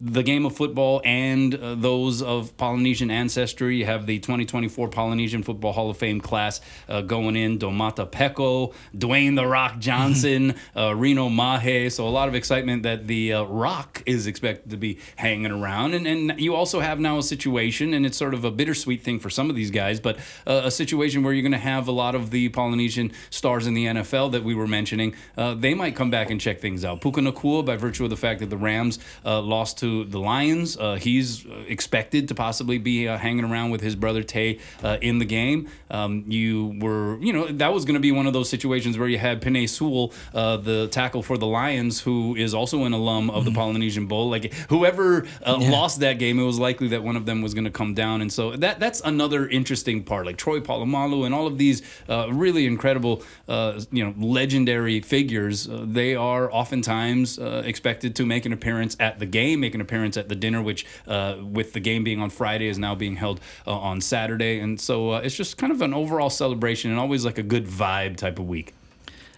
the 0.00 0.22
game 0.22 0.46
of 0.46 0.56
football 0.56 1.02
and 1.04 1.54
uh, 1.54 1.74
those 1.74 2.22
of 2.22 2.56
Polynesian 2.56 3.10
ancestry. 3.10 3.76
You 3.76 3.84
have 3.84 4.06
the 4.06 4.18
2024 4.18 4.88
Polynesian 4.88 5.42
Football 5.42 5.72
Hall 5.72 5.90
of 5.90 5.98
Fame 5.98 6.20
class 6.20 6.60
uh, 6.88 7.02
going 7.02 7.36
in. 7.36 7.58
Domata 7.58 8.10
Peko, 8.10 8.72
Dwayne 8.96 9.36
The 9.36 9.46
Rock 9.46 9.78
Johnson, 9.78 10.54
uh, 10.76 10.94
Reno 10.94 11.28
Mahe. 11.28 11.90
So 11.90 12.08
a 12.08 12.10
lot 12.10 12.28
of 12.28 12.34
excitement 12.34 12.82
that 12.84 13.06
the 13.06 13.34
uh, 13.34 13.42
Rock 13.44 14.02
is 14.06 14.26
expected 14.26 14.70
to 14.70 14.76
be 14.78 14.98
hanging 15.16 15.50
around. 15.50 15.92
And, 15.92 16.06
and 16.06 16.40
you 16.40 16.54
also 16.54 16.80
have 16.80 16.98
now 16.98 17.18
a 17.18 17.22
situation, 17.22 17.92
and 17.92 18.06
it's 18.06 18.16
sort 18.16 18.32
of 18.32 18.44
a 18.44 18.50
bittersweet 18.50 19.02
thing 19.02 19.18
for 19.18 19.28
some 19.28 19.50
of 19.50 19.56
these 19.56 19.70
guys, 19.70 20.00
but 20.00 20.16
uh, 20.46 20.62
a 20.64 20.70
situation 20.70 21.22
where 21.22 21.34
you're 21.34 21.42
going 21.42 21.52
to 21.52 21.58
have 21.58 21.86
a 21.88 21.92
lot 21.92 22.14
of 22.14 22.30
the 22.30 22.48
Polynesian 22.48 23.12
stars 23.28 23.66
in 23.66 23.74
the 23.74 23.86
NFL 23.86 24.32
that 24.32 24.44
we 24.44 24.54
were 24.54 24.66
mentioning. 24.66 25.14
Uh, 25.36 25.54
they 25.54 25.74
might 25.74 25.94
come 25.94 26.10
back 26.10 26.30
and 26.30 26.40
check 26.40 26.60
things 26.60 26.84
out. 26.84 27.02
Puka 27.02 27.20
Nacua, 27.20 27.64
by 27.64 27.76
virtue 27.76 28.04
of 28.04 28.10
the 28.10 28.16
fact 28.16 28.40
that 28.40 28.48
the 28.48 28.56
Rams 28.56 28.98
uh, 29.24 29.40
lost 29.40 29.78
to 29.78 29.89
the 30.04 30.18
Lions, 30.18 30.76
uh, 30.76 30.94
he's 30.94 31.44
expected 31.66 32.28
to 32.28 32.34
possibly 32.34 32.78
be 32.78 33.08
uh, 33.08 33.18
hanging 33.18 33.44
around 33.44 33.70
with 33.70 33.80
his 33.80 33.96
brother 33.96 34.22
Tay 34.22 34.58
uh, 34.82 34.98
in 35.00 35.18
the 35.18 35.24
game. 35.24 35.68
Um, 35.90 36.24
you 36.28 36.78
were, 36.80 37.18
you 37.20 37.32
know, 37.32 37.46
that 37.46 37.72
was 37.72 37.84
going 37.84 37.94
to 37.94 38.00
be 38.00 38.12
one 38.12 38.26
of 38.26 38.32
those 38.32 38.48
situations 38.48 38.96
where 38.98 39.08
you 39.08 39.18
had 39.18 39.40
Penei 39.42 39.68
Sewell, 39.68 40.12
uh, 40.34 40.56
the 40.56 40.88
tackle 40.88 41.22
for 41.22 41.36
the 41.36 41.46
Lions, 41.46 42.00
who 42.00 42.36
is 42.36 42.54
also 42.54 42.84
an 42.84 42.92
alum 42.92 43.30
of 43.30 43.44
the 43.44 43.52
Polynesian 43.52 44.06
Bowl. 44.06 44.30
Like 44.30 44.52
whoever 44.68 45.26
uh, 45.44 45.58
lost 45.58 46.00
that 46.00 46.18
game, 46.18 46.38
it 46.38 46.44
was 46.44 46.58
likely 46.58 46.88
that 46.88 47.02
one 47.02 47.16
of 47.16 47.26
them 47.26 47.42
was 47.42 47.54
going 47.54 47.64
to 47.64 47.70
come 47.70 47.94
down, 47.94 48.20
and 48.20 48.32
so 48.32 48.56
that 48.56 48.80
that's 48.80 49.00
another 49.00 49.48
interesting 49.48 50.02
part. 50.04 50.26
Like 50.26 50.36
Troy 50.36 50.60
Polamalu 50.60 51.26
and 51.26 51.34
all 51.34 51.46
of 51.46 51.58
these 51.58 51.82
uh, 52.08 52.32
really 52.32 52.66
incredible, 52.66 53.22
uh, 53.48 53.80
you 53.90 54.04
know, 54.04 54.14
legendary 54.18 55.00
figures. 55.00 55.68
Uh, 55.68 55.84
they 55.86 56.14
are 56.14 56.52
oftentimes 56.52 57.38
uh, 57.38 57.62
expected 57.64 58.14
to 58.16 58.26
make 58.26 58.46
an 58.46 58.52
appearance 58.52 58.96
at 59.00 59.18
the 59.18 59.26
game, 59.26 59.60
make 59.60 59.74
an 59.74 59.79
appearance 59.80 60.16
at 60.16 60.28
the 60.28 60.34
dinner, 60.34 60.62
which 60.62 60.86
uh, 61.06 61.36
with 61.42 61.72
the 61.72 61.80
game 61.80 62.04
being 62.04 62.20
on 62.20 62.30
Friday 62.30 62.68
is 62.68 62.78
now 62.78 62.94
being 62.94 63.16
held 63.16 63.40
uh, 63.66 63.76
on 63.76 64.00
Saturday, 64.00 64.58
and 64.60 64.80
so 64.80 65.10
uh, 65.10 65.20
it's 65.20 65.36
just 65.36 65.56
kind 65.56 65.72
of 65.72 65.82
an 65.82 65.94
overall 65.94 66.30
celebration 66.30 66.90
and 66.90 66.98
always 66.98 67.24
like 67.24 67.38
a 67.38 67.42
good 67.42 67.66
vibe 67.66 68.16
type 68.16 68.38
of 68.38 68.46
week. 68.46 68.74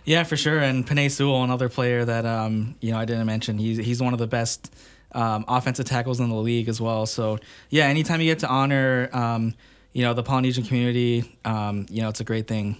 Yeah, 0.04 0.24
for 0.24 0.36
sure. 0.36 0.58
And 0.58 0.86
Penei 0.86 1.10
Sewell, 1.10 1.44
another 1.44 1.68
player 1.68 2.04
that 2.04 2.26
um, 2.26 2.74
you 2.80 2.90
know 2.90 2.98
I 2.98 3.04
didn't 3.04 3.26
mention, 3.26 3.58
he's 3.58 3.78
he's 3.78 4.02
one 4.02 4.12
of 4.12 4.18
the 4.18 4.26
best 4.26 4.74
um, 5.12 5.44
offensive 5.46 5.86
tackles 5.86 6.20
in 6.20 6.28
the 6.28 6.34
league 6.36 6.68
as 6.68 6.80
well. 6.80 7.06
So 7.06 7.38
yeah, 7.70 7.84
anytime 7.86 8.20
you 8.20 8.30
get 8.30 8.40
to 8.40 8.48
honor 8.48 9.08
um, 9.12 9.54
you 9.92 10.02
know 10.02 10.14
the 10.14 10.22
Polynesian 10.22 10.64
community, 10.64 11.38
um, 11.44 11.86
you 11.88 12.02
know 12.02 12.08
it's 12.08 12.20
a 12.20 12.24
great 12.24 12.48
thing. 12.48 12.76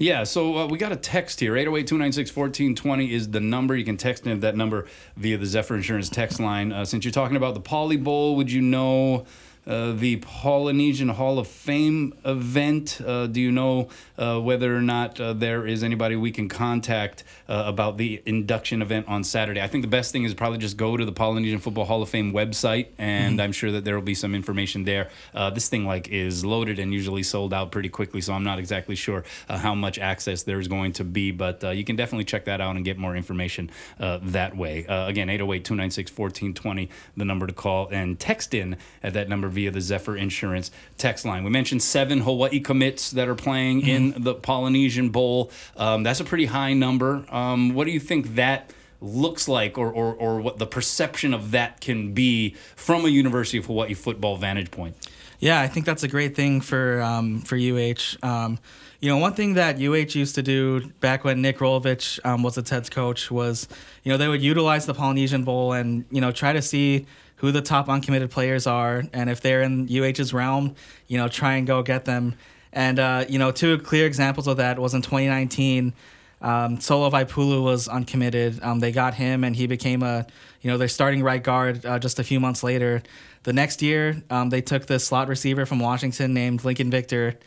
Yeah, 0.00 0.24
so 0.24 0.56
uh, 0.56 0.66
we 0.66 0.78
got 0.78 0.92
a 0.92 0.96
text 0.96 1.40
here. 1.40 1.58
808 1.58 1.86
296 1.86 2.34
1420 2.34 3.12
is 3.12 3.32
the 3.32 3.40
number. 3.40 3.76
You 3.76 3.84
can 3.84 3.98
text 3.98 4.26
in 4.26 4.40
that 4.40 4.56
number 4.56 4.86
via 5.14 5.36
the 5.36 5.44
Zephyr 5.44 5.76
Insurance 5.76 6.08
text 6.08 6.40
line. 6.40 6.72
Uh, 6.72 6.86
since 6.86 7.04
you're 7.04 7.12
talking 7.12 7.36
about 7.36 7.52
the 7.52 7.60
Poly 7.60 7.98
Bowl, 7.98 8.34
would 8.36 8.50
you 8.50 8.62
know 8.62 9.26
uh, 9.66 9.92
the 9.92 10.16
Polynesian 10.16 11.10
Hall 11.10 11.38
of 11.38 11.46
Fame 11.46 12.14
event? 12.24 13.00
Uh, 13.04 13.26
do 13.26 13.40
you 13.40 13.52
know 13.52 13.88
uh, 14.18 14.38
whether 14.40 14.74
or 14.76 14.82
not 14.82 15.20
uh, 15.20 15.32
there 15.32 15.66
is 15.66 15.82
anybody 15.82 16.16
we 16.16 16.30
can 16.30 16.48
contact 16.48 17.24
uh, 17.48 17.64
about 17.66 17.98
the 17.98 18.22
induction 18.26 18.82
event 18.82 19.06
on 19.08 19.24
Saturday? 19.24 19.60
I 19.60 19.66
think 19.66 19.82
the 19.82 19.88
best 19.88 20.12
thing 20.12 20.24
is 20.24 20.34
probably 20.34 20.58
just 20.58 20.76
go 20.76 20.96
to 20.96 21.04
the 21.04 21.12
Polynesian 21.12 21.58
Football 21.58 21.84
Hall 21.84 22.02
of 22.02 22.08
Fame 22.08 22.32
website, 22.32 22.88
and 22.98 23.40
I'm 23.40 23.52
sure 23.52 23.70
that 23.72 23.84
there 23.84 23.94
will 23.94 24.02
be 24.02 24.14
some 24.14 24.34
information 24.34 24.84
there. 24.84 25.10
Uh, 25.34 25.50
this 25.50 25.68
thing 25.68 25.84
like 25.86 26.08
is 26.08 26.44
loaded 26.44 26.78
and 26.78 26.92
usually 26.92 27.22
sold 27.22 27.52
out 27.52 27.70
pretty 27.70 27.88
quickly, 27.88 28.20
so 28.20 28.32
I'm 28.32 28.44
not 28.44 28.58
exactly 28.58 28.94
sure 28.94 29.24
uh, 29.48 29.58
how 29.58 29.74
much 29.74 29.98
access 29.98 30.42
there's 30.42 30.68
going 30.68 30.92
to 30.94 31.04
be, 31.04 31.30
but 31.30 31.62
uh, 31.62 31.70
you 31.70 31.84
can 31.84 31.96
definitely 31.96 32.24
check 32.24 32.46
that 32.46 32.60
out 32.60 32.76
and 32.76 32.84
get 32.84 32.98
more 32.98 33.16
information 33.16 33.70
uh, 33.98 34.18
that 34.22 34.56
way. 34.56 34.86
Uh, 34.86 35.06
again, 35.06 35.28
808 35.28 35.64
296 35.64 36.10
1420, 36.10 36.90
the 37.16 37.24
number 37.24 37.46
to 37.46 37.52
call, 37.52 37.88
and 37.88 38.18
text 38.18 38.54
in 38.54 38.76
at 39.02 39.12
that 39.12 39.28
number 39.28 39.48
via 39.50 39.70
the 39.70 39.80
Zephyr 39.80 40.16
Insurance 40.16 40.70
text 40.96 41.24
line. 41.24 41.44
We 41.44 41.50
mentioned 41.50 41.82
seven 41.82 42.20
Hawaii 42.20 42.60
commits 42.60 43.10
that 43.10 43.28
are 43.28 43.34
playing 43.34 43.82
in 43.86 44.22
the 44.22 44.34
Polynesian 44.34 45.10
Bowl. 45.10 45.50
Um, 45.76 46.02
that's 46.02 46.20
a 46.20 46.24
pretty 46.24 46.46
high 46.46 46.72
number. 46.72 47.24
Um, 47.28 47.74
what 47.74 47.84
do 47.84 47.90
you 47.90 48.00
think 48.00 48.34
that? 48.36 48.72
looks 49.02 49.48
like 49.48 49.78
or, 49.78 49.90
or, 49.90 50.14
or 50.14 50.40
what 50.40 50.58
the 50.58 50.66
perception 50.66 51.32
of 51.32 51.52
that 51.52 51.80
can 51.80 52.12
be 52.12 52.54
from 52.76 53.04
a 53.04 53.08
University 53.08 53.58
of 53.58 53.66
Hawaii 53.66 53.94
football 53.94 54.36
vantage 54.36 54.70
point. 54.70 54.94
Yeah, 55.38 55.60
I 55.60 55.68
think 55.68 55.86
that's 55.86 56.02
a 56.02 56.08
great 56.08 56.36
thing 56.36 56.60
for 56.60 57.00
um, 57.00 57.40
for 57.40 57.56
UH. 57.56 58.22
Um, 58.22 58.58
you 59.00 59.08
know, 59.08 59.16
one 59.16 59.32
thing 59.32 59.54
that 59.54 59.76
UH 59.76 60.18
used 60.18 60.34
to 60.34 60.42
do 60.42 60.86
back 61.00 61.24
when 61.24 61.40
Nick 61.40 61.58
Rolovich 61.58 62.20
um, 62.24 62.42
was 62.42 62.58
its 62.58 62.68
head 62.68 62.90
coach 62.90 63.30
was, 63.30 63.66
you 64.04 64.12
know, 64.12 64.18
they 64.18 64.28
would 64.28 64.42
utilize 64.42 64.84
the 64.84 64.92
Polynesian 64.92 65.42
Bowl 65.42 65.72
and 65.72 66.04
you 66.10 66.20
know 66.20 66.30
try 66.30 66.52
to 66.52 66.60
see 66.60 67.06
who 67.40 67.50
the 67.50 67.62
top 67.62 67.88
uncommitted 67.88 68.30
players 68.30 68.66
are, 68.66 69.02
and 69.14 69.30
if 69.30 69.40
they're 69.40 69.62
in 69.62 69.88
UH's 69.90 70.34
realm, 70.34 70.74
you 71.08 71.16
know, 71.16 71.26
try 71.26 71.54
and 71.54 71.66
go 71.66 71.82
get 71.82 72.04
them. 72.04 72.34
And 72.70 72.98
uh, 72.98 73.24
you 73.28 73.38
know, 73.38 73.50
two 73.50 73.78
clear 73.78 74.06
examples 74.06 74.46
of 74.46 74.58
that 74.58 74.78
was 74.78 74.92
in 74.92 75.00
2019. 75.00 75.94
Um, 76.42 76.80
Solo 76.80 77.08
Vaipulu 77.10 77.62
was 77.62 77.88
uncommitted. 77.88 78.62
Um, 78.62 78.80
they 78.80 78.92
got 78.92 79.14
him, 79.14 79.42
and 79.42 79.56
he 79.56 79.66
became 79.66 80.02
a, 80.02 80.26
you 80.60 80.70
know, 80.70 80.76
their 80.76 80.88
starting 80.88 81.22
right 81.22 81.42
guard 81.42 81.84
uh, 81.86 81.98
just 81.98 82.18
a 82.18 82.24
few 82.24 82.40
months 82.40 82.62
later. 82.62 83.02
The 83.44 83.54
next 83.54 83.80
year, 83.80 84.22
um, 84.28 84.50
they 84.50 84.60
took 84.60 84.86
the 84.86 84.98
slot 84.98 85.28
receiver 85.28 85.64
from 85.64 85.78
Washington 85.78 86.34
named 86.34 86.62
Lincoln 86.62 86.90
Victor. 86.90 87.38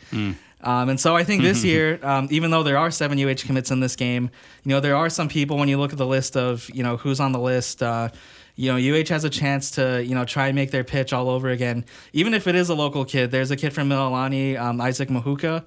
Um, 0.60 0.88
and 0.88 0.98
so 0.98 1.14
I 1.14 1.22
think 1.22 1.42
this 1.42 1.62
year, 1.70 2.00
um, 2.02 2.26
even 2.32 2.50
though 2.50 2.64
there 2.64 2.78
are 2.78 2.90
seven 2.90 3.22
UH 3.22 3.46
commits 3.46 3.70
in 3.70 3.78
this 3.80 3.94
game, 3.94 4.30
you 4.64 4.70
know, 4.70 4.80
there 4.80 4.96
are 4.96 5.08
some 5.08 5.28
people 5.28 5.56
when 5.56 5.68
you 5.68 5.78
look 5.78 5.92
at 5.92 5.98
the 5.98 6.06
list 6.06 6.36
of, 6.36 6.68
you 6.74 6.82
know, 6.82 6.96
who's 6.96 7.20
on 7.20 7.32
the 7.32 7.38
list, 7.38 7.82
uh, 7.82 8.08
you 8.56 8.70
know, 8.70 8.76
UH 8.76 9.08
has 9.08 9.24
a 9.24 9.30
chance 9.30 9.72
to, 9.72 10.04
you 10.04 10.14
know, 10.14 10.24
try 10.24 10.46
and 10.46 10.54
make 10.54 10.70
their 10.70 10.84
pitch 10.84 11.12
all 11.12 11.28
over 11.28 11.48
again. 11.48 11.84
Even 12.12 12.34
if 12.34 12.46
it 12.46 12.54
is 12.54 12.68
a 12.68 12.74
local 12.74 13.04
kid, 13.04 13.30
there's 13.30 13.50
a 13.50 13.56
kid 13.56 13.72
from 13.72 13.88
Mililani, 13.88 14.58
um, 14.58 14.80
Isaac 14.80 15.08
Mahuka, 15.08 15.66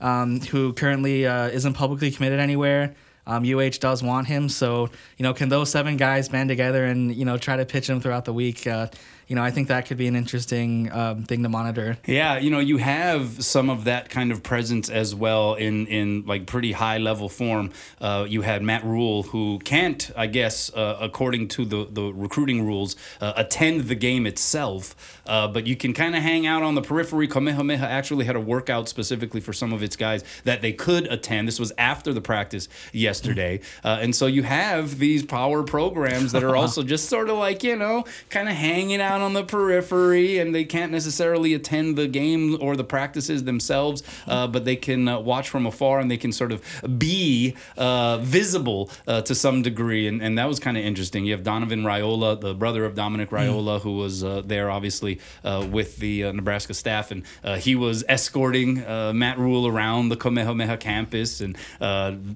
um, 0.00 0.40
who 0.40 0.72
currently 0.72 1.26
uh, 1.26 1.48
isn't 1.48 1.74
publicly 1.74 2.10
committed 2.10 2.38
anywhere. 2.38 2.94
Um, 3.26 3.44
UH 3.44 3.78
does 3.80 4.02
want 4.04 4.28
him, 4.28 4.48
so 4.48 4.88
you 5.16 5.24
know, 5.24 5.34
can 5.34 5.48
those 5.48 5.68
seven 5.68 5.96
guys 5.96 6.28
band 6.28 6.48
together 6.48 6.84
and 6.84 7.12
you 7.12 7.24
know 7.24 7.36
try 7.36 7.56
to 7.56 7.66
pitch 7.66 7.90
him 7.90 8.00
throughout 8.00 8.24
the 8.24 8.32
week? 8.32 8.66
Uh, 8.68 8.86
you 9.28 9.34
know, 9.34 9.42
I 9.42 9.50
think 9.50 9.68
that 9.68 9.86
could 9.86 9.96
be 9.96 10.06
an 10.06 10.14
interesting 10.14 10.90
um, 10.92 11.24
thing 11.24 11.42
to 11.42 11.48
monitor. 11.48 11.98
Yeah, 12.06 12.38
you 12.38 12.48
know, 12.48 12.60
you 12.60 12.76
have 12.76 13.42
some 13.42 13.68
of 13.68 13.84
that 13.84 14.08
kind 14.08 14.30
of 14.30 14.44
presence 14.44 14.88
as 14.88 15.16
well 15.16 15.54
in 15.54 15.86
in 15.88 16.24
like 16.26 16.46
pretty 16.46 16.72
high 16.72 16.98
level 16.98 17.28
form. 17.28 17.72
Uh, 18.00 18.24
you 18.28 18.42
had 18.42 18.62
Matt 18.62 18.84
Rhule, 18.84 19.24
who 19.24 19.58
can't, 19.64 20.10
I 20.16 20.28
guess, 20.28 20.72
uh, 20.72 20.98
according 21.00 21.48
to 21.48 21.64
the 21.64 21.88
the 21.90 22.12
recruiting 22.12 22.64
rules, 22.64 22.94
uh, 23.20 23.32
attend 23.36 23.88
the 23.88 23.96
game 23.96 24.26
itself, 24.26 25.20
uh, 25.26 25.48
but 25.48 25.66
you 25.66 25.74
can 25.74 25.92
kind 25.92 26.14
of 26.14 26.22
hang 26.22 26.46
out 26.46 26.62
on 26.62 26.76
the 26.76 26.82
periphery. 26.82 27.26
Kamehameha 27.26 27.84
actually 27.84 28.26
had 28.26 28.36
a 28.36 28.40
workout 28.40 28.88
specifically 28.88 29.40
for 29.40 29.52
some 29.52 29.72
of 29.72 29.82
its 29.82 29.96
guys 29.96 30.22
that 30.44 30.62
they 30.62 30.72
could 30.72 31.06
attend. 31.08 31.48
This 31.48 31.58
was 31.58 31.72
after 31.78 32.12
the 32.12 32.20
practice 32.20 32.68
yesterday, 32.92 33.58
uh, 33.82 33.98
and 34.00 34.14
so 34.14 34.26
you 34.26 34.44
have 34.44 35.00
these 35.00 35.24
power 35.24 35.64
programs 35.64 36.30
that 36.30 36.44
are 36.44 36.54
also 36.62 36.84
just 36.84 37.08
sort 37.08 37.28
of 37.28 37.38
like 37.38 37.64
you 37.64 37.74
know, 37.74 38.04
kind 38.30 38.48
of 38.48 38.54
hanging 38.54 39.00
out 39.00 39.15
on 39.22 39.32
the 39.32 39.44
periphery, 39.44 40.38
and 40.38 40.54
they 40.54 40.64
can't 40.64 40.92
necessarily 40.92 41.54
attend 41.54 41.96
the 41.96 42.08
game 42.08 42.56
or 42.60 42.76
the 42.76 42.84
practices 42.84 43.44
themselves, 43.44 44.02
uh, 44.26 44.46
but 44.46 44.64
they 44.64 44.76
can 44.76 45.06
uh, 45.08 45.18
watch 45.18 45.48
from 45.48 45.66
afar 45.66 46.00
and 46.00 46.10
they 46.10 46.16
can 46.16 46.32
sort 46.32 46.52
of 46.52 46.62
be 46.98 47.54
uh, 47.76 48.18
visible 48.18 48.90
uh, 49.06 49.20
to 49.22 49.34
some 49.34 49.62
degree, 49.62 50.06
and, 50.08 50.22
and 50.22 50.36
that 50.38 50.48
was 50.48 50.58
kind 50.58 50.76
of 50.76 50.84
interesting. 50.84 51.24
You 51.24 51.32
have 51.32 51.42
Donovan 51.44 51.82
Raiola, 51.84 52.40
the 52.40 52.54
brother 52.54 52.84
of 52.84 52.94
Dominic 52.94 53.30
Raiola, 53.30 53.80
who 53.80 53.96
was 53.96 54.24
uh, 54.24 54.42
there 54.44 54.70
obviously 54.70 55.20
uh, 55.44 55.66
with 55.70 55.98
the 55.98 56.32
Nebraska 56.32 56.74
staff, 56.74 57.10
and 57.10 57.22
he 57.58 57.74
was 57.76 58.04
escorting 58.08 58.74
Matt 59.18 59.38
Rhule 59.38 59.66
around 59.66 60.08
the 60.08 60.16
Kamehameha 60.16 60.76
campus, 60.78 61.40
and 61.40 61.56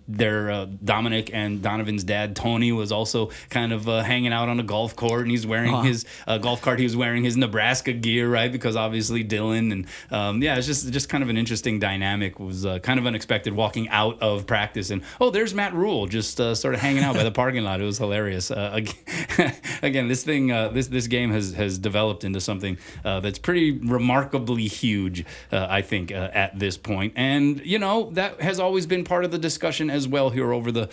their 0.09 0.67
Dominic 0.85 1.31
and 1.33 1.63
Donovan's 1.63 2.05
dad 2.05 2.37
Tony 2.37 2.73
was 2.73 2.93
also 2.93 3.31
kind 3.49 3.73
of 3.73 3.85
hanging 3.87 4.33
out 4.33 4.49
on 4.49 4.61
a 4.61 4.63
golf 4.63 4.95
court, 4.97 5.23
and 5.23 5.31
he's 5.31 5.47
wearing 5.47 5.71
Huh. 5.73 5.83
his 5.83 6.05
golf 6.41 6.63
cart. 6.63 6.70
He 6.79 6.85
was 6.85 6.97
wearing 6.97 7.25
his 7.25 7.37
Nebraska 7.37 7.93
gear, 7.93 8.29
right? 8.29 8.51
Because 8.51 8.77
obviously 8.77 9.25
Dylan, 9.25 9.73
and 9.73 9.87
um, 10.11 10.43
yeah, 10.43 10.57
it's 10.57 10.67
just 10.67 10.91
just 10.93 11.09
kind 11.09 11.23
of 11.23 11.29
an 11.29 11.37
interesting 11.37 11.79
dynamic. 11.79 12.35
It 12.35 12.41
was 12.41 12.67
uh, 12.67 12.79
kind 12.79 12.99
of 12.99 13.07
unexpected 13.07 13.53
walking 13.53 13.89
out 13.89 14.21
of 14.23 14.47
practice, 14.47 14.91
and 14.91 15.03
oh, 15.21 15.31
there's 15.31 15.55
Matt 15.55 15.75
Rhule 15.75 16.07
just 16.07 16.41
uh, 16.41 16.55
sort 16.55 16.75
of 16.75 16.81
hanging 16.81 17.03
out 17.03 17.15
by 17.15 17.25
the 17.25 17.31
parking 17.31 17.65
lot. 17.65 17.81
It 17.81 17.85
was 17.85 17.99
hilarious. 17.99 18.51
Uh, 18.51 18.71
again, 18.75 19.55
again, 19.83 20.09
this 20.09 20.23
thing, 20.23 20.53
uh, 20.53 20.69
this 20.69 20.89
this 20.89 21.07
game 21.07 21.31
has 21.31 21.55
has 21.55 21.79
developed 21.79 22.25
into 22.25 22.41
something 22.41 22.79
uh, 23.05 23.21
that's 23.21 23.39
pretty 23.39 23.73
remarkably 23.73 24.67
huge, 24.67 25.25
I 25.53 25.83
think, 25.83 26.11
at 26.13 26.59
this 26.59 26.77
point. 26.77 27.15
And 27.17 27.65
you 27.65 27.79
know 27.79 28.11
that 28.13 28.41
has 28.41 28.61
always 28.61 28.87
been 28.87 29.05
part 29.05 29.25
of 29.25 29.31
the 29.31 29.39
discussion 29.39 29.91
as 29.91 30.07
well 30.07 30.31
here 30.31 30.53
over 30.53 30.73
the 30.73 30.89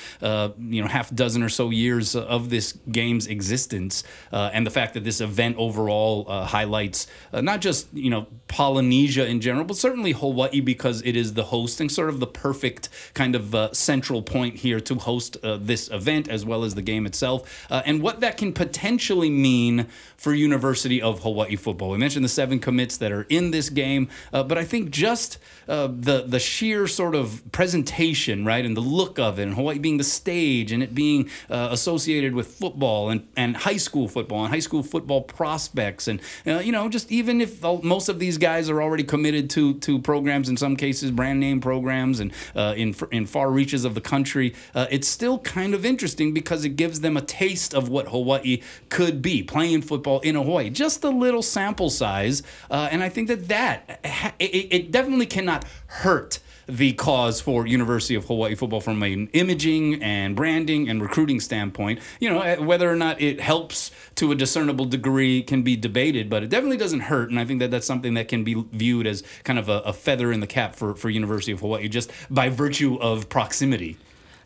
you 0.60 0.82
know 0.82 0.88
half 0.88 1.14
dozen 1.14 1.44
or 1.44 1.50
so 1.50 1.70
years 1.70 2.16
of 2.16 2.50
this 2.50 2.78
game's 2.92 3.28
existence, 3.28 4.04
and 4.32 4.66
the 4.66 4.72
fact 4.72 4.94
that 4.94 5.04
this 5.04 5.22
event 5.22 5.58
overall 5.68 6.26
uh, 6.28 6.46
highlights 6.46 7.08
uh, 7.34 7.42
not 7.42 7.60
just 7.62 7.88
you 7.94 8.10
know 8.10 8.28
Polynesia 8.48 9.28
in 9.28 9.42
general, 9.42 9.66
but 9.66 9.76
certainly 9.76 10.14
Hawaii 10.14 10.62
because 10.62 11.02
it 11.02 11.16
is 11.18 11.34
the 11.34 11.44
host 11.56 11.82
and 11.82 11.92
sort 11.92 12.10
of 12.10 12.20
the 12.20 12.28
perfect 12.28 12.88
kind 13.14 13.36
of 13.36 13.54
uh, 13.54 13.74
central 13.74 14.22
point 14.22 14.56
here 14.56 14.80
to 14.80 14.96
host 14.96 15.38
uh, 15.44 15.58
this 15.58 15.90
event 15.90 16.30
as 16.30 16.46
well 16.46 16.64
as 16.64 16.74
the 16.76 16.82
game 16.82 17.06
itself, 17.06 17.68
uh, 17.70 17.82
and 17.86 18.02
what 18.02 18.22
that 18.22 18.38
can 18.38 18.54
potentially 18.54 19.30
mean 19.30 19.88
for 20.16 20.34
University 20.34 21.02
of 21.02 21.24
Hawaii 21.24 21.56
football. 21.56 21.90
We 21.90 21.98
mentioned 21.98 22.24
the 22.24 22.30
seven 22.30 22.60
commits 22.60 22.98
that 22.98 23.12
are 23.12 23.26
in 23.30 23.52
this 23.52 23.70
game, 23.70 24.08
uh, 24.32 24.44
but 24.44 24.58
I 24.58 24.64
think 24.64 24.92
just 24.92 25.38
the 25.68 26.24
the 26.26 26.40
sheer 26.40 26.88
sort 26.88 27.16
of 27.16 27.44
presentation, 27.52 28.46
right, 28.46 28.66
and 28.66 28.78
the 28.78 28.88
look 29.00 29.20
of 29.20 29.40
it, 29.40 29.44
and 29.44 29.56
Hawaii 29.56 29.80
being 29.80 29.98
the 29.98 30.06
stage, 30.06 30.72
and 30.72 30.82
it 30.82 30.96
being 30.96 31.30
associated 31.50 32.34
with 32.34 32.48
football 32.48 33.10
and, 33.10 33.28
and 33.36 33.58
high 33.58 33.78
school 33.78 34.08
football 34.08 34.44
and 34.44 34.54
high 34.54 34.66
school 34.68 34.84
football 34.84 35.22
prospects, 35.22 35.57
and 36.08 36.22
uh, 36.46 36.60
you 36.60 36.72
know, 36.72 36.90
just 36.90 37.12
even 37.12 37.42
if 37.42 37.62
most 37.62 38.10
of 38.10 38.20
these 38.20 38.38
guys 38.38 38.70
are 38.70 38.82
already 38.82 39.04
committed 39.04 39.50
to 39.52 39.76
to 39.80 40.00
programs, 40.00 40.50
in 40.50 40.58
some 40.58 40.76
cases 40.76 41.12
brand 41.12 41.40
name 41.40 41.60
programs, 41.60 42.20
and 42.20 42.32
uh, 42.56 42.74
in 42.78 42.96
in 43.12 43.26
far 43.26 43.52
reaches 43.52 43.86
of 43.86 43.96
the 43.96 44.02
country, 44.02 44.54
uh, 44.76 44.88
it's 44.90 45.08
still 45.08 45.40
kind 45.40 45.74
of 45.74 45.86
interesting 45.86 46.34
because 46.34 46.66
it 46.66 46.76
gives 46.76 47.02
them 47.02 47.18
a 47.18 47.22
taste 47.22 47.74
of 47.74 47.90
what 47.90 48.08
Hawaii 48.10 48.62
could 48.90 49.22
be 49.22 49.44
playing 49.44 49.82
football 49.82 50.20
in 50.22 50.36
Hawaii. 50.36 50.70
Just 50.70 51.04
a 51.04 51.10
little 51.10 51.42
sample 51.42 51.90
size, 51.90 52.44
uh, 52.70 52.90
and 52.92 53.04
I 53.04 53.10
think 53.10 53.28
that 53.28 53.48
that 53.48 54.00
it, 54.40 54.68
it 54.72 54.92
definitely 54.92 55.26
cannot 55.26 55.66
hurt 55.88 56.40
the 56.68 56.94
cause 56.94 57.40
for 57.40 57.66
University 57.66 58.16
of 58.16 58.26
Hawaii 58.26 58.56
football 58.56 58.82
from 58.82 59.02
an 59.04 59.30
imaging 59.34 60.02
and 60.04 60.36
branding 60.36 60.90
and 60.90 61.02
recruiting 61.02 61.40
standpoint. 61.40 62.00
You 62.20 62.30
know, 62.30 62.42
eh, 62.42 62.58
whether 62.58 62.92
or 62.92 62.96
not 62.96 63.22
it 63.22 63.40
helps 63.40 63.92
to 64.16 64.32
a 64.32 64.36
discernible 64.36 64.86
degree 64.86 65.44
can 65.44 65.64
be 65.64 65.76
debated, 65.76 66.30
but 66.30 66.44
it 66.44 66.50
definitely 66.50 66.78
doesn't 66.78 67.02
hurt. 67.02 67.30
And 67.30 67.40
I 67.40 67.46
think 67.46 67.60
that 67.60 67.72
that's 67.72 67.88
something 67.88 68.16
that 68.16 68.28
can 68.28 68.44
be 68.44 68.66
viewed 68.72 69.08
as 69.08 69.24
kind 69.44 69.58
of 69.58 69.70
a, 69.70 69.80
a 69.80 69.94
feather 69.94 70.32
in 70.32 70.40
the 70.40 70.48
cap 70.48 70.76
for, 70.76 70.96
for 70.96 71.10
University 71.10 71.52
of 71.52 71.62
Hawaii 71.62 71.88
just 71.88 72.12
by 72.30 72.50
virtue 72.50 72.98
of 73.00 73.30
proximity. 73.30 73.98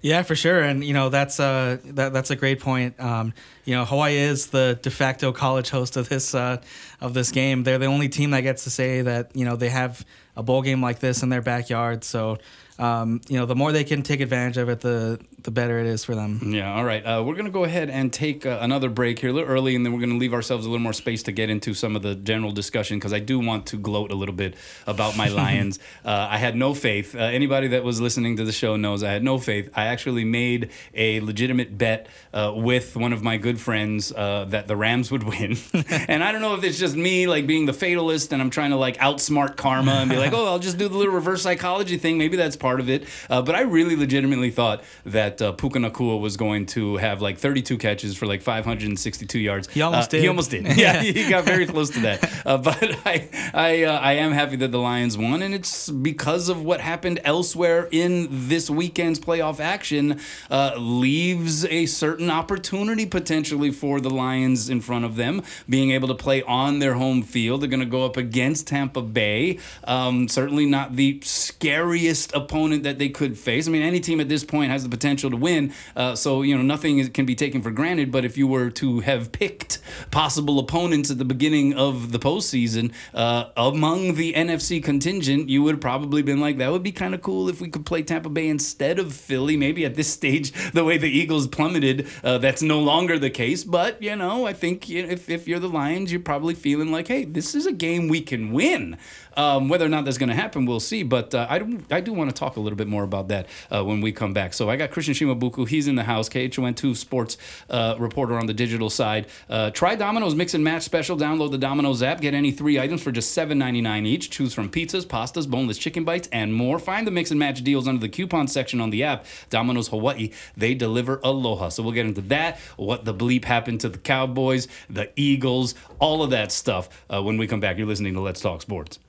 Yeah, 0.02 0.24
for 0.24 0.36
sure, 0.36 0.62
and 0.62 0.84
you 0.84 0.94
know 0.94 1.10
that's 1.10 1.40
uh 1.40 1.78
that, 1.86 2.12
that's 2.12 2.32
a 2.32 2.36
great 2.36 2.60
point. 2.60 3.00
Um, 3.00 3.34
you 3.66 3.76
know, 3.76 3.86
Hawaii 3.86 4.18
is 4.18 4.48
the 4.48 4.80
de 4.82 4.90
facto 4.90 5.32
college 5.32 5.70
host 5.70 5.96
of 5.96 6.10
this 6.10 6.34
uh, 6.34 6.60
of 7.00 7.14
this 7.14 7.32
game. 7.32 7.64
They're 7.64 7.78
the 7.78 7.86
only 7.86 8.10
team 8.10 8.32
that 8.32 8.42
gets 8.42 8.64
to 8.64 8.72
say 8.72 9.04
that 9.04 9.36
you 9.36 9.46
know 9.46 9.56
they 9.56 9.70
have 9.70 10.04
a 10.36 10.42
bowl 10.42 10.64
game 10.64 10.82
like 10.82 11.00
this 11.00 11.22
in 11.22 11.30
their 11.30 11.42
backyard. 11.42 12.04
So, 12.04 12.40
um, 12.80 13.22
you 13.28 13.38
know, 13.38 13.46
the 13.46 13.56
more 13.56 13.72
they 13.72 13.84
can 13.84 14.02
take 14.02 14.22
advantage 14.22 14.58
of 14.58 14.70
it, 14.70 14.82
the 14.82 15.20
the 15.44 15.52
better 15.52 15.80
it 15.80 15.88
is 15.88 16.04
for 16.04 16.16
them. 16.16 16.40
Yeah, 16.54 16.74
all 16.74 16.84
right. 16.84 17.04
Uh, 17.04 17.24
we're 17.26 17.34
going 17.34 17.46
to 17.46 17.52
go 17.52 17.64
ahead 17.64 17.90
and 17.90 18.12
take 18.12 18.46
uh, 18.46 18.60
another 18.62 18.90
break 18.90 19.20
here 19.20 19.30
a 19.30 19.34
little 19.34 19.50
early, 19.50 19.76
and 19.76 19.86
then 19.86 19.94
we're 19.94 20.00
going 20.00 20.12
to 20.12 20.18
leave 20.18 20.34
ourselves 20.34 20.66
a 20.66 20.70
little 20.70 20.84
more 20.84 20.94
space 20.94 21.24
to 21.24 21.32
get 21.32 21.50
into 21.50 21.74
some 21.74 21.96
of 21.96 22.02
the 22.02 22.16
general 22.16 22.52
discussion 22.52 22.98
because 22.98 23.14
I 23.14 23.20
do 23.20 23.40
want 23.40 23.66
to 23.68 23.78
gloat 23.78 24.12
a 24.12 24.16
little 24.16 24.36
bit 24.36 24.56
about 24.86 25.18
my 25.18 25.28
Lions. 25.42 25.80
uh, 26.06 26.28
I 26.30 26.38
had 26.38 26.56
no 26.56 26.74
faith. 26.74 27.16
Uh, 27.16 27.20
anybody 27.20 27.70
that 27.70 27.84
was 27.84 28.00
listening 28.00 28.38
to 28.38 28.44
the 28.44 28.52
show 28.52 28.76
knows 28.76 29.04
I 29.04 29.12
had 29.12 29.24
no 29.24 29.38
faith. 29.38 29.70
I 29.74 29.86
actually 29.86 30.26
made 30.26 30.70
a 30.94 31.20
legitimate 31.22 31.78
bet 31.78 32.08
uh, 32.34 32.54
with 32.56 32.96
one 32.96 33.14
of 33.14 33.24
my 33.24 33.38
good 33.38 33.60
friends 33.60 34.12
uh, 34.12 34.46
that 34.50 34.68
the 34.68 34.76
Rams 34.76 35.12
would 35.12 35.24
win. 35.24 35.58
and 35.90 36.24
I 36.24 36.32
don't 36.32 36.42
know 36.42 36.56
if 36.56 36.64
it's 36.64 36.78
just 36.78 36.96
me, 36.96 37.28
like 37.28 37.48
being 37.48 37.66
the 37.66 37.74
fatalist, 37.74 38.32
and 38.34 38.42
I'm 38.42 38.50
trying 38.50 38.72
to 38.72 38.78
like 38.78 38.98
outsmart 38.98 39.56
karma 39.56 39.94
and 39.94 40.10
be 40.10 40.18
like, 40.18 40.34
oh, 40.34 40.46
I'll 40.46 40.60
just 40.60 40.78
do 40.78 40.88
the 40.88 40.98
little 40.98 41.14
reverse 41.14 41.42
psychology 41.42 41.98
thing. 41.98 42.18
Maybe 42.18 42.38
that's 42.38 42.56
part 42.56 42.80
of 42.80 42.90
it. 42.90 43.06
Uh, 43.30 43.42
but 43.42 43.56
I 43.56 43.62
really 43.62 43.96
legitimately 43.96 44.52
thought 44.52 44.84
that 45.06 45.31
uh, 45.40 45.52
Puka 45.52 45.78
Nacua 45.78 46.20
was 46.20 46.36
going 46.36 46.66
to 46.68 46.98
have 46.98 47.22
like 47.22 47.38
32 47.38 47.78
catches 47.78 48.18
for 48.18 48.26
like 48.26 48.42
562 48.42 49.38
yards. 49.38 49.70
He 49.72 49.84
almost 49.84 50.08
Uh, 50.10 50.12
did. 50.14 50.22
He 50.24 50.28
almost 50.28 50.50
did. 50.50 50.66
Yeah, 50.78 51.04
he 51.04 51.30
got 51.30 51.44
very 51.46 51.68
close 51.68 51.92
to 51.92 52.00
that. 52.00 52.24
Uh, 52.44 52.58
but 52.70 52.82
I, 53.06 53.30
I, 53.54 53.84
uh, 53.84 54.00
I 54.00 54.14
am 54.14 54.32
happy 54.32 54.56
that 54.56 54.72
the 54.72 54.80
Lions 54.80 55.16
won, 55.16 55.44
and 55.44 55.54
it's 55.54 55.92
because 55.92 56.50
of 56.50 56.64
what 56.66 56.82
happened 56.82 57.20
elsewhere 57.24 57.88
in 57.92 58.28
this 58.48 58.68
weekend's 58.72 59.20
playoff 59.20 59.60
action. 59.60 60.20
Uh, 60.50 60.74
leaves 60.78 61.66
a 61.66 61.86
certain 61.86 62.32
opportunity 62.32 63.06
potentially 63.06 63.70
for 63.70 64.00
the 64.02 64.10
Lions 64.10 64.70
in 64.70 64.82
front 64.82 65.06
of 65.06 65.18
them, 65.18 65.44
being 65.70 65.92
able 65.92 66.08
to 66.08 66.16
play 66.16 66.42
on 66.44 66.80
their 66.80 66.96
home 66.96 67.22
field. 67.22 67.62
They're 67.62 67.70
going 67.70 67.82
to 67.82 67.86
go 67.86 68.06
up 68.06 68.18
against 68.18 68.68
Tampa 68.68 69.02
Bay. 69.02 69.60
Um, 69.84 70.28
certainly 70.30 70.66
not 70.66 70.96
the 70.96 71.20
scariest 71.24 72.34
opponent 72.34 72.84
that 72.84 72.98
they 72.98 73.10
could 73.10 73.38
face. 73.38 73.68
I 73.68 73.72
mean, 73.72 73.82
any 73.84 74.00
team 74.00 74.20
at 74.20 74.30
this 74.30 74.44
point 74.44 74.72
has 74.72 74.84
the 74.84 74.90
potential 74.90 75.21
to 75.30 75.38
win. 75.38 75.74
Uh, 75.96 76.16
so 76.16 76.42
you 76.42 76.56
know, 76.56 76.62
nothing 76.62 77.00
is, 77.00 77.10
can 77.10 77.26
be 77.26 77.36
taken 77.36 77.62
for 77.62 77.72
granted. 77.72 78.12
But 78.12 78.26
if 78.26 78.38
you 78.38 78.48
were 78.48 78.70
to 78.72 79.00
have 79.00 79.32
picked 79.32 79.80
possible 80.12 80.60
opponents 80.60 81.10
at 81.10 81.18
the 81.18 81.26
beginning 81.26 81.74
of 81.74 82.12
the 82.12 82.20
postseason 82.20 82.94
uh, 83.14 83.46
among 83.56 84.16
the 84.16 84.34
NFC 84.34 84.84
contingent, 84.84 85.50
you 85.50 85.64
would 85.64 85.76
have 85.76 85.82
probably 85.82 86.22
been 86.22 86.42
like, 86.42 86.58
that 86.58 86.72
would 86.72 86.84
be 86.84 86.92
kind 86.92 87.14
of 87.14 87.22
cool 87.22 87.48
if 87.48 87.62
we 87.62 87.70
could 87.70 87.86
play 87.86 88.04
Tampa 88.04 88.30
Bay 88.30 88.50
instead 88.50 89.00
of 89.00 89.14
Philly. 89.14 89.56
Maybe 89.56 89.86
at 89.86 89.96
this 89.96 90.10
stage, 90.12 90.52
the 90.74 90.84
way 90.84 90.98
the 90.98 91.10
Eagles 91.10 91.48
plummeted, 91.48 92.08
uh, 92.24 92.38
that's 92.38 92.62
no 92.62 92.80
longer 92.80 93.18
the 93.18 93.30
case. 93.30 93.64
But 93.64 94.02
you 94.02 94.16
know, 94.16 94.46
I 94.46 94.54
think 94.54 94.90
you 94.90 95.04
know, 95.04 95.10
if 95.10 95.30
if 95.30 95.48
you're 95.48 95.60
the 95.60 95.70
Lions, 95.70 96.12
you're 96.12 96.22
probably 96.22 96.54
feeling 96.54 96.92
like, 96.92 97.08
hey, 97.08 97.24
this 97.24 97.56
is 97.56 97.66
a 97.66 97.72
game 97.72 98.10
we 98.10 98.22
can 98.22 98.52
win. 98.52 98.98
Um, 99.38 99.70
whether 99.70 99.86
or 99.86 99.90
not 99.90 100.02
not 100.02 100.06
that's 100.06 100.18
going 100.18 100.30
to 100.30 100.36
happen, 100.36 100.66
we'll 100.66 100.80
see. 100.80 101.04
But 101.04 101.34
uh, 101.34 101.48
I 101.50 101.60
do 101.60 101.84
I 101.90 102.02
do 102.02 102.14
want 102.14 102.30
to 102.30 102.36
talk 102.36 102.58
a 102.58 102.60
little 102.60 102.76
bit 102.76 102.88
more 102.88 103.04
about 103.04 103.30
that 103.30 103.48
uh, 103.70 103.84
when 103.84 104.02
we 104.02 104.12
come 104.12 104.34
back. 104.34 104.54
So 104.54 104.70
I 104.70 104.76
got 104.76 104.92
Christian 104.92 105.11
Shimabuku. 105.14 105.68
He's 105.68 105.88
in 105.88 105.96
the 105.96 106.04
house. 106.04 106.30
KHON2 106.30 106.96
sports 106.96 107.38
uh, 107.70 107.96
reporter 108.00 108.38
on 108.38 108.48
the 108.48 108.54
digital 108.54 108.90
side. 108.90 109.28
Uh, 109.50 109.72
try 109.72 109.96
Domino's 109.96 110.36
Mix 110.36 110.54
and 110.54 110.64
Match 110.64 110.84
special. 110.84 111.18
Download 111.18 111.52
the 111.52 111.58
Domino's 111.58 112.04
app. 112.04 112.22
Get 112.22 112.34
any 112.34 112.52
three 112.52 112.80
items 112.80 113.02
for 113.02 113.12
just 113.12 113.36
$7.99 113.38 114.06
each. 114.06 114.30
Choose 114.30 114.54
from 114.54 114.70
pizzas, 114.70 115.06
pastas, 115.06 115.50
boneless 115.50 115.78
chicken 115.78 116.04
bites, 116.04 116.28
and 116.32 116.54
more. 116.54 116.80
Find 116.80 117.06
the 117.06 117.12
Mix 117.12 117.32
and 117.32 117.40
Match 117.40 117.64
deals 117.64 117.88
under 117.88 118.02
the 118.02 118.10
coupon 118.10 118.48
section 118.48 118.82
on 118.82 118.90
the 118.90 119.04
app. 119.04 119.26
Domino's 119.50 119.90
Hawaii. 119.90 120.32
They 120.56 120.74
deliver 120.74 121.20
aloha. 121.24 121.70
So 121.70 121.84
we'll 121.84 121.94
get 121.94 122.06
into 122.06 122.22
that. 122.22 122.60
What 122.78 123.06
the 123.06 123.14
bleep 123.14 123.46
happened 123.46 123.82
to 123.82 123.90
the 123.90 123.98
Cowboys, 123.98 124.68
the 124.90 125.12
Eagles, 125.16 125.76
all 126.00 126.24
of 126.24 126.30
that 126.32 126.52
stuff 126.52 126.90
uh, 127.10 127.22
when 127.22 127.38
we 127.38 127.48
come 127.48 127.60
back. 127.60 127.78
You're 127.78 127.88
listening 127.88 128.14
to 128.14 128.22
Let's 128.22 128.42
Talk 128.42 128.62
Sports. 128.62 129.00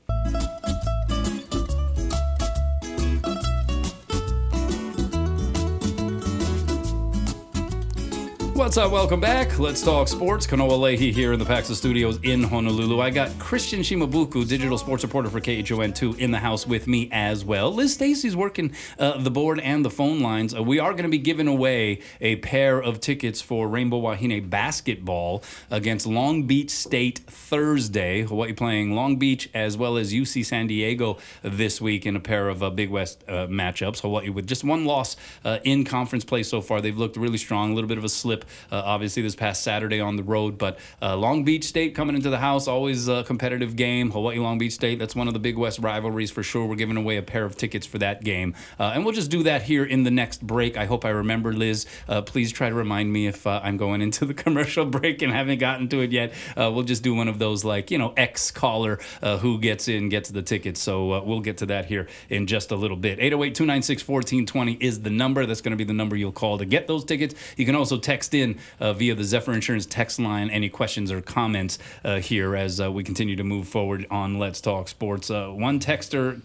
What's 8.62 8.76
up? 8.76 8.92
Welcome 8.92 9.18
back. 9.18 9.58
Let's 9.58 9.82
talk 9.82 10.06
sports. 10.06 10.46
Kanoa 10.46 10.78
Leahey 10.78 11.10
here 11.12 11.32
in 11.32 11.40
the 11.40 11.44
Paxa 11.44 11.74
Studios 11.74 12.20
in 12.22 12.44
Honolulu. 12.44 13.00
I 13.00 13.10
got 13.10 13.36
Christian 13.40 13.80
Shimabuku, 13.80 14.46
digital 14.46 14.78
sports 14.78 15.02
reporter 15.02 15.28
for 15.28 15.40
KHON2, 15.40 16.18
in 16.18 16.30
the 16.30 16.38
house 16.38 16.64
with 16.64 16.86
me 16.86 17.08
as 17.10 17.44
well. 17.44 17.74
Liz 17.74 17.92
Stacy's 17.92 18.36
working 18.36 18.72
uh, 19.00 19.20
the 19.20 19.32
board 19.32 19.58
and 19.58 19.84
the 19.84 19.90
phone 19.90 20.20
lines. 20.20 20.54
Uh, 20.54 20.62
we 20.62 20.78
are 20.78 20.92
going 20.92 21.02
to 21.02 21.08
be 21.08 21.18
giving 21.18 21.48
away 21.48 22.02
a 22.20 22.36
pair 22.36 22.80
of 22.80 23.00
tickets 23.00 23.40
for 23.40 23.66
Rainbow 23.66 23.98
Wahine 23.98 24.48
basketball 24.48 25.42
against 25.68 26.06
Long 26.06 26.44
Beach 26.44 26.70
State 26.70 27.18
Thursday. 27.26 28.22
Hawaii 28.22 28.52
playing 28.52 28.94
Long 28.94 29.16
Beach 29.16 29.50
as 29.52 29.76
well 29.76 29.96
as 29.96 30.12
UC 30.12 30.46
San 30.46 30.68
Diego 30.68 31.18
this 31.42 31.80
week 31.80 32.06
in 32.06 32.14
a 32.14 32.20
pair 32.20 32.48
of 32.48 32.62
uh, 32.62 32.70
Big 32.70 32.90
West 32.90 33.24
uh, 33.26 33.48
matchups. 33.48 34.02
Hawaii 34.02 34.28
with 34.28 34.46
just 34.46 34.62
one 34.62 34.84
loss 34.84 35.16
uh, 35.44 35.58
in 35.64 35.84
conference 35.84 36.24
play 36.24 36.44
so 36.44 36.60
far. 36.60 36.80
They've 36.80 36.96
looked 36.96 37.16
really 37.16 37.38
strong. 37.38 37.72
A 37.72 37.74
little 37.74 37.88
bit 37.88 37.98
of 37.98 38.04
a 38.04 38.08
slip 38.08 38.44
obviously 38.70 39.22
this 39.22 39.34
past 39.34 39.62
Saturday 39.62 40.00
on 40.00 40.16
the 40.16 40.22
road. 40.22 40.58
But 40.58 40.78
uh, 41.00 41.16
Long 41.16 41.44
Beach 41.44 41.64
State 41.64 41.94
coming 41.94 42.16
into 42.16 42.30
the 42.30 42.38
house, 42.38 42.68
always 42.68 43.08
a 43.08 43.24
competitive 43.24 43.76
game. 43.76 44.10
Hawaii 44.10 44.38
Long 44.38 44.58
Beach 44.58 44.72
State, 44.72 44.98
that's 44.98 45.14
one 45.14 45.28
of 45.28 45.34
the 45.34 45.40
Big 45.40 45.56
West 45.56 45.78
rivalries 45.78 46.30
for 46.30 46.42
sure. 46.42 46.66
We're 46.66 46.76
giving 46.76 46.96
away 46.96 47.16
a 47.16 47.22
pair 47.22 47.44
of 47.44 47.56
tickets 47.56 47.86
for 47.86 47.98
that 47.98 48.24
game. 48.24 48.54
Uh, 48.78 48.92
and 48.94 49.04
we'll 49.04 49.14
just 49.14 49.30
do 49.30 49.42
that 49.44 49.62
here 49.62 49.84
in 49.84 50.02
the 50.02 50.10
next 50.10 50.46
break. 50.46 50.76
I 50.76 50.86
hope 50.86 51.04
I 51.04 51.10
remember, 51.10 51.52
Liz. 51.52 51.86
Uh, 52.08 52.22
please 52.22 52.52
try 52.52 52.68
to 52.68 52.74
remind 52.74 53.12
me 53.12 53.26
if 53.26 53.46
uh, 53.46 53.60
I'm 53.62 53.76
going 53.76 54.02
into 54.02 54.24
the 54.24 54.34
commercial 54.44 54.84
break 54.84 55.22
and 55.22 55.32
haven't 55.32 55.58
gotten 55.58 55.88
to 55.88 56.00
it 56.00 56.12
yet. 56.12 56.32
Uh, 56.56 56.70
we'll 56.72 56.84
just 56.84 57.02
do 57.02 57.14
one 57.14 57.28
of 57.28 57.38
those, 57.38 57.64
like, 57.64 57.90
you 57.90 57.98
know, 57.98 58.12
X 58.16 58.50
caller 58.50 58.98
who 59.22 59.58
gets 59.58 59.88
in, 59.88 60.08
gets 60.08 60.30
the 60.30 60.42
tickets. 60.42 60.80
So 60.80 61.22
we'll 61.22 61.40
get 61.40 61.58
to 61.58 61.66
that 61.66 61.86
here 61.86 62.08
in 62.28 62.46
just 62.46 62.70
a 62.70 62.76
little 62.76 62.96
bit. 62.96 63.18
808 63.18 63.54
296 63.54 64.08
1420 64.08 64.72
is 64.84 65.02
the 65.02 65.10
number. 65.10 65.46
That's 65.46 65.60
going 65.60 65.70
to 65.70 65.76
be 65.76 65.84
the 65.84 65.92
number 65.92 66.16
you'll 66.16 66.32
call 66.32 66.58
to 66.58 66.64
get 66.64 66.86
those 66.86 67.04
tickets. 67.04 67.34
You 67.56 67.66
can 67.66 67.76
also 67.76 67.98
text 67.98 68.31
in 68.34 68.58
uh, 68.80 68.92
via 68.92 69.14
the 69.14 69.24
Zephyr 69.24 69.52
Insurance 69.52 69.86
text 69.86 70.18
line 70.18 70.50
any 70.50 70.68
questions 70.68 71.10
or 71.10 71.20
comments 71.20 71.78
uh, 72.04 72.20
here 72.20 72.54
as 72.56 72.80
uh, 72.80 72.90
we 72.90 73.02
continue 73.02 73.36
to 73.36 73.44
move 73.44 73.68
forward 73.68 74.06
on 74.10 74.38
Let's 74.38 74.60
Talk 74.60 74.88
Sports. 74.88 75.30
One 75.30 75.80
texter 75.80 76.40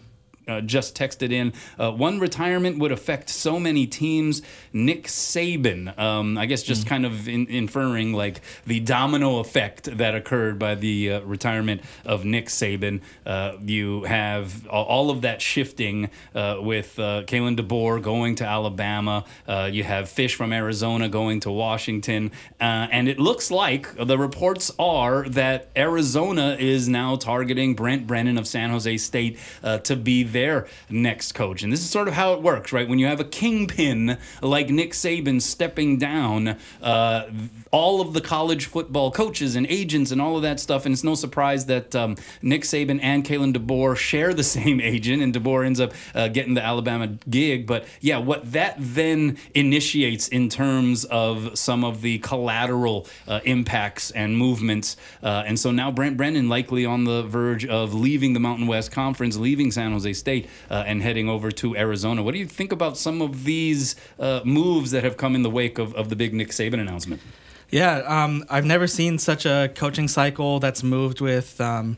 uh, 0.47 0.61
just 0.61 0.95
texted 0.95 1.31
in 1.31 1.53
uh, 1.77 1.91
one 1.91 2.19
retirement 2.19 2.79
would 2.79 2.91
affect 2.91 3.29
so 3.29 3.59
many 3.59 3.85
teams. 3.85 4.41
Nick 4.71 5.05
Saban, 5.05 5.97
um, 5.97 6.37
I 6.37 6.45
guess, 6.45 6.63
just 6.63 6.85
mm. 6.85 6.89
kind 6.89 7.05
of 7.05 7.27
in, 7.27 7.47
inferring 7.47 8.13
like 8.13 8.41
the 8.65 8.79
domino 8.79 9.39
effect 9.39 9.97
that 9.97 10.15
occurred 10.15 10.59
by 10.59 10.75
the 10.75 11.13
uh, 11.13 11.19
retirement 11.21 11.81
of 12.05 12.25
Nick 12.25 12.47
Saban. 12.47 13.01
Uh, 13.25 13.53
you 13.63 14.03
have 14.03 14.67
all 14.67 15.09
of 15.09 15.21
that 15.21 15.41
shifting 15.41 16.09
uh, 16.33 16.57
with 16.59 16.97
uh, 16.99 17.23
Kalen 17.23 17.57
DeBoer 17.57 18.01
going 18.01 18.35
to 18.35 18.45
Alabama. 18.45 19.25
you 19.47 19.83
have 19.83 20.05
Fisch 20.05 20.35
from 20.35 20.53
Arizona 20.53 21.09
going 21.09 21.39
to 21.41 21.51
Washington, 21.51 22.31
and 22.59 23.07
it 23.07 23.19
looks 23.19 23.51
like 23.51 23.93
the 23.95 24.17
reports 24.17 24.71
are 24.79 25.27
that 25.29 25.69
Arizona 25.75 26.55
is 26.59 26.87
now 26.87 27.15
targeting 27.15 27.75
Brent 27.75 28.07
Brennan 28.07 28.37
of 28.37 28.47
San 28.47 28.69
Jose 28.69 28.97
State 28.97 29.37
to 29.83 29.95
be 29.95 30.23
their 30.37 30.67
next 30.87 31.31
coach. 31.31 31.63
And 31.63 31.73
this 31.73 31.79
is 31.79 31.89
sort 31.89 32.07
of 32.07 32.13
how 32.13 32.33
it 32.33 32.43
works, 32.43 32.71
right? 32.71 32.87
When 32.87 32.99
you 32.99 33.07
have 33.07 33.19
a 33.19 33.23
kingpin 33.23 34.17
like 34.41 34.69
Nick 34.69 34.91
Saban 34.91 35.41
stepping 35.41 35.97
down, 35.97 36.57
uh, 36.81 37.29
all 37.71 38.01
of 38.01 38.13
the 38.13 38.21
college 38.21 38.67
football 38.67 39.09
coaches 39.09 39.55
and 39.55 39.65
agents 39.67 40.11
and 40.11 40.21
all 40.21 40.35
of 40.35 40.43
that 40.43 40.59
stuff. 40.59 40.85
And 40.85 40.93
it's 40.93 41.03
no 41.03 41.15
surprise 41.15 41.65
that 41.65 41.95
um, 41.95 42.15
Nick 42.43 42.61
Saban 42.61 42.99
and 43.01 43.25
Kalen 43.25 43.53
DeBoer 43.53 43.97
share 43.97 44.33
the 44.33 44.43
same 44.57 44.79
agent, 44.79 45.23
and 45.23 45.33
DeBoer 45.33 45.65
ends 45.65 45.79
up 45.79 45.93
uh, 46.13 46.27
getting 46.27 46.53
the 46.53 46.63
Alabama 46.63 47.07
gig. 47.29 47.65
But 47.65 47.85
yeah, 47.99 48.19
what 48.19 48.51
that 48.51 48.75
then 48.77 49.37
initiates 49.55 50.27
in 50.27 50.49
terms 50.49 51.03
of 51.05 51.57
some 51.57 51.83
of 51.83 52.01
the 52.01 52.19
collateral 52.19 53.07
uh, 53.27 53.39
impacts 53.43 54.11
and 54.11 54.37
movements. 54.37 54.97
Uh, 55.23 55.43
and 55.47 55.59
so 55.59 55.71
now 55.71 55.89
Brent 55.89 56.15
Brennan 56.15 56.47
likely 56.47 56.85
on 56.85 57.05
the 57.05 57.23
verge 57.23 57.65
of 57.65 57.95
leaving 57.95 58.33
the 58.33 58.39
Mountain 58.39 58.67
West 58.67 58.91
Conference, 58.91 59.35
leaving 59.37 59.71
San 59.71 59.91
Jose 59.91 60.13
State 60.13 60.26
uh, 60.27 60.83
and 60.85 61.01
heading 61.01 61.29
over 61.29 61.51
to 61.51 61.75
Arizona. 61.75 62.21
What 62.23 62.33
do 62.33 62.39
you 62.39 62.45
think 62.45 62.71
about 62.71 62.97
some 62.97 63.21
of 63.21 63.43
these 63.43 63.95
uh, 64.19 64.41
moves 64.43 64.91
that 64.91 65.03
have 65.03 65.17
come 65.17 65.35
in 65.35 65.43
the 65.43 65.49
wake 65.49 65.77
of, 65.77 65.93
of 65.95 66.09
the 66.09 66.15
big 66.15 66.33
Nick 66.33 66.49
Saban 66.49 66.79
announcement? 66.79 67.21
Yeah, 67.69 67.97
um, 67.97 68.45
I've 68.49 68.65
never 68.65 68.87
seen 68.87 69.17
such 69.17 69.45
a 69.45 69.69
coaching 69.75 70.07
cycle 70.07 70.59
that's 70.59 70.83
moved 70.83 71.19
with, 71.19 71.59
um, 71.59 71.97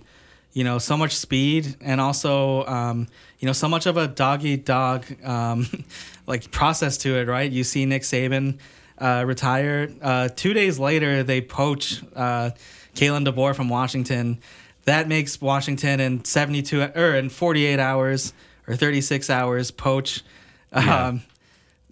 you 0.51 0.63
know, 0.63 0.79
so 0.79 0.97
much 0.97 1.15
speed 1.15 1.75
and 1.81 2.01
also, 2.01 2.65
um, 2.65 3.07
you 3.39 3.45
know, 3.45 3.53
so 3.53 3.67
much 3.67 3.85
of 3.85 3.95
a 3.95 4.07
dog 4.07 4.43
eat 4.43 4.65
dog, 4.65 5.05
um, 5.23 5.67
like 6.27 6.49
process 6.51 6.97
to 6.99 7.17
it. 7.17 7.27
Right? 7.27 7.51
You 7.51 7.63
see 7.63 7.85
Nick 7.85 8.01
Saban 8.01 8.57
uh, 8.97 9.23
retire. 9.27 9.89
Uh, 10.01 10.29
two 10.35 10.53
days 10.53 10.79
later, 10.79 11.23
they 11.23 11.41
poach 11.41 12.01
uh, 12.15 12.51
Kalen 12.95 13.27
DeBoer 13.27 13.55
from 13.55 13.69
Washington. 13.69 14.39
That 14.85 15.07
makes 15.07 15.39
Washington 15.41 15.99
in 15.99 16.25
seventy 16.25 16.61
two 16.61 16.81
or 16.81 17.15
in 17.15 17.29
forty 17.29 17.65
eight 17.65 17.79
hours 17.79 18.33
or 18.69 18.75
36 18.75 19.29
hours 19.29 19.71
poach 19.71 20.23
yeah. 20.71 21.07
um, 21.07 21.21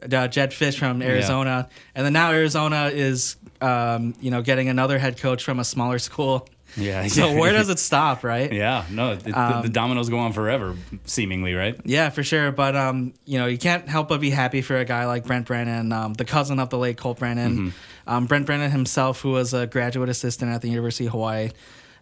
uh, 0.04 0.28
Jedd 0.28 0.52
Fisch 0.52 0.78
from 0.78 1.02
Arizona, 1.02 1.68
yeah. 1.68 1.78
and 1.96 2.06
then 2.06 2.14
now 2.14 2.32
Arizona 2.32 2.92
is 2.94 3.36
um, 3.62 4.14
you 4.22 4.30
know 4.30 4.44
getting 4.44 4.70
another 4.70 5.00
head 5.00 5.18
coach 5.18 5.44
from 5.44 5.60
a 5.60 5.66
smaller 5.66 6.00
school. 6.00 6.48
Yeah. 6.76 7.08
So 7.08 7.36
where 7.36 7.54
does 7.54 7.70
it 7.70 7.80
stop, 7.80 8.24
right? 8.24 8.52
Yeah. 8.52 8.86
No, 8.92 9.16
the, 9.16 9.32
um, 9.32 9.64
the, 9.64 9.70
dominoes 9.70 10.10
go 10.10 10.20
on 10.20 10.34
forever, 10.34 10.76
seemingly, 11.06 11.56
right? 11.56 11.80
Yeah, 11.86 12.12
for 12.12 12.22
sure. 12.22 12.52
But 12.52 12.76
um, 12.76 13.14
you 13.26 13.40
know, 13.40 13.48
you 13.48 13.58
can't 13.58 13.88
help 13.90 14.10
but 14.10 14.22
be 14.22 14.30
happy 14.30 14.62
for 14.62 14.78
a 14.78 14.86
guy 14.86 15.08
like 15.08 15.26
Brent 15.26 15.48
Brennan, 15.48 15.92
um, 15.92 16.14
the 16.14 16.26
cousin 16.26 16.60
of 16.60 16.70
the 16.70 16.78
late 16.78 16.98
Colt 16.98 17.18
Brennan. 17.18 17.58
Mm-hmm. 17.58 18.10
Um, 18.10 18.26
Brent 18.28 18.46
Brennan 18.46 18.70
himself, 18.70 19.22
who 19.22 19.32
was 19.32 19.56
a 19.56 19.66
graduate 19.66 20.10
assistant 20.10 20.52
at 20.52 20.62
the 20.62 20.70
University 20.70 21.08
of 21.08 21.14
Hawaii 21.14 21.50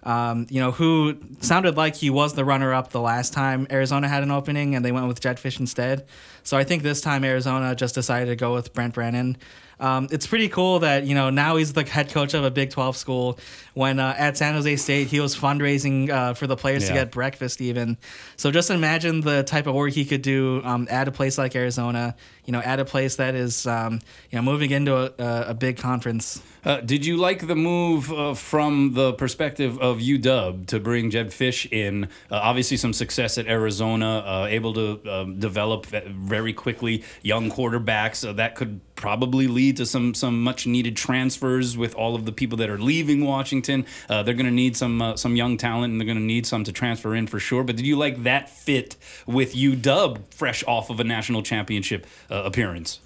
um, 0.05 0.45
you 0.49 0.59
know, 0.59 0.71
who 0.71 1.17
sounded 1.41 1.75
like 1.75 1.95
he 1.95 2.09
was 2.09 2.35
the 2.35 2.45
runner 2.45 2.73
up 2.73 2.91
the 2.91 3.01
last 3.01 3.33
time 3.33 3.65
Arizona 3.71 4.07
had 4.07 4.21
an 4.23 4.31
opening 4.31 4.75
and 4.75 4.85
they 4.85 4.91
went 4.91 5.07
with 5.07 5.19
Jedd 5.19 5.37
Fisch 5.37 5.59
instead. 5.59 6.05
So 6.43 6.57
I 6.57 6.63
think 6.63 6.83
this 6.83 7.01
time 7.01 7.23
Arizona 7.23 7.75
just 7.75 7.95
decided 7.95 8.27
to 8.27 8.35
go 8.35 8.53
with 8.53 8.71
Brent 8.73 8.93
Brennan. 8.93 9.37
Um, 9.79 10.07
it's 10.11 10.27
pretty 10.27 10.49
cool 10.49 10.79
that 10.79 11.05
you 11.05 11.15
know 11.15 11.29
now 11.29 11.57
he's 11.57 11.73
the 11.73 11.83
head 11.83 12.09
coach 12.09 12.33
of 12.33 12.43
a 12.43 12.51
Big 12.51 12.69
12 12.69 12.97
school. 12.97 13.39
When 13.73 13.99
uh, 13.99 14.15
at 14.17 14.37
San 14.37 14.53
Jose 14.53 14.75
State, 14.77 15.07
he 15.07 15.19
was 15.19 15.35
fundraising 15.35 16.09
uh, 16.09 16.33
for 16.33 16.47
the 16.47 16.55
players 16.55 16.83
yeah. 16.83 16.89
to 16.89 16.93
get 16.93 17.11
breakfast, 17.11 17.61
even. 17.61 17.97
So 18.37 18.51
just 18.51 18.69
imagine 18.69 19.21
the 19.21 19.43
type 19.43 19.67
of 19.67 19.75
work 19.75 19.93
he 19.93 20.05
could 20.05 20.21
do 20.21 20.61
um, 20.63 20.87
at 20.89 21.07
a 21.07 21.11
place 21.11 21.37
like 21.37 21.55
Arizona. 21.55 22.15
You 22.45 22.51
know, 22.51 22.61
at 22.61 22.79
a 22.79 22.85
place 22.85 23.15
that 23.15 23.35
is 23.35 23.65
um, 23.67 23.99
you 24.29 24.37
know 24.37 24.41
moving 24.41 24.71
into 24.71 24.95
a, 24.95 25.49
a 25.49 25.53
big 25.53 25.77
conference. 25.77 26.41
Uh, 26.63 26.81
did 26.81 27.05
you 27.05 27.15
like 27.15 27.45
the 27.45 27.55
move 27.55 28.11
uh, 28.11 28.33
from 28.33 28.93
the 28.93 29.13
perspective 29.13 29.77
of 29.79 29.99
UW 29.99 30.65
to 30.65 30.79
bring 30.79 31.11
Jedd 31.11 31.27
Fisch 31.27 31.71
in? 31.71 32.05
Uh, 32.31 32.39
obviously, 32.41 32.75
some 32.77 32.91
success 32.91 33.37
at 33.37 33.45
Arizona, 33.45 34.23
uh, 34.25 34.47
able 34.49 34.73
to 34.73 34.99
um, 35.11 35.39
develop 35.39 35.85
very 35.85 36.53
quickly 36.53 37.03
young 37.21 37.51
quarterbacks. 37.51 38.35
that 38.35 38.55
could 38.55 38.81
probably 38.95 39.47
lead 39.47 39.77
to 39.77 39.85
some 39.85 40.13
some 40.13 40.41
much 40.41 40.65
needed 40.65 40.95
transfers 40.95 41.77
with 41.77 41.93
all 41.95 42.15
of 42.15 42.25
the 42.25 42.31
people 42.31 42.57
that 42.57 42.69
are 42.69 42.77
leaving 42.77 43.25
Washington. 43.25 43.85
Uh, 44.09 44.23
they're 44.23 44.33
going 44.33 44.45
to 44.45 44.51
need 44.51 44.75
some 44.75 45.01
uh, 45.01 45.15
some 45.15 45.35
young 45.35 45.57
talent, 45.57 45.91
and 45.91 46.01
they're 46.01 46.05
going 46.05 46.17
to 46.17 46.23
need 46.23 46.45
some 46.45 46.63
to 46.63 46.71
transfer 46.71 47.15
in 47.15 47.27
for 47.27 47.39
sure. 47.39 47.63
But 47.63 47.75
did 47.75 47.85
you 47.85 47.97
like 47.97 48.23
that 48.23 48.49
fit 48.49 48.95
with 49.25 49.53
UW, 49.53 50.21
fresh 50.31 50.63
off 50.67 50.89
of 50.89 50.99
a 50.99 51.03
national 51.03 51.43
championship 51.43 52.07
uh, 52.29 52.43
appearance? 52.43 52.99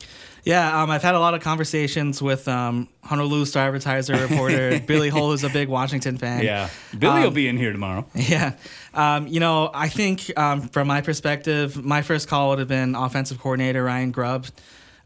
Yeah, 0.43 0.82
um, 0.82 0.89
I've 0.89 1.04
had 1.04 1.15
a 1.15 1.19
lot 1.19 1.34
of 1.34 1.41
conversations 1.41 2.21
with 2.21 2.47
um, 2.47 2.88
Honolulu 3.04 3.45
Star 3.45 3.67
Advertiser 3.67 4.15
reporter 4.15 4.80
Billy 4.88 5.10
Hull, 5.10 5.32
who's 5.32 5.43
a 5.43 5.49
big 5.49 5.67
Washington 5.67 6.17
fan. 6.17 6.43
Yeah, 6.43 6.69
Billy 6.97 7.17
um, 7.17 7.23
will 7.23 7.32
be 7.32 7.47
in 7.47 7.58
here 7.58 7.71
tomorrow. 7.71 8.06
Yeah, 8.15 8.54
um, 8.93 9.28
you 9.28 9.39
know, 9.39 9.71
I 9.73 9.89
think 9.89 10.32
um, 10.38 10.62
from 10.62 10.88
my 10.88 11.02
perspective, 11.02 11.84
my 11.84 12.02
first 12.02 12.28
call 12.28 12.49
would 12.49 12.60
have 12.60 12.67
been 12.67 12.95
offensive 12.95 13.39
coordinator 13.39 13.84
Ryan 13.84 14.12
Grubb. 14.12 14.47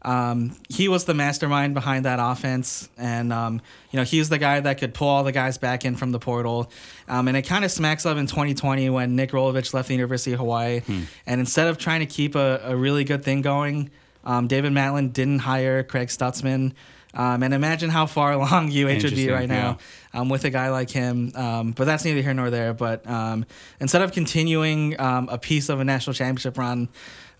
Um, 0.04 0.54
he 0.68 0.88
was 0.88 1.06
the 1.06 1.14
mastermind 1.14 1.72
behind 1.72 2.04
that 2.04 2.18
offense, 2.20 2.88
and 2.98 3.32
um, 3.32 3.62
you 3.90 3.98
know 3.98 4.04
he's 4.04 4.28
the 4.28 4.38
guy 4.38 4.60
that 4.60 4.78
could 4.78 4.92
pull 4.92 5.08
all 5.08 5.24
the 5.24 5.32
guys 5.32 5.56
back 5.56 5.84
in 5.84 5.96
from 5.96 6.12
the 6.12 6.18
portal. 6.18 6.70
Um, 7.08 7.26
and 7.28 7.36
it 7.36 7.42
kind 7.42 7.64
of 7.64 7.70
smacks 7.70 8.04
up 8.04 8.16
in 8.18 8.26
2020 8.26 8.90
when 8.90 9.16
Nick 9.16 9.30
Rolovich 9.30 9.72
left 9.72 9.88
the 9.88 9.94
University 9.94 10.32
of 10.32 10.38
Hawaii, 10.40 10.82
and 11.26 11.40
instead 11.40 11.68
of 11.68 11.78
trying 11.78 12.00
to 12.00 12.06
keep 12.06 12.34
a, 12.34 12.60
a 12.64 12.76
really 12.76 13.04
good 13.04 13.24
thing 13.24 13.40
going, 13.40 13.90
um, 14.24 14.46
David 14.46 14.72
Matlin 14.72 15.12
didn't 15.12 15.40
hire 15.40 15.82
Craig 15.82 16.08
Stutzman. 16.08 16.72
Um, 17.16 17.44
and 17.44 17.54
imagine 17.54 17.90
how 17.90 18.06
far 18.06 18.32
along 18.38 18.70
UH 18.72 19.02
would 19.04 19.14
be 19.14 19.30
right 19.30 19.48
now 19.48 19.78
um, 20.12 20.28
with 20.28 20.44
a 20.44 20.50
guy 20.50 20.70
like 20.70 20.90
him. 20.90 21.32
Um, 21.34 21.70
but 21.72 21.84
that's 21.84 22.04
neither 22.04 22.22
here 22.22 22.34
nor 22.34 22.50
there. 22.50 22.74
But 22.74 23.08
um, 23.08 23.46
instead 23.80 24.02
of 24.02 24.12
continuing 24.12 24.98
um, 25.00 25.28
a 25.28 25.38
piece 25.38 25.68
of 25.68 25.80
a 25.80 25.84
national 25.84 26.14
championship 26.14 26.58
run, 26.58 26.88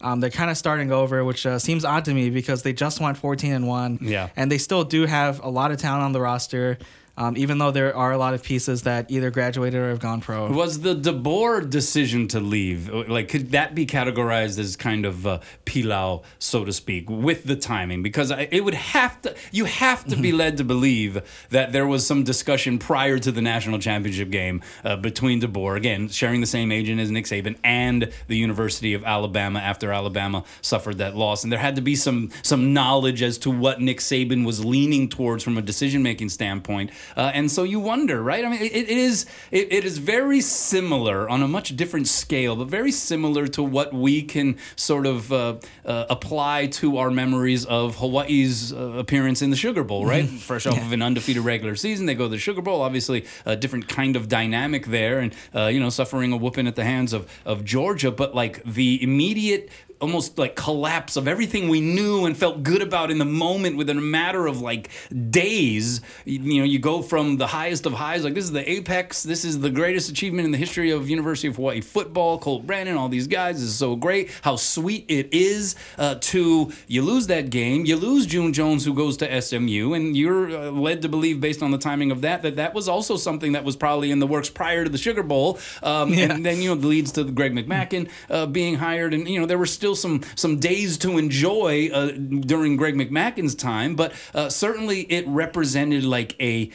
um, 0.04 0.20
they're 0.20 0.28
kind 0.30 0.50
of 0.50 0.56
starting 0.58 0.92
over, 0.92 1.24
which 1.24 1.46
uh, 1.46 1.58
seems 1.58 1.84
odd 1.84 2.04
to 2.04 2.12
me 2.14 2.28
because 2.28 2.62
they 2.62 2.74
just 2.74 3.00
went 3.00 3.16
14 3.16 3.52
and 3.52 3.66
one. 3.66 3.98
Yeah. 4.02 4.28
and 4.36 4.52
they 4.52 4.58
still 4.58 4.84
do 4.84 5.06
have 5.06 5.42
a 5.42 5.48
lot 5.48 5.70
of 5.72 5.78
talent 5.78 6.02
on 6.02 6.12
the 6.12 6.20
roster. 6.20 6.78
Um, 7.16 7.37
even 7.37 7.59
though 7.59 7.70
there 7.70 7.94
are 7.94 8.11
a 8.11 8.18
lot 8.18 8.35
of 8.35 8.42
pieces 8.42 8.83
that 8.83 9.09
either 9.09 9.31
graduated 9.31 9.81
or 9.81 9.90
have 9.90 10.00
gone 10.00 10.20
pro. 10.20 10.50
Was 10.50 10.81
the 10.81 10.96
DeBoer 10.96 11.70
decision 11.70 12.27
to 12.29 12.40
leave 12.40 12.88
like 12.88 13.29
could 13.29 13.53
that 13.53 13.74
be 13.74 13.87
categorized 13.87 14.59
as 14.59 14.74
kind 14.74 15.07
of 15.07 15.27
uh, 15.27 15.38
pilau, 15.64 16.22
so 16.38 16.64
to 16.64 16.72
speak, 16.72 17.09
with 17.09 17.44
the 17.44 17.57
timing? 17.57 18.03
Because 18.03 18.33
I, 18.33 18.48
it 18.50 18.64
would 18.64 18.74
have 18.74 19.22
to, 19.22 19.35
you 19.53 19.66
have 19.66 20.05
to 20.07 20.16
be 20.16 20.33
led 20.33 20.57
to 20.57 20.64
believe 20.64 21.22
that 21.50 21.72
there 21.72 21.87
was 21.87 22.07
some 22.07 22.24
discussion 22.24 22.79
prior 22.79 23.18
to 23.18 23.31
the 23.31 23.40
national 23.40 23.79
championship 23.79 24.31
game 24.31 24.62
uh, 24.85 24.96
between 24.96 25.40
DeBoer, 25.40 25.77
again 25.77 26.09
sharing 26.09 26.40
the 26.40 26.46
same 26.46 26.72
agent 26.72 27.00
as 27.00 27.11
Nick 27.11 27.27
Saban, 27.27 27.57
and 27.62 28.12
the 28.27 28.37
University 28.37 28.92
of 28.94 29.05
Alabama 29.05 29.61
after 29.61 29.92
Alabama 29.92 30.44
suffered 30.62 30.98
that 30.98 31.16
loss, 31.16 31.44
and 31.44 31.53
there 31.53 31.61
had 31.61 31.77
to 31.77 31.83
be 31.83 31.94
some 31.94 32.31
some 32.42 32.72
knowledge 32.72 33.22
as 33.22 33.38
to 33.38 33.50
what 33.50 33.81
Nick 33.81 33.98
Saban 33.98 34.44
was 34.44 34.64
leaning 34.64 35.09
towards 35.09 35.44
from 35.44 35.57
a 35.57 35.62
decision 35.62 36.03
making 36.03 36.29
standpoint. 36.29 36.90
Uh, 37.16 37.30
and 37.34 37.50
so 37.50 37.62
you 37.62 37.80
wonder, 37.80 38.22
right? 38.22 38.44
I 38.44 38.48
mean, 38.48 38.60
it, 38.60 38.72
it 38.74 38.88
is 38.88 39.26
it, 39.50 39.72
it 39.72 39.84
is 39.84 39.98
very 39.98 40.40
similar 40.40 41.28
on 41.28 41.42
a 41.42 41.48
much 41.48 41.76
different 41.76 42.08
scale, 42.08 42.56
but 42.56 42.68
very 42.68 42.90
similar 42.90 43.46
to 43.48 43.62
what 43.62 43.92
we 43.92 44.22
can 44.22 44.56
sort 44.76 45.06
of 45.06 45.32
uh, 45.32 45.56
uh, 45.84 46.06
apply 46.10 46.66
to 46.66 46.98
our 46.98 47.10
memories 47.10 47.64
of 47.64 47.96
Hawaii's 47.96 48.72
uh, 48.72 48.76
appearance 48.92 49.42
in 49.42 49.50
the 49.50 49.56
Sugar 49.56 49.84
Bowl, 49.84 50.06
right? 50.06 50.28
Fresh 50.50 50.66
off 50.66 50.80
of 50.80 50.92
an 50.92 51.02
undefeated 51.02 51.44
regular 51.44 51.76
season, 51.76 52.06
they 52.06 52.14
go 52.14 52.24
to 52.24 52.30
the 52.30 52.38
Sugar 52.38 52.62
Bowl. 52.62 52.82
Obviously, 52.82 53.24
a 53.44 53.56
different 53.56 53.88
kind 53.88 54.16
of 54.16 54.28
dynamic 54.28 54.86
there, 54.86 55.20
and 55.20 55.34
uh, 55.54 55.66
you 55.66 55.80
know, 55.80 55.90
suffering 55.90 56.32
a 56.32 56.36
whooping 56.36 56.66
at 56.66 56.76
the 56.76 56.84
hands 56.84 57.12
of 57.12 57.30
of 57.44 57.64
Georgia, 57.64 58.10
but 58.10 58.34
like 58.34 58.62
the 58.64 59.02
immediate 59.02 59.70
almost 60.04 60.36
like 60.38 60.54
collapse 60.54 61.16
of 61.16 61.26
everything 61.26 61.68
we 61.68 61.80
knew 61.80 62.26
and 62.26 62.36
felt 62.36 62.62
good 62.62 62.82
about 62.82 63.10
in 63.10 63.16
the 63.18 63.24
moment 63.24 63.76
within 63.76 63.96
a 63.96 64.02
matter 64.02 64.46
of 64.46 64.60
like 64.60 64.90
days. 65.30 66.02
You, 66.26 66.40
you 66.40 66.58
know, 66.60 66.64
you 66.64 66.78
go 66.78 67.00
from 67.00 67.38
the 67.38 67.46
highest 67.46 67.86
of 67.86 67.94
highs, 67.94 68.22
like 68.22 68.34
this 68.34 68.44
is 68.44 68.52
the 68.52 68.70
apex, 68.70 69.22
this 69.22 69.44
is 69.44 69.60
the 69.60 69.70
greatest 69.70 70.10
achievement 70.10 70.44
in 70.44 70.52
the 70.52 70.58
history 70.58 70.90
of 70.90 71.08
University 71.08 71.48
of 71.48 71.56
Hawaii 71.56 71.80
football. 71.80 72.38
Colt 72.38 72.66
Brennan, 72.66 72.96
all 72.96 73.08
these 73.08 73.26
guys, 73.26 73.56
this 73.56 73.70
is 73.70 73.76
so 73.76 73.96
great. 73.96 74.30
How 74.42 74.56
sweet 74.56 75.06
it 75.08 75.32
is 75.32 75.74
uh, 75.98 76.16
to 76.20 76.70
you 76.86 77.02
lose 77.02 77.26
that 77.28 77.50
game, 77.50 77.86
you 77.86 77.96
lose 77.96 78.26
June 78.26 78.52
Jones 78.52 78.84
who 78.84 78.92
goes 78.94 79.16
to 79.18 79.40
SMU, 79.40 79.94
and 79.94 80.16
you're 80.16 80.50
uh, 80.50 80.70
led 80.70 81.00
to 81.02 81.08
believe 81.08 81.40
based 81.40 81.62
on 81.62 81.70
the 81.70 81.78
timing 81.78 82.10
of 82.10 82.20
that 82.20 82.42
that 82.42 82.56
that 82.56 82.74
was 82.74 82.88
also 82.88 83.16
something 83.16 83.52
that 83.52 83.64
was 83.64 83.74
probably 83.74 84.10
in 84.10 84.18
the 84.18 84.26
works 84.26 84.50
prior 84.50 84.84
to 84.84 84.90
the 84.90 84.98
Sugar 84.98 85.22
Bowl. 85.22 85.58
Um, 85.82 86.12
Yeah. 86.14 86.32
And 86.34 86.44
then 86.44 86.60
you 86.60 86.74
know 86.74 86.80
leads 86.80 87.12
to 87.12 87.24
Greg 87.24 87.52
McMackin 87.54 88.10
uh, 88.28 88.46
being 88.46 88.76
hired, 88.76 89.14
and 89.14 89.28
you 89.28 89.40
know 89.40 89.46
there 89.46 89.58
were 89.58 89.66
still 89.66 89.93
some 89.94 90.22
some 90.35 90.59
days 90.59 90.98
to 90.98 91.18
enjoy 91.18 91.90
uh, 91.92 92.11
during 92.11 92.76
Greg 92.76 92.94
McMackin's 92.94 93.54
time, 93.54 93.96
but 93.96 94.12
uh, 94.35 94.48
certainly 94.48 95.02
it 95.02 95.26
represented 95.26 96.04
like 96.04 96.37
a 96.40 96.70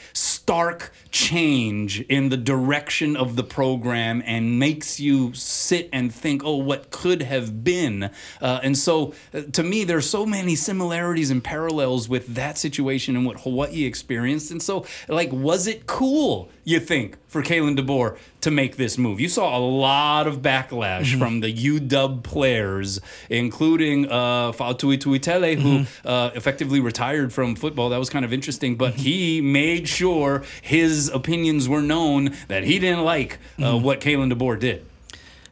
stark 0.49 0.91
change 1.11 2.01
in 2.01 2.29
the 2.29 2.37
direction 2.37 3.15
of 3.15 3.35
the 3.35 3.43
program 3.43 4.23
and 4.25 4.57
makes 4.57 4.99
you 4.99 5.31
sit 5.33 5.87
and 5.93 6.11
think, 6.11 6.43
oh, 6.43 6.55
what 6.55 6.89
could 6.89 7.21
have 7.21 7.63
been. 7.63 8.09
Uh, 8.41 8.59
and 8.63 8.75
so, 8.75 9.13
uh, 9.31 9.41
to 9.53 9.61
me, 9.61 9.83
there's 9.83 10.09
so 10.09 10.25
many 10.25 10.55
similarities 10.55 11.29
and 11.29 11.43
parallels 11.43 12.09
with 12.09 12.33
that 12.33 12.57
situation 12.57 13.15
and 13.15 13.27
what 13.27 13.41
Hawaii 13.41 13.83
experienced. 13.83 14.49
And 14.49 14.59
so, 14.59 14.87
like, 15.07 15.31
was 15.31 15.67
it 15.67 15.85
cool? 15.85 16.49
You 16.63 16.79
think 16.79 17.17
for 17.27 17.41
Kalen 17.41 17.77
DeBoer 17.77 18.17
to 18.41 18.51
make 18.51 18.77
this 18.77 18.97
move? 18.97 19.19
You 19.19 19.29
saw 19.29 19.57
a 19.57 19.59
lot 19.59 20.27
of 20.27 20.43
backlash 20.43 21.17
from 21.17 21.39
the 21.39 21.51
UW 21.51 22.21
players, 22.21 22.99
including 23.29 24.05
uh, 24.05 24.51
Faatui 24.51 24.99
Tuitele, 24.99 25.59
who 25.59 25.85
uh, 26.07 26.29
effectively 26.35 26.79
retired 26.79 27.33
from 27.33 27.55
football. 27.55 27.89
That 27.89 27.97
was 27.97 28.11
kind 28.11 28.23
of 28.23 28.31
interesting, 28.31 28.75
but 28.75 28.95
he 28.95 29.41
made 29.41 29.87
sure 29.87 30.38
his 30.61 31.09
opinions 31.09 31.67
were 31.67 31.81
known 31.81 32.35
that 32.47 32.63
he 32.63 32.79
didn't 32.79 33.03
like 33.03 33.39
uh, 33.61 33.77
what 33.77 33.99
Kalen 34.01 34.31
DeBoer 34.33 34.59
did. 34.59 34.85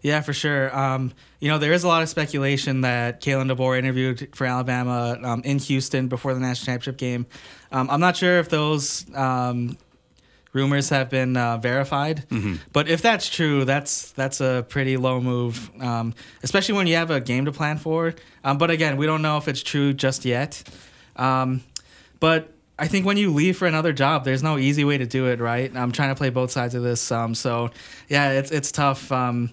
Yeah, 0.02 0.22
for 0.22 0.34
sure. 0.34 0.76
Um, 0.78 1.12
you 1.40 1.50
know, 1.50 1.58
there 1.58 1.74
is 1.74 1.84
a 1.84 1.88
lot 1.88 2.02
of 2.04 2.10
speculation 2.10 2.82
that 2.82 3.22
Kalen 3.22 3.52
DeBoer 3.52 3.78
interviewed 3.78 4.36
for 4.36 4.46
Alabama 4.46 5.20
um, 5.24 5.42
in 5.44 5.60
Houston 5.60 6.08
before 6.08 6.34
the 6.34 6.40
national 6.40 6.66
championship 6.66 6.98
game. 6.98 7.26
Um, 7.72 7.90
I'm 7.90 8.00
not 8.00 8.16
sure 8.16 8.40
if 8.40 8.48
those 8.50 9.06
um, 9.16 9.78
rumors 10.54 10.90
have 10.90 11.10
been 11.10 11.36
uh, 11.36 11.58
verified, 11.58 12.26
but 12.74 12.88
if 12.88 13.02
that's 13.02 13.30
true, 13.30 13.66
that's 13.66 14.12
that's 14.14 14.40
a 14.40 14.66
pretty 14.70 14.98
low 14.98 15.20
move, 15.20 15.70
um, 15.82 16.14
especially 16.42 16.76
when 16.76 16.88
you 16.88 16.96
have 16.96 17.12
a 17.12 17.20
game 17.20 17.46
to 17.46 17.52
plan 17.52 17.78
for. 17.78 18.16
Um, 18.44 18.58
but 18.58 18.72
again, 18.72 18.98
we 18.98 19.06
don't 19.06 19.22
know 19.22 19.38
if 19.38 19.48
it's 19.48 19.62
true 19.62 19.94
just 19.94 20.26
yet. 20.26 20.64
Um, 21.18 21.62
but 22.20 22.54
I 22.80 22.88
think 22.88 23.06
when 23.06 23.18
you 23.18 23.34
leave 23.34 23.58
for 23.58 23.66
another 23.66 23.92
job, 23.92 24.24
there's 24.24 24.44
no 24.44 24.58
easy 24.58 24.84
way 24.84 24.98
to 24.98 25.06
do 25.06 25.28
it, 25.28 25.40
right? 25.40 25.76
I'm 25.76 25.92
trying 25.92 26.10
to 26.10 26.16
play 26.16 26.30
both 26.30 26.52
sides 26.52 26.76
of 26.76 26.84
this, 26.84 27.12
um, 27.12 27.34
so 27.34 27.72
yeah, 28.08 28.32
it's 28.32 28.52
it's 28.52 28.72
tough. 28.72 29.12
Um, 29.12 29.52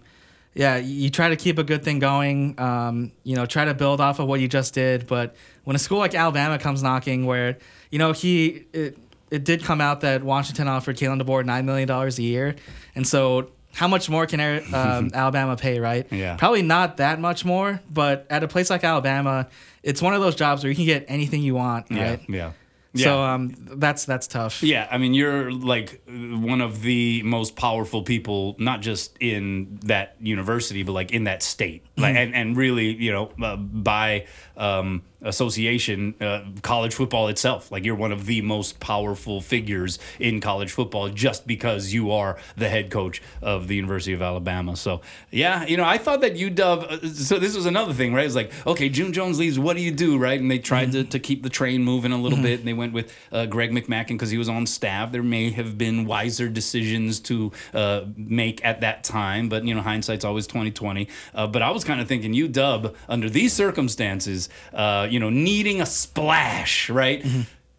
yeah, 0.55 0.77
you 0.77 1.11
try 1.11 1.31
to 1.31 1.37
keep 1.37 1.59
a 1.59 1.65
good 1.65 1.83
thing 1.83 1.99
going. 1.99 2.59
Um, 2.61 3.13
you 3.25 3.35
know, 3.35 3.47
try 3.47 3.65
to 3.65 3.75
build 3.75 4.01
off 4.01 4.19
of 4.19 4.29
what 4.29 4.41
you 4.41 4.49
just 4.49 4.75
did. 4.75 5.07
But 5.07 5.35
when 5.65 5.75
a 5.75 5.79
school 5.79 5.99
like 5.99 6.15
Alabama 6.15 6.59
comes 6.59 6.83
knocking, 6.83 7.27
where 7.27 7.59
you 7.91 7.99
know 7.99 8.13
he 8.13 8.67
it, 8.73 8.99
it 9.31 9.45
did 9.45 9.65
come 9.65 9.81
out 9.81 10.03
that 10.03 10.23
Washington 10.23 10.69
offered 10.69 10.97
Kalen 10.97 11.21
DeBoer 11.21 11.45
nine 11.45 11.67
million 11.67 11.89
dollars 11.89 12.19
a 12.19 12.23
year, 12.23 12.55
and 12.95 13.07
so 13.07 13.51
how 13.73 13.89
much 13.89 14.09
more 14.09 14.27
can 14.27 14.41
um, 14.75 15.11
Alabama 15.15 15.57
pay? 15.57 15.81
Right? 15.81 16.07
Yeah. 16.13 16.37
Probably 16.37 16.63
not 16.63 16.99
that 16.99 17.21
much 17.21 17.45
more. 17.45 17.81
But 17.91 18.27
at 18.31 18.45
a 18.45 18.49
place 18.49 18.71
like 18.71 18.85
Alabama, 18.85 19.49
it's 19.83 20.01
one 20.01 20.15
of 20.15 20.21
those 20.21 20.37
jobs 20.37 20.63
where 20.63 20.71
you 20.71 20.77
can 20.77 20.87
get 20.87 21.07
anything 21.09 21.43
you 21.43 21.55
want. 21.55 21.91
Right? 21.91 22.21
yeah. 22.29 22.53
So 22.97 23.23
um, 23.23 23.55
that's 23.59 24.05
that's 24.05 24.27
tough. 24.27 24.63
Yeah, 24.63 24.87
I 24.91 24.99
mean, 24.99 25.15
you're 25.15 25.51
like 25.51 26.01
one 26.07 26.61
of 26.61 26.83
the 26.83 27.23
most 27.25 27.57
powerful 27.57 28.03
people, 28.03 28.55
not 28.59 28.83
just 28.83 29.17
in 29.19 29.81
that 29.83 30.17
university, 30.21 30.85
but 30.85 30.93
like 30.93 31.11
in 31.11 31.25
that 31.25 31.43
state, 31.43 31.85
like, 31.97 32.15
and 32.15 32.35
and 32.35 32.57
really, 32.57 32.95
you 32.95 33.13
know, 33.13 33.33
uh, 33.43 33.57
by 33.57 34.27
um, 34.57 35.03
association, 35.25 36.15
uh, 36.21 36.43
college 36.63 36.95
football 36.95 37.29
itself. 37.29 37.73
Like, 37.73 37.85
you're 37.85 37.95
one 37.95 38.13
of 38.13 38.27
the 38.27 38.41
most 38.43 38.79
powerful 38.81 39.41
figures 39.41 39.99
in 40.19 40.41
college 40.41 40.71
football, 40.71 41.09
just 41.09 41.47
because 41.47 41.93
you 41.93 42.11
are 42.13 42.37
the 42.57 42.69
head 42.69 42.91
coach 42.91 43.23
of 43.43 43.69
the 43.69 43.75
University 43.75 44.13
of 44.13 44.23
Alabama. 44.23 44.77
So, 44.77 45.01
yeah, 45.31 45.65
you 45.67 45.77
know, 45.77 45.85
I 45.85 45.99
thought 45.99 46.21
that 46.21 46.35
UW. 46.35 46.59
Uh, 46.59 47.09
so 47.09 47.39
this 47.39 47.57
was 47.57 47.67
another 47.67 47.93
thing, 47.93 48.15
right? 48.15 48.27
It's 48.27 48.35
like, 48.35 48.53
okay, 48.67 48.89
June 48.89 49.13
Jones 49.13 49.39
leaves. 49.39 49.59
What 49.59 49.77
do 49.77 49.83
you 49.83 49.91
do, 49.91 50.19
right? 50.19 50.41
And 50.41 50.51
they 50.51 50.59
tried 50.59 50.93
to, 50.93 51.05
to 51.05 51.19
keep 51.19 51.43
the 51.43 51.51
train 51.51 51.83
moving 51.83 52.13
a 52.13 52.19
little 52.19 52.41
bit, 52.41 52.61
and 52.61 52.69
they 52.69 52.73
went 52.73 52.93
with 52.93 53.13
uh, 53.33 53.47
Greg 53.47 53.71
McMackin 53.73 54.09
because 54.09 54.31
he 54.31 54.39
was 54.39 54.49
on 54.49 54.67
staff. 54.67 55.13
There 55.13 55.23
may 55.23 55.51
have 55.51 55.79
been 55.79 56.05
wiser 56.05 56.49
decisions 56.49 57.21
to 57.21 57.53
uh, 57.73 58.03
make 58.17 58.65
at 58.65 58.81
that 58.81 59.05
time, 59.05 59.49
but 59.49 59.65
you 59.65 59.75
know, 59.75 59.83
hindsight's 59.83 60.25
always 60.25 60.47
twenty 60.47 60.71
twenty. 60.71 61.09
Uh, 61.35 61.47
but 61.47 61.63
I 61.63 61.71
was 61.71 61.85
kind 61.85 62.01
of 62.01 62.09
thinking 62.09 62.33
UW 62.35 62.95
under 63.09 63.29
these 63.29 63.53
circumstances, 63.53 64.49
uh, 64.73 65.07
you 65.15 65.21
know, 65.21 65.31
needing 65.31 65.81
a 65.81 65.87
splash, 65.87 66.91
right? 66.91 67.25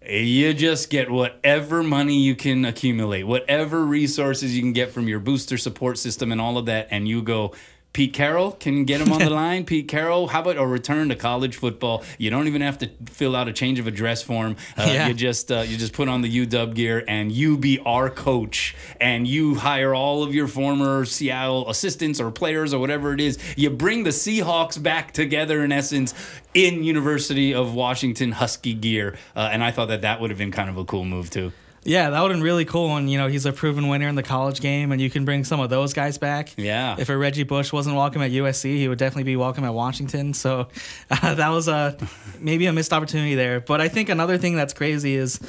You 0.02 0.54
just 0.54 0.90
get 0.90 1.12
whatever 1.12 1.84
money 1.84 2.18
you 2.18 2.34
can 2.34 2.64
accumulate, 2.64 3.24
whatever 3.24 3.84
resources 3.84 4.56
you 4.56 4.62
can 4.62 4.72
get 4.72 4.92
from 4.92 5.10
your 5.10 5.20
booster 5.20 5.58
support 5.58 5.98
system 5.98 6.32
and 6.32 6.40
all 6.40 6.58
of 6.58 6.68
that, 6.68 6.88
and 6.92 7.10
you 7.10 7.22
go. 7.22 7.54
Pete 7.96 8.12
Carroll 8.12 8.52
can 8.52 8.84
get 8.84 9.00
him 9.00 9.14
on 9.14 9.20
the 9.20 9.30
line. 9.44 9.64
Pete 9.64 9.88
Carroll, 9.88 10.28
how 10.28 10.42
about 10.42 10.58
a 10.58 10.68
return 10.68 11.08
to 11.08 11.16
college 11.16 11.56
football? 11.56 12.04
You 12.18 12.30
don't 12.30 12.46
even 12.46 12.62
have 12.62 12.78
to 12.80 12.90
fill 13.06 13.38
out 13.38 13.48
a 13.48 13.54
change 13.54 13.80
of 13.80 13.88
address 13.88 14.22
form. 14.22 14.58
Uh, 14.78 14.84
Yeah. 14.86 15.08
You 15.08 15.14
just 15.14 15.50
uh, 15.50 15.62
you 15.62 15.78
just 15.78 15.94
put 15.94 16.10
on 16.10 16.22
the 16.22 16.46
UW 16.46 16.76
gear 16.76 17.06
and 17.08 17.32
you 17.32 17.58
be 17.58 17.80
our 17.86 18.10
coach, 18.10 18.76
and 19.00 19.26
you 19.26 19.56
hire 19.56 19.96
all 19.96 20.24
of 20.24 20.36
your 20.36 20.50
former 20.50 21.06
Seattle 21.06 21.70
assistants 21.70 22.20
or 22.20 22.32
players 22.32 22.74
or 22.74 22.80
whatever 22.80 23.14
it 23.14 23.22
is. 23.22 23.40
You 23.56 23.70
bring 23.70 24.04
the 24.04 24.10
Seahawks 24.10 24.82
back 24.82 25.14
together 25.14 25.64
in 25.64 25.72
essence 25.72 26.14
in 26.54 26.84
University 26.84 27.54
of 27.54 27.74
Washington 27.74 28.34
Husky 28.34 28.74
gear, 28.74 29.16
uh, 29.38 29.48
and 29.54 29.64
I 29.64 29.72
thought 29.72 29.88
that 29.88 30.02
that 30.02 30.20
would 30.20 30.32
have 30.32 30.38
been 30.38 30.52
kind 30.52 30.70
of 30.70 30.76
a 30.76 30.84
cool 30.84 31.06
move 31.06 31.30
too. 31.30 31.54
Yeah, 31.86 32.10
that 32.10 32.20
would 32.20 32.32
have 32.32 32.38
been 32.38 32.44
really 32.44 32.66
cool. 32.66 32.98
And, 32.98 33.12
you 33.12 33.20
know, 33.20 33.28
he's 33.28 33.46
a 33.46 33.54
proven 33.54 33.88
winner 33.88 34.08
in 34.08 34.16
the 34.16 34.24
college 34.24 34.60
game, 34.60 34.92
and 34.92 35.00
you 35.00 35.12
can 35.12 35.24
bring 35.24 35.44
some 35.44 35.60
of 35.60 35.70
those 35.70 35.94
guys 35.94 36.18
back. 36.18 36.50
Yeah. 36.58 36.96
If 36.98 37.10
a 37.10 37.18
Reggie 37.18 37.44
Bush 37.44 37.72
wasn't 37.72 37.96
welcome 37.96 38.24
at 38.24 38.32
USC, 38.32 38.76
he 38.76 38.88
would 38.88 38.98
definitely 38.98 39.24
be 39.24 39.36
welcome 39.36 39.64
at 39.64 39.74
Washington. 39.74 40.34
So 40.34 40.68
uh, 41.12 41.36
that 41.36 41.50
was 41.50 41.68
a 41.68 41.96
maybe 42.40 42.66
a 42.66 42.74
missed 42.74 42.92
opportunity 42.92 43.36
there. 43.36 43.60
But 43.60 43.82
I 43.82 43.88
think 43.88 44.10
another 44.10 44.40
thing 44.40 44.56
that's 44.56 44.74
crazy 44.74 45.16
is, 45.16 45.40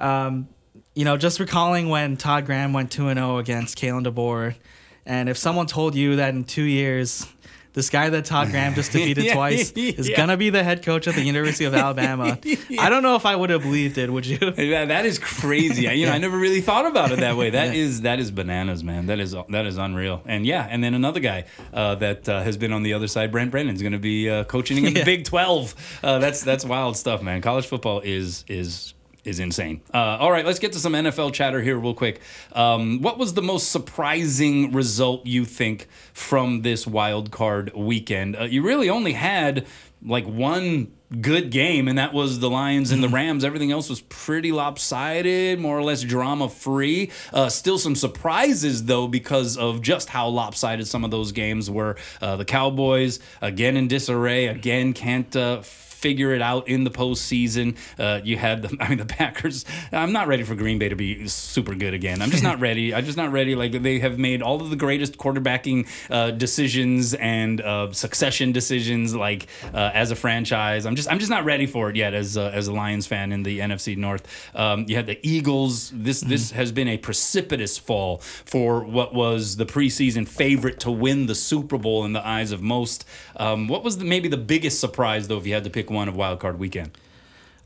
um, 0.00 0.48
you 0.94 1.04
know, 1.04 1.16
just 1.16 1.38
recalling 1.38 1.88
when 1.88 2.16
Todd 2.16 2.46
Graham 2.46 2.72
went 2.72 2.90
2 2.90 3.14
0 3.14 3.38
against 3.38 3.78
Kalen 3.78 4.04
DeBoer. 4.04 4.56
And 5.04 5.28
if 5.28 5.38
someone 5.38 5.66
told 5.66 5.94
you 5.94 6.16
that 6.16 6.34
in 6.34 6.42
two 6.42 6.64
years, 6.64 7.28
this 7.76 7.90
guy 7.90 8.08
that 8.08 8.24
Todd 8.24 8.50
Graham 8.50 8.74
just 8.74 8.90
defeated 8.90 9.24
Yeah, 9.26 9.34
twice 9.38 9.70
is 9.72 10.08
yeah. 10.08 10.16
gonna 10.16 10.36
be 10.36 10.50
the 10.50 10.64
head 10.64 10.82
coach 10.82 11.06
at 11.06 11.14
the 11.14 11.22
University 11.22 11.66
of 11.66 11.74
Alabama. 11.84 12.38
I 12.80 12.88
don't 12.88 13.02
know 13.04 13.14
if 13.16 13.26
I 13.26 13.36
would 13.36 13.50
have 13.50 13.62
believed 13.62 13.98
it. 13.98 14.10
Would 14.12 14.26
you? 14.26 14.38
Yeah, 14.56 14.86
that 14.86 15.04
is 15.06 15.18
crazy. 15.18 15.86
I, 15.88 15.92
you 15.92 16.06
know, 16.06 16.12
I 16.12 16.18
never 16.18 16.36
really 16.38 16.60
thought 16.62 16.86
about 16.86 17.12
it 17.12 17.20
that 17.20 17.36
way. 17.36 17.50
That 17.50 17.74
is 17.74 18.00
that 18.00 18.18
is 18.18 18.30
bananas, 18.30 18.82
man. 18.82 19.06
That 19.06 19.20
is 19.20 19.36
that 19.50 19.66
is 19.66 19.76
unreal. 19.76 20.22
And 20.26 20.44
yeah, 20.46 20.66
and 20.68 20.82
then 20.82 20.94
another 20.94 21.20
guy 21.20 21.44
uh, 21.72 21.94
that 21.96 22.28
uh, 22.28 22.42
has 22.42 22.56
been 22.56 22.72
on 22.72 22.82
the 22.82 22.94
other 22.94 23.06
side, 23.06 23.30
Brent 23.30 23.50
Brennan's 23.50 23.82
going 23.82 23.92
to 23.92 23.98
be 23.98 24.28
uh, 24.30 24.44
coaching 24.44 24.78
in 24.78 24.84
the 24.84 24.90
Yeah. 25.00 25.04
Big 25.04 25.24
Twelve. 25.24 25.74
Uh, 26.02 26.18
that's 26.18 26.42
that's 26.42 26.64
wild 26.64 26.96
stuff, 26.96 27.22
man. 27.22 27.42
College 27.42 27.66
football 27.66 28.00
is 28.00 28.44
is 28.48 28.94
is 29.26 29.40
insane. 29.40 29.80
Uh, 29.92 30.16
all 30.20 30.30
right, 30.30 30.46
let's 30.46 30.58
get 30.58 30.72
to 30.72 30.78
some 30.78 30.92
NFL 30.92 31.32
chatter 31.32 31.60
here 31.60 31.78
real 31.78 31.94
quick. 31.94 32.20
Um, 32.52 33.02
what 33.02 33.18
was 33.18 33.34
the 33.34 33.42
most 33.42 33.70
surprising 33.70 34.72
result 34.72 35.26
you 35.26 35.44
think 35.44 35.88
from 36.12 36.62
this 36.62 36.86
wild 36.86 37.30
card 37.30 37.72
weekend? 37.74 38.36
Uh, 38.36 38.44
you 38.44 38.62
really 38.62 38.88
only 38.88 39.12
had 39.12 39.66
like 40.02 40.26
one 40.26 40.92
good 41.20 41.50
game, 41.50 41.88
and 41.88 41.98
that 41.98 42.12
was 42.12 42.40
the 42.40 42.50
Lions 42.50 42.90
and 42.90 43.02
the 43.02 43.08
Rams. 43.08 43.44
Everything 43.44 43.70
else 43.72 43.88
was 43.88 44.00
pretty 44.02 44.52
lopsided, 44.52 45.58
more 45.58 45.78
or 45.78 45.82
less 45.82 46.02
drama 46.02 46.48
free. 46.48 47.10
Uh, 47.32 47.48
still 47.48 47.78
some 47.78 47.94
surprises 47.94 48.84
though, 48.84 49.08
because 49.08 49.56
of 49.56 49.82
just 49.82 50.08
how 50.08 50.28
lopsided 50.28 50.86
some 50.86 51.04
of 51.04 51.10
those 51.10 51.32
games 51.32 51.70
were. 51.70 51.96
Uh, 52.20 52.36
the 52.36 52.44
Cowboys 52.44 53.18
again 53.40 53.76
in 53.76 53.88
disarray, 53.88 54.46
again 54.46 54.92
can't. 54.92 55.34
Uh, 55.34 55.60
Figure 55.96 56.34
it 56.34 56.42
out 56.42 56.68
in 56.68 56.84
the 56.84 56.90
postseason. 56.90 57.76
Uh, 57.98 58.20
you 58.22 58.36
had 58.36 58.62
the, 58.62 58.76
I 58.80 58.88
mean, 58.88 58.98
the 58.98 59.06
Packers. 59.06 59.64
I'm 59.92 60.12
not 60.12 60.28
ready 60.28 60.42
for 60.42 60.54
Green 60.54 60.78
Bay 60.78 60.88
to 60.88 60.96
be 60.96 61.26
super 61.28 61.74
good 61.74 61.94
again. 61.94 62.22
I'm 62.22 62.30
just 62.30 62.42
not 62.42 62.60
ready. 62.66 62.94
I'm 62.94 63.04
just 63.04 63.16
not 63.16 63.32
ready. 63.32 63.54
Like 63.54 63.82
they 63.82 63.98
have 64.00 64.18
made 64.18 64.42
all 64.42 64.60
of 64.60 64.70
the 64.70 64.76
greatest 64.76 65.16
quarterbacking 65.18 65.88
uh, 66.10 66.32
decisions 66.32 67.14
and 67.14 67.60
uh, 67.60 67.92
succession 67.92 68.52
decisions, 68.52 69.14
like 69.14 69.46
uh, 69.72 69.90
as 69.94 70.10
a 70.10 70.16
franchise. 70.16 70.86
I'm 70.86 70.96
just 70.96 71.10
I'm 71.10 71.18
just 71.18 71.30
not 71.30 71.44
ready 71.44 71.66
for 71.66 71.90
it 71.90 71.96
yet 71.96 72.14
as 72.14 72.36
uh, 72.36 72.50
as 72.52 72.68
a 72.68 72.72
Lions 72.72 73.06
fan 73.06 73.32
in 73.32 73.42
the 73.42 73.60
NFC 73.60 73.96
North. 73.96 74.26
Um, 74.54 74.84
you 74.88 74.96
had 74.96 75.06
the 75.06 75.18
Eagles. 75.26 75.90
This 75.90 76.20
this 76.20 76.50
has 76.52 76.72
been 76.72 76.88
a 76.88 76.98
precipitous 76.98 77.78
fall 77.78 78.18
for 78.18 78.84
what 78.84 79.14
was 79.14 79.56
the 79.56 79.66
preseason 79.66 80.28
favorite 80.28 80.80
to 80.80 80.90
win 80.90 81.26
the 81.26 81.34
Super 81.34 81.78
Bowl 81.78 82.04
in 82.04 82.12
the 82.12 82.26
eyes 82.26 82.52
of 82.52 82.62
most. 82.62 83.04
Um, 83.36 83.68
what 83.68 83.82
was 83.84 83.98
the, 83.98 84.04
maybe 84.04 84.28
the 84.28 84.36
biggest 84.36 84.80
surprise 84.80 85.28
though, 85.28 85.38
if 85.38 85.46
you 85.46 85.54
had 85.54 85.64
to 85.64 85.70
pick 85.70 85.85
one 85.90 86.08
of 86.08 86.16
Wild 86.16 86.40
Card 86.40 86.58
Weekend? 86.58 86.96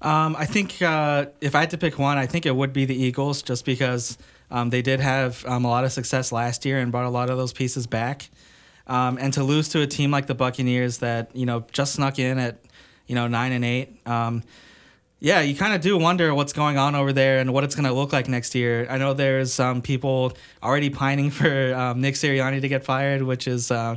Um, 0.02 0.34
I 0.38 0.46
think 0.46 0.80
uh, 0.80 1.26
if 1.40 1.54
I 1.54 1.60
had 1.60 1.70
to 1.70 1.78
pick 1.78 1.98
one, 1.98 2.16
I 2.16 2.26
think 2.26 2.46
it 2.46 2.56
would 2.56 2.72
be 2.72 2.84
the 2.86 2.94
Eagles, 2.94 3.42
just 3.42 3.64
because 3.64 4.16
um, 4.50 4.70
they 4.70 4.82
did 4.82 5.00
have 5.00 5.44
um, 5.46 5.64
a 5.64 5.68
lot 5.68 5.84
of 5.84 5.92
success 5.92 6.32
last 6.32 6.64
year 6.64 6.78
and 6.78 6.90
brought 6.90 7.04
a 7.04 7.10
lot 7.10 7.28
of 7.28 7.36
those 7.36 7.52
pieces 7.52 7.86
back. 7.86 8.30
Um, 8.86 9.18
and 9.20 9.32
to 9.34 9.44
lose 9.44 9.68
to 9.70 9.82
a 9.82 9.86
team 9.86 10.10
like 10.10 10.26
the 10.26 10.34
Buccaneers 10.34 10.98
that 10.98 11.34
you 11.36 11.46
know 11.46 11.64
just 11.72 11.94
snuck 11.94 12.18
in 12.18 12.38
at 12.38 12.60
you 13.06 13.14
know 13.14 13.28
nine 13.28 13.52
and 13.52 13.64
eight, 13.64 14.00
um, 14.06 14.42
yeah, 15.20 15.42
you 15.42 15.54
kind 15.54 15.74
of 15.74 15.82
do 15.82 15.98
wonder 15.98 16.34
what's 16.34 16.54
going 16.54 16.78
on 16.78 16.94
over 16.94 17.12
there 17.12 17.38
and 17.38 17.52
what 17.52 17.62
it's 17.62 17.74
going 17.74 17.84
to 17.84 17.92
look 17.92 18.10
like 18.10 18.26
next 18.26 18.54
year. 18.54 18.86
I 18.88 18.96
know 18.96 19.12
there's 19.12 19.60
um, 19.60 19.82
people 19.82 20.32
already 20.62 20.88
pining 20.88 21.30
for 21.30 21.94
Nick 21.94 22.14
Sirianni 22.14 22.62
to 22.62 22.68
get 22.68 22.84
fired, 22.84 23.22
which 23.22 23.46
is 23.46 23.70
uh, 23.70 23.96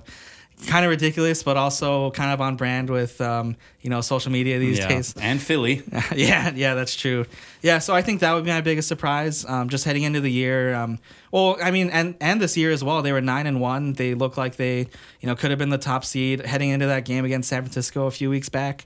kind 0.68 0.86
of 0.86 0.90
ridiculous, 0.90 1.44
but 1.44 1.58
also 1.58 2.12
kind 2.12 2.32
of 2.32 2.42
on 2.42 2.56
brand 2.56 2.90
with 2.90 3.20
um, 3.22 3.56
you 3.82 3.90
know 3.90 4.02
social 4.02 4.32
media 4.32 4.60
these 4.60 4.80
yeah. 4.80 4.88
days. 4.88 5.14
And 5.20 5.42
Philly. 5.42 5.84
yeah, 6.16 6.52
yeah, 6.54 6.74
that's 6.74 6.96
true. 6.96 7.26
Yeah, 7.62 7.80
so 7.80 7.94
I 7.94 8.02
think 8.02 8.22
that 8.22 8.34
would 8.34 8.46
be 8.46 8.52
my 8.52 8.62
biggest 8.62 8.88
surprise. 8.88 9.46
Um, 9.46 9.70
just 9.70 9.86
heading 9.86 10.04
into 10.04 10.22
the 10.22 10.32
year. 10.32 10.74
Um, 10.74 11.00
well, 11.32 11.58
I 11.62 11.72
mean, 11.72 11.90
and 11.90 12.16
and 12.20 12.42
this 12.42 12.58
year 12.58 12.72
as 12.72 12.84
well, 12.84 13.02
they 13.02 13.12
were 13.12 13.22
nine 13.22 13.48
and 13.48 13.62
one. 13.62 13.94
They 13.94 14.14
look 14.14 14.38
like 14.38 14.56
they, 14.56 14.88
you 15.20 15.28
know, 15.28 15.36
could 15.36 15.52
have 15.52 15.60
been 15.60 15.70
the 15.70 15.78
top 15.78 16.06
seed 16.06 16.46
heading 16.46 16.70
into 16.70 16.88
that 16.88 17.06
game 17.06 17.26
against 17.26 17.50
San 17.50 17.62
Francisco 17.62 18.06
a 18.08 18.12
few 18.12 18.30
weeks 18.30 18.50
back. 18.50 18.86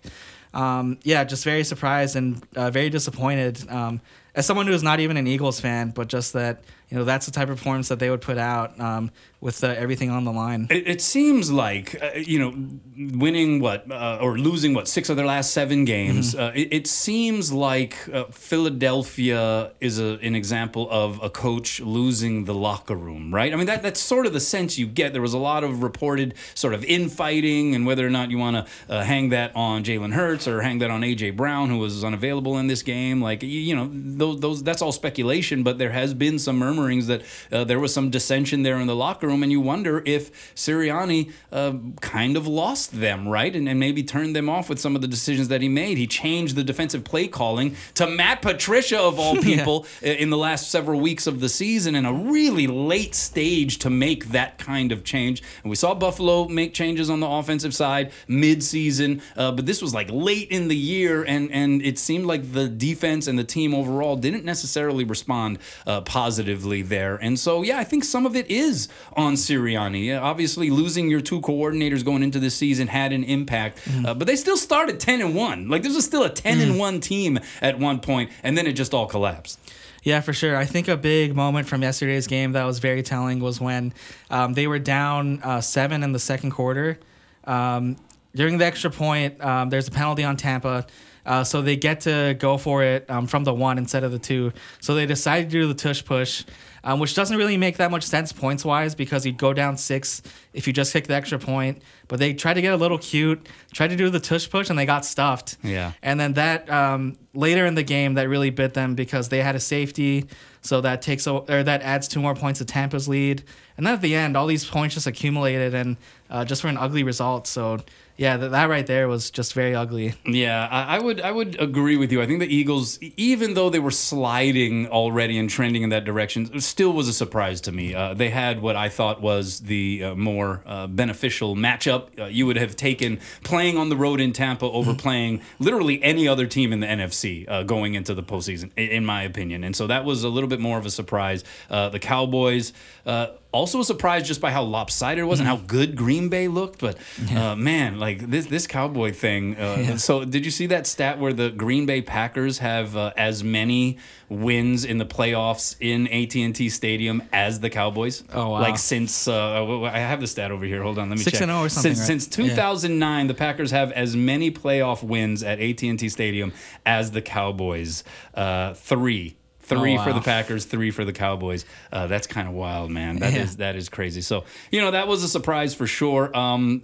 Um, 0.53 0.97
yeah, 1.03 1.23
just 1.23 1.43
very 1.43 1.63
surprised 1.63 2.15
and 2.15 2.43
uh, 2.55 2.71
very 2.71 2.89
disappointed. 2.89 3.69
Um, 3.69 4.01
as 4.33 4.45
someone 4.45 4.67
who 4.67 4.73
is 4.73 4.83
not 4.83 4.99
even 4.99 5.17
an 5.17 5.27
Eagles 5.27 5.59
fan, 5.59 5.89
but 5.89 6.07
just 6.07 6.33
that 6.33 6.63
you 6.89 6.97
know 6.97 7.03
that's 7.03 7.25
the 7.25 7.31
type 7.31 7.49
of 7.49 7.57
performance 7.57 7.89
that 7.89 7.99
they 7.99 8.09
would 8.09 8.21
put 8.21 8.37
out 8.37 8.79
um, 8.79 9.11
with 9.41 9.63
uh, 9.63 9.67
everything 9.67 10.09
on 10.09 10.23
the 10.23 10.31
line. 10.31 10.67
It, 10.69 10.87
it 10.87 11.01
seems 11.01 11.51
like 11.51 12.01
uh, 12.01 12.11
you 12.15 12.39
know, 12.39 13.17
winning 13.17 13.59
what 13.59 13.89
uh, 13.91 14.19
or 14.21 14.37
losing 14.37 14.73
what 14.73 14.87
six 14.87 15.09
of 15.09 15.17
their 15.17 15.25
last 15.25 15.51
seven 15.51 15.85
games. 15.85 16.33
Uh, 16.33 16.51
it, 16.55 16.69
it 16.71 16.87
seems 16.87 17.51
like 17.51 17.97
uh, 18.13 18.25
Philadelphia 18.25 19.71
is 19.81 19.99
a, 19.99 20.17
an 20.21 20.33
example 20.33 20.87
of 20.89 21.21
a 21.21 21.29
coach 21.29 21.81
losing 21.81 22.45
the 22.45 22.53
locker 22.53 22.95
room, 22.95 23.33
right? 23.33 23.51
I 23.53 23.57
mean 23.57 23.67
that 23.67 23.83
that's 23.83 23.99
sort 23.99 24.25
of 24.25 24.33
the 24.33 24.39
sense 24.39 24.77
you 24.77 24.87
get. 24.87 25.11
There 25.11 25.21
was 25.21 25.33
a 25.33 25.37
lot 25.37 25.63
of 25.63 25.83
reported 25.83 26.33
sort 26.55 26.73
of 26.73 26.83
infighting, 26.85 27.75
and 27.75 27.85
whether 27.85 28.07
or 28.07 28.09
not 28.09 28.31
you 28.31 28.37
want 28.37 28.65
to 28.65 28.93
uh, 28.93 29.03
hang 29.03 29.29
that 29.29 29.53
on 29.55 29.83
Jalen 29.83 30.13
Hurts 30.13 30.47
or 30.47 30.61
hang 30.61 30.79
that 30.79 30.89
on 30.89 31.01
AJ 31.01 31.35
Brown, 31.35 31.69
who 31.69 31.77
was 31.77 32.03
unavailable 32.03 32.57
in 32.57 32.67
this 32.67 32.81
game, 32.81 33.21
like 33.21 33.43
you, 33.43 33.49
you 33.49 33.75
know, 33.75 33.89
those, 33.91 34.39
those 34.39 34.63
that's 34.63 34.81
all 34.81 34.93
speculation. 34.93 35.63
But 35.63 35.77
there 35.77 35.91
has 35.91 36.13
been 36.13 36.39
some 36.39 36.63
murmurings 36.77 37.07
that 37.07 37.21
uh, 37.51 37.63
there 37.63 37.79
was 37.79 37.93
some 37.93 38.09
dissension 38.09 38.63
there 38.63 38.79
in 38.79 38.87
the 38.87 38.95
locker 38.95 39.27
room, 39.27 39.43
and 39.43 39.51
you 39.51 39.59
wonder 39.61 40.01
if 40.05 40.53
Sirianni 40.55 41.31
uh, 41.51 41.73
kind 42.01 42.37
of 42.37 42.47
lost 42.47 42.99
them, 42.99 43.27
right? 43.27 43.55
And, 43.55 43.67
and 43.67 43.79
maybe 43.79 44.03
turned 44.03 44.35
them 44.35 44.49
off 44.49 44.69
with 44.69 44.79
some 44.79 44.95
of 44.95 45.01
the 45.01 45.07
decisions 45.07 45.47
that 45.49 45.61
he 45.61 45.69
made. 45.69 45.97
He 45.97 46.07
changed 46.07 46.55
the 46.55 46.63
defensive 46.63 47.03
play 47.03 47.27
calling 47.27 47.75
to 47.95 48.07
Matt 48.07 48.41
Patricia, 48.41 48.99
of 48.99 49.19
all 49.19 49.35
people, 49.51 49.85
i- 50.01 50.07
in 50.07 50.29
the 50.29 50.37
last 50.37 50.69
several 50.69 50.99
weeks 50.99 51.27
of 51.27 51.39
the 51.39 51.49
season, 51.49 51.95
in 51.95 52.05
a 52.05 52.13
really 52.13 52.67
late 52.67 53.15
stage 53.15 53.79
to 53.79 53.89
make 53.89 54.29
that 54.29 54.57
kind 54.57 54.91
of 54.91 55.03
change. 55.03 55.41
And 55.63 55.69
we 55.69 55.75
saw 55.75 55.93
Buffalo 55.93 56.47
make 56.47 56.73
changes 56.73 57.09
on 57.09 57.19
the 57.19 57.27
offensive 57.27 57.73
side 57.73 58.11
mid-season, 58.27 59.21
uh, 59.35 59.51
but 59.51 59.65
this 59.65 59.81
was 59.81 59.93
like 59.93 60.09
late 60.11 60.49
in 60.49 60.67
the 60.67 60.75
year, 60.75 61.23
and 61.23 61.51
and 61.51 61.81
it 61.81 61.97
seemed 61.99 62.25
like 62.25 62.53
the 62.53 62.67
defense 62.67 63.27
and 63.27 63.37
the 63.37 63.43
team 63.43 63.73
overall 63.73 64.15
didn't 64.15 64.45
necessarily 64.45 65.03
respond 65.03 65.59
uh, 65.85 66.01
positively 66.01 66.66
there. 66.67 67.15
And 67.15 67.39
so, 67.39 67.61
yeah, 67.61 67.79
I 67.79 67.83
think 67.83 68.03
some 68.03 68.25
of 68.25 68.35
it 68.35 68.49
is 68.49 68.87
on 69.13 69.33
Sirianni. 69.33 70.05
Yeah, 70.05 70.19
obviously, 70.19 70.69
losing 70.69 71.09
your 71.09 71.21
two 71.21 71.41
coordinators 71.41 72.03
going 72.03 72.23
into 72.23 72.39
this 72.39 72.55
season 72.55 72.87
had 72.87 73.13
an 73.13 73.23
impact, 73.23 73.79
uh, 74.05 74.13
but 74.13 74.27
they 74.27 74.35
still 74.35 74.57
started 74.57 74.99
ten 74.99 75.21
and 75.21 75.35
one. 75.35 75.67
Like 75.69 75.83
this 75.83 75.95
was 75.95 76.05
still 76.05 76.23
a 76.23 76.29
ten 76.29 76.59
and 76.59 76.77
one 76.77 76.99
team 76.99 77.39
at 77.61 77.79
one 77.79 77.99
point, 77.99 78.31
and 78.43 78.57
then 78.57 78.67
it 78.67 78.73
just 78.73 78.93
all 78.93 79.07
collapsed. 79.07 79.59
Yeah, 80.03 80.21
for 80.21 80.31
sure. 80.31 80.55
I 80.55 80.65
think 80.65 80.87
a 80.87 80.95
big 80.95 81.35
moment 81.35 81.67
from 81.67 81.81
yesterday's 81.81 82.27
game 82.27 82.53
that 82.53 82.63
was 82.63 82.79
very 82.79 83.03
telling 83.03 83.39
was 83.39 83.59
when 83.59 83.93
um, 84.29 84.53
they 84.53 84.67
were 84.67 84.79
down 84.79 85.41
uh, 85.41 85.59
seven 85.59 86.03
in 86.03 86.13
the 86.13 86.19
second 86.19 86.51
quarter. 86.51 86.99
Um, 87.43 87.97
during 88.33 88.57
the 88.57 88.65
extra 88.65 88.91
point, 88.91 89.43
um, 89.43 89.69
there's 89.69 89.87
a 89.87 89.91
penalty 89.91 90.23
on 90.23 90.37
Tampa. 90.37 90.85
Uh, 91.27 91.43
so 91.43 91.61
they 91.61 91.75
get 91.75 92.01
to 92.01 92.35
go 92.39 92.57
for 92.57 92.83
it 92.83 93.07
um, 93.09 93.27
from 93.27 93.43
the 93.43 93.53
one 93.53 93.77
instead 93.77 94.03
of 94.05 94.13
the 94.13 94.19
two. 94.19 94.53
So 94.79 94.95
they 94.95 95.05
decide 95.05 95.43
to 95.43 95.49
do 95.49 95.67
the 95.67 95.73
tush 95.73 96.03
push, 96.05 96.45
um, 96.85 96.99
which 96.99 97.15
doesn't 97.15 97.35
really 97.35 97.57
make 97.57 97.77
that 97.77 97.91
much 97.91 98.03
sense 98.03 98.31
points 98.31 98.63
wise 98.63 98.95
because 98.95 99.25
you'd 99.25 99.37
go 99.37 99.51
down 99.51 99.75
six 99.75 100.21
if 100.53 100.67
you 100.67 100.73
just 100.73 100.93
kick 100.93 101.07
the 101.07 101.15
extra 101.15 101.37
point. 101.37 101.83
But 102.07 102.19
they 102.19 102.33
tried 102.33 102.53
to 102.53 102.61
get 102.61 102.73
a 102.73 102.77
little 102.77 102.97
cute, 102.97 103.45
tried 103.73 103.89
to 103.89 103.97
do 103.97 104.09
the 104.09 104.21
tush 104.21 104.49
push, 104.49 104.69
and 104.69 104.79
they 104.79 104.85
got 104.85 105.03
stuffed. 105.03 105.57
Yeah. 105.63 105.91
And 106.01 106.17
then 106.17 106.33
that 106.33 106.69
um, 106.69 107.17
later 107.33 107.65
in 107.65 107.75
the 107.75 107.83
game 107.83 108.13
that 108.13 108.29
really 108.29 108.49
bit 108.49 108.73
them 108.73 108.95
because 108.95 109.27
they 109.27 109.41
had 109.41 109.55
a 109.55 109.59
safety, 109.59 110.27
so 110.61 110.79
that 110.79 111.01
takes 111.01 111.27
a, 111.27 111.33
or 111.33 111.61
that 111.61 111.81
adds 111.81 112.07
two 112.07 112.21
more 112.21 112.35
points 112.35 112.59
to 112.59 112.65
Tampa's 112.65 113.09
lead. 113.09 113.43
And 113.75 113.85
then 113.85 113.93
at 113.93 114.01
the 114.01 114.15
end, 114.15 114.37
all 114.37 114.47
these 114.47 114.63
points 114.63 114.95
just 114.95 115.07
accumulated 115.07 115.73
and 115.73 115.97
uh, 116.29 116.45
just 116.45 116.61
for 116.61 116.69
an 116.69 116.77
ugly 116.77 117.03
result. 117.03 117.47
So 117.47 117.79
yeah, 118.17 118.35
that, 118.37 118.49
that 118.49 118.67
right 118.69 118.85
there 118.87 119.07
was 119.07 119.29
just 119.31 119.53
very 119.53 119.75
ugly. 119.75 120.15
Yeah, 120.25 120.67
I, 120.69 120.97
I 120.97 120.99
would 120.99 121.21
I 121.21 121.31
would 121.31 121.59
agree 121.61 121.97
with 121.97 122.11
you. 122.11 122.21
I 122.21 122.25
think 122.25 122.39
the 122.39 122.53
Eagles, 122.53 122.97
even 123.15 123.53
though 123.53 123.69
they 123.69 123.79
were 123.79 123.91
sliding 123.91 124.87
already 124.87 125.37
and 125.37 125.49
trending 125.49 125.83
in 125.83 125.89
that 125.89 126.03
direction, 126.03 126.59
still 126.59 126.93
was 126.93 127.07
a 127.07 127.13
surprise 127.13 127.61
to 127.61 127.71
me. 127.71 127.93
Uh, 127.93 128.13
they 128.15 128.29
had 128.29 128.61
what 128.61 128.75
I 128.75 128.89
thought 128.89 129.21
was 129.21 129.61
the 129.61 130.03
uh, 130.03 130.15
more 130.15 130.61
uh, 130.65 130.87
beneficial 130.87 131.55
matchup. 131.55 132.07
Uh, 132.19 132.25
you 132.25 132.45
would 132.47 132.57
have 132.57 132.75
taken 132.75 133.19
playing 133.43 133.77
on 133.77 133.89
the 133.89 133.95
road 133.97 134.19
in 134.19 134.33
Tampa 134.33 134.65
over 134.65 134.93
playing 134.95 135.41
literally 135.59 136.01
any 136.03 136.27
other 136.27 136.47
team 136.47 136.73
in 136.73 136.79
the 136.79 136.87
NFC 136.87 137.47
uh, 137.47 137.63
going 137.63 137.93
into 137.93 138.13
the 138.13 138.23
postseason, 138.23 138.71
in 138.75 139.05
my 139.05 139.21
opinion. 139.23 139.63
And 139.63 139.75
so 139.75 139.87
that 139.87 140.05
was 140.05 140.23
a 140.23 140.29
little 140.29 140.49
bit 140.49 140.59
more 140.59 140.77
of 140.77 140.85
a 140.85 140.91
surprise. 140.91 141.43
Uh, 141.69 141.89
the 141.89 141.99
Cowboys. 141.99 142.73
Uh, 143.05 143.27
Also 143.53 143.81
surprised 143.81 144.25
just 144.27 144.41
by 144.41 144.51
how 144.51 144.61
lopsided 144.61 145.19
it 145.23 145.27
was 145.27 145.39
and 145.39 145.47
how 145.47 145.57
good 145.75 145.95
Green 145.95 146.27
Bay 146.29 146.47
looked. 146.47 146.79
But 146.79 146.95
uh, 147.33 147.55
man, 147.55 147.97
like 147.97 148.06
this 148.15 148.47
this 148.47 148.67
Cowboy 148.67 149.11
thing. 149.13 149.55
Uh, 149.57 149.97
So 149.97 150.25
did 150.25 150.45
you 150.45 150.51
see 150.51 150.65
that 150.67 150.87
stat 150.87 151.19
where 151.19 151.33
the 151.33 151.49
Green 151.49 151.85
Bay 151.85 152.01
Packers 152.01 152.59
have 152.59 152.95
uh, 152.95 153.11
as 153.17 153.43
many 153.43 153.97
wins 154.29 154.83
in 154.85 154.97
the 154.97 155.05
playoffs 155.05 155.75
in 155.79 156.07
AT&T 156.07 156.69
Stadium 156.69 157.23
as 157.31 157.59
the 157.61 157.69
Cowboys? 157.69 158.23
Oh, 158.33 158.49
wow. 158.49 158.61
Like 158.61 158.77
since 158.77 159.27
uh, 159.27 159.63
I 159.83 159.99
have 159.99 160.19
the 160.21 160.27
stat 160.27 160.51
over 160.51 160.65
here. 160.65 160.83
Hold 160.83 160.99
on, 160.99 161.09
let 161.09 161.17
me 161.17 161.23
Six 161.23 161.37
check. 161.37 161.43
and 161.43 161.51
oh 161.51 161.61
or 161.61 161.69
something, 161.69 161.95
Since, 161.95 161.99
right? 161.99 162.21
since 162.21 162.37
Yeah. 162.37 162.55
2009, 162.55 163.27
the 163.27 163.33
Packers 163.33 163.71
have 163.71 163.91
as 163.93 164.15
many 164.15 164.51
playoff 164.51 165.01
wins 165.03 165.43
at 165.43 165.59
AT&T 165.59 166.09
Stadium 166.09 166.51
as 166.85 167.11
the 167.11 167.21
Cowboys. 167.21 168.03
Uh, 168.33 168.73
three. 168.73 169.36
Three 169.67 169.97
Oh, 169.97 170.03
for 170.03 170.13
the. 170.13 170.21
Packers, 170.21 170.65
three 170.65 170.91
for 170.91 171.05
the 171.05 171.13
Cowboys. 171.13 171.63
Uh, 171.91 172.07
that's 172.07 172.27
kind 172.27 172.47
of 172.47 172.53
wild, 172.53 172.89
man. 172.91 173.17
That 173.19 173.33
is 173.33 173.51
Yeah. 173.51 173.57
that 173.59 173.75
is 173.75 173.87
crazy. 173.89 174.21
So 174.21 174.43
you 174.71 174.81
know 174.81 174.91
that 174.91 175.07
was 175.07 175.23
a 175.23 175.27
surprise 175.29 175.73
for 175.75 175.87
sure. 175.87 176.35
Um, 176.35 176.83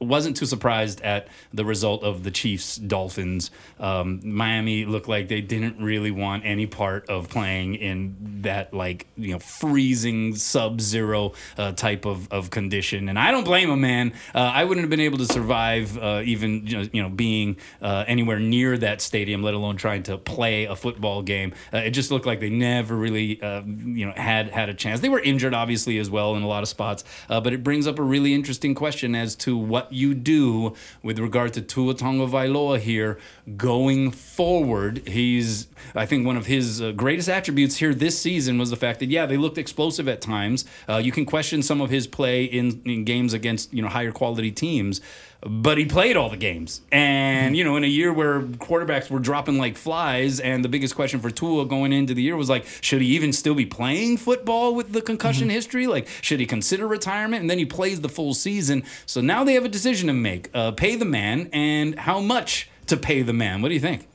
wasn't 0.00 0.36
too 0.36 0.46
surprised 0.46 1.00
at 1.02 1.28
the 1.52 1.64
result 1.64 2.02
of 2.02 2.24
the 2.24 2.30
Chiefs 2.30 2.76
Dolphins. 2.76 3.50
Um, 3.78 4.20
Miami 4.24 4.84
looked 4.84 5.08
like 5.08 5.28
they 5.28 5.40
didn't 5.40 5.80
really 5.80 6.10
want 6.10 6.44
any 6.44 6.66
part 6.66 7.08
of 7.08 7.28
playing 7.28 7.76
in 7.76 8.16
that 8.42 8.74
like 8.74 9.06
you 9.16 9.32
know 9.32 9.38
freezing 9.38 10.34
sub 10.36 10.80
zero 10.80 11.32
uh, 11.56 11.72
type 11.72 12.04
of, 12.04 12.30
of 12.32 12.50
condition, 12.50 13.08
and 13.08 13.18
I 13.18 13.30
don't 13.30 13.44
blame 13.44 13.68
them, 13.68 13.80
man. 13.80 14.12
Uh, 14.34 14.38
I 14.40 14.64
wouldn't 14.64 14.82
have 14.82 14.90
been 14.90 15.00
able 15.00 15.18
to 15.18 15.26
survive 15.26 15.96
uh, 15.98 16.22
even 16.24 16.66
you 16.66 16.76
know, 16.78 16.88
you 16.92 17.02
know 17.02 17.08
being 17.08 17.56
uh, 17.80 18.04
anywhere 18.06 18.38
near 18.40 18.76
that 18.78 19.00
stadium, 19.00 19.42
let 19.42 19.54
alone 19.54 19.76
trying 19.76 20.02
to 20.04 20.18
play 20.18 20.64
a 20.64 20.74
football 20.76 21.22
game. 21.22 21.52
Uh, 21.72 21.78
it 21.78 21.90
just 21.90 22.10
looked 22.12 22.26
like 22.26 22.38
they 22.40 22.50
never 22.50 22.94
really 22.94 23.42
uh, 23.42 23.62
you 23.62 24.06
know 24.06 24.12
had 24.12 24.50
had 24.50 24.68
a 24.68 24.74
chance. 24.74 25.00
They 25.00 25.08
were 25.08 25.20
injured 25.20 25.54
obviously 25.54 25.98
as 25.98 26.10
well 26.10 26.36
in 26.36 26.42
a 26.42 26.48
lot 26.48 26.62
of 26.62 26.68
spots, 26.68 27.02
uh, 27.28 27.40
but 27.40 27.52
it 27.52 27.64
brings 27.64 27.86
up 27.86 27.98
a 27.98 28.02
really 28.02 28.34
interesting 28.34 28.74
question 28.74 29.14
as 29.14 29.34
to 29.36 29.56
what 29.56 29.92
you 29.92 30.14
do 30.14 30.74
with 31.02 31.18
regard 31.18 31.54
to 31.54 31.62
Tua 31.62 31.94
Tagovailoa 31.94 32.78
here 32.78 33.18
going 33.56 34.10
forward. 34.10 35.06
He's 35.06 35.66
I 35.94 36.06
think 36.06 36.26
one 36.26 36.36
of 36.36 36.46
his 36.46 36.80
uh, 36.80 36.92
greatest 36.92 37.28
attributes 37.28 37.76
here 37.76 37.94
this 37.94 38.18
season 38.18 38.58
was 38.58 38.70
the 38.70 38.76
fact 38.76 39.00
that 39.00 39.06
yeah 39.06 39.26
they 39.26 39.36
looked 39.36 39.58
explosive 39.58 40.08
at 40.08 40.20
times. 40.20 40.64
Uh, 40.88 40.96
you 40.98 41.12
can 41.12 41.24
question 41.24 41.62
some 41.62 41.80
of 41.80 41.90
his 41.90 42.06
play 42.06 42.44
in, 42.44 42.82
in 42.84 43.04
games 43.04 43.32
against 43.32 43.72
you 43.72 43.82
know 43.82 43.88
higher 43.88 44.12
quality 44.12 44.50
teams. 44.50 45.00
But 45.44 45.76
he 45.76 45.86
played 45.86 46.16
all 46.16 46.30
the 46.30 46.36
games. 46.36 46.82
And, 46.92 47.56
you 47.56 47.64
know, 47.64 47.74
in 47.74 47.82
a 47.82 47.88
year 47.88 48.12
where 48.12 48.42
quarterbacks 48.42 49.10
were 49.10 49.18
dropping 49.18 49.58
like 49.58 49.76
flies, 49.76 50.38
and 50.38 50.64
the 50.64 50.68
biggest 50.68 50.94
question 50.94 51.18
for 51.18 51.30
Tua 51.30 51.66
going 51.66 51.92
into 51.92 52.14
the 52.14 52.22
year 52.22 52.36
was 52.36 52.48
like, 52.48 52.64
should 52.80 53.02
he 53.02 53.08
even 53.08 53.32
still 53.32 53.54
be 53.54 53.66
playing 53.66 54.18
football 54.18 54.72
with 54.72 54.92
the 54.92 55.02
concussion 55.02 55.50
history? 55.50 55.88
Like, 55.88 56.06
should 56.20 56.38
he 56.38 56.46
consider 56.46 56.86
retirement? 56.86 57.40
And 57.40 57.50
then 57.50 57.58
he 57.58 57.64
plays 57.64 58.02
the 58.02 58.08
full 58.08 58.34
season. 58.34 58.84
So 59.04 59.20
now 59.20 59.42
they 59.42 59.54
have 59.54 59.64
a 59.64 59.68
decision 59.68 60.06
to 60.06 60.12
make 60.12 60.48
uh, 60.54 60.70
pay 60.72 60.94
the 60.94 61.04
man 61.04 61.50
and 61.52 61.98
how 61.98 62.20
much 62.20 62.68
to 62.92 62.96
pay 62.98 63.22
the 63.22 63.32
man. 63.32 63.62
What 63.62 63.68
do 63.68 63.74
you 63.74 63.80
think? 63.80 64.06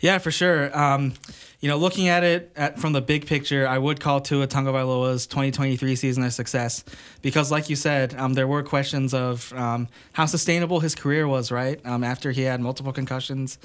Yeah, 0.00 0.18
for 0.18 0.30
sure. 0.30 0.76
Um, 0.76 1.14
you 1.60 1.70
know, 1.70 1.78
looking 1.78 2.08
at 2.08 2.22
it 2.22 2.52
at, 2.54 2.78
from 2.78 2.92
the 2.92 3.00
big 3.00 3.26
picture, 3.26 3.66
I 3.66 3.78
would 3.78 3.98
call 3.98 4.20
Tua 4.20 4.46
Tagovailoa's 4.46 5.26
2023 5.26 5.96
season 5.96 6.22
a 6.22 6.30
success 6.30 6.84
because, 7.22 7.50
like 7.50 7.70
you 7.70 7.76
said, 7.76 8.14
um, 8.14 8.34
there 8.34 8.46
were 8.46 8.62
questions 8.62 9.14
of 9.14 9.52
um, 9.54 9.88
how 10.12 10.26
sustainable 10.26 10.80
his 10.80 10.94
career 10.94 11.26
was. 11.26 11.50
Right 11.50 11.80
um, 11.86 12.04
after 12.04 12.32
he 12.32 12.42
had 12.42 12.60
multiple 12.60 12.92
concussions 12.92 13.58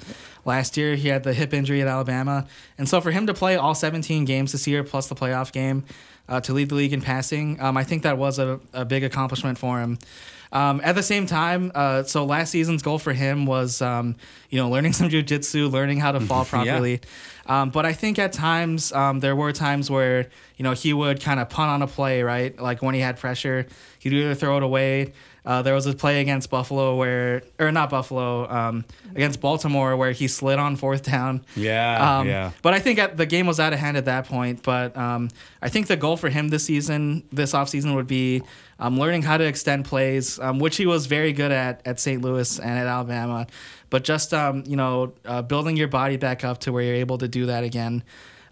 last 0.44 0.76
year, 0.76 0.96
he 0.96 1.08
had 1.08 1.22
the 1.22 1.34
hip 1.34 1.52
injury 1.52 1.82
at 1.82 1.88
Alabama, 1.88 2.46
and 2.78 2.88
so 2.88 3.00
for 3.00 3.10
him 3.10 3.26
to 3.26 3.34
play 3.34 3.56
all 3.56 3.74
17 3.74 4.24
games 4.24 4.52
this 4.52 4.66
year 4.66 4.82
plus 4.82 5.08
the 5.08 5.14
playoff 5.14 5.52
game 5.52 5.84
uh, 6.28 6.40
to 6.40 6.54
lead 6.54 6.70
the 6.70 6.74
league 6.76 6.94
in 6.94 7.02
passing, 7.02 7.60
um, 7.60 7.76
I 7.76 7.84
think 7.84 8.04
that 8.04 8.16
was 8.16 8.38
a, 8.38 8.58
a 8.72 8.86
big 8.86 9.04
accomplishment 9.04 9.58
for 9.58 9.80
him. 9.80 9.98
Um, 10.52 10.80
at 10.84 10.94
the 10.94 11.02
same 11.02 11.26
time, 11.26 11.72
uh, 11.74 12.02
so 12.02 12.24
last 12.24 12.50
season's 12.50 12.82
goal 12.82 12.98
for 12.98 13.12
him 13.12 13.46
was, 13.46 13.80
um, 13.80 14.16
you 14.50 14.58
know, 14.58 14.68
learning 14.68 14.92
some 14.92 15.08
jujitsu, 15.08 15.70
learning 15.72 15.98
how 16.00 16.12
to 16.12 16.20
fall 16.28 16.44
properly. 16.44 17.00
Um, 17.46 17.70
but 17.70 17.86
I 17.86 17.92
think 17.92 18.18
at 18.18 18.32
times 18.32 18.92
um, 18.92 19.20
there 19.20 19.34
were 19.34 19.52
times 19.52 19.90
where 19.90 20.28
you 20.56 20.62
know 20.62 20.72
he 20.72 20.92
would 20.92 21.20
kind 21.20 21.40
of 21.40 21.48
punt 21.48 21.70
on 21.70 21.82
a 21.82 21.86
play, 21.86 22.22
right? 22.22 22.56
Like 22.60 22.82
when 22.82 22.94
he 22.94 23.00
had 23.00 23.18
pressure, 23.18 23.66
he'd 23.98 24.12
either 24.12 24.34
throw 24.34 24.58
it 24.58 24.62
away. 24.62 25.12
Uh, 25.44 25.60
there 25.60 25.74
was 25.74 25.86
a 25.86 25.92
play 25.92 26.20
against 26.20 26.50
Buffalo 26.50 26.94
where, 26.94 27.42
or 27.58 27.72
not 27.72 27.90
Buffalo, 27.90 28.48
um, 28.48 28.84
against 29.10 29.40
Baltimore 29.40 29.96
where 29.96 30.12
he 30.12 30.28
slid 30.28 30.60
on 30.60 30.76
fourth 30.76 31.02
down. 31.02 31.44
Yeah, 31.56 32.18
Um, 32.20 32.28
yeah. 32.28 32.52
But 32.62 32.74
I 32.74 32.78
think 32.78 33.00
at, 33.00 33.16
the 33.16 33.26
game 33.26 33.46
was 33.48 33.58
out 33.58 33.72
of 33.72 33.80
hand 33.80 33.96
at 33.96 34.04
that 34.04 34.26
point. 34.26 34.62
But 34.62 34.96
um, 34.96 35.30
I 35.60 35.68
think 35.68 35.88
the 35.88 35.96
goal 35.96 36.16
for 36.16 36.28
him 36.28 36.50
this 36.50 36.64
season, 36.64 37.24
this 37.32 37.54
offseason, 37.54 37.96
would 37.96 38.06
be 38.06 38.42
um, 38.82 38.98
learning 38.98 39.22
how 39.22 39.36
to 39.36 39.44
extend 39.44 39.84
plays, 39.84 40.40
um, 40.40 40.58
which 40.58 40.76
he 40.76 40.86
was 40.86 41.06
very 41.06 41.32
good 41.32 41.52
at 41.52 41.80
at 41.86 42.00
St. 42.00 42.20
Louis 42.20 42.58
and 42.58 42.78
at 42.78 42.88
Alabama. 42.88 43.46
But 43.90 44.02
just 44.02 44.34
um, 44.34 44.64
you 44.66 44.76
know, 44.76 45.12
uh, 45.24 45.42
building 45.42 45.76
your 45.76 45.86
body 45.86 46.16
back 46.16 46.44
up 46.44 46.58
to 46.60 46.72
where 46.72 46.82
you're 46.82 46.96
able 46.96 47.18
to 47.18 47.28
do 47.28 47.46
that 47.46 47.62
again. 47.62 48.02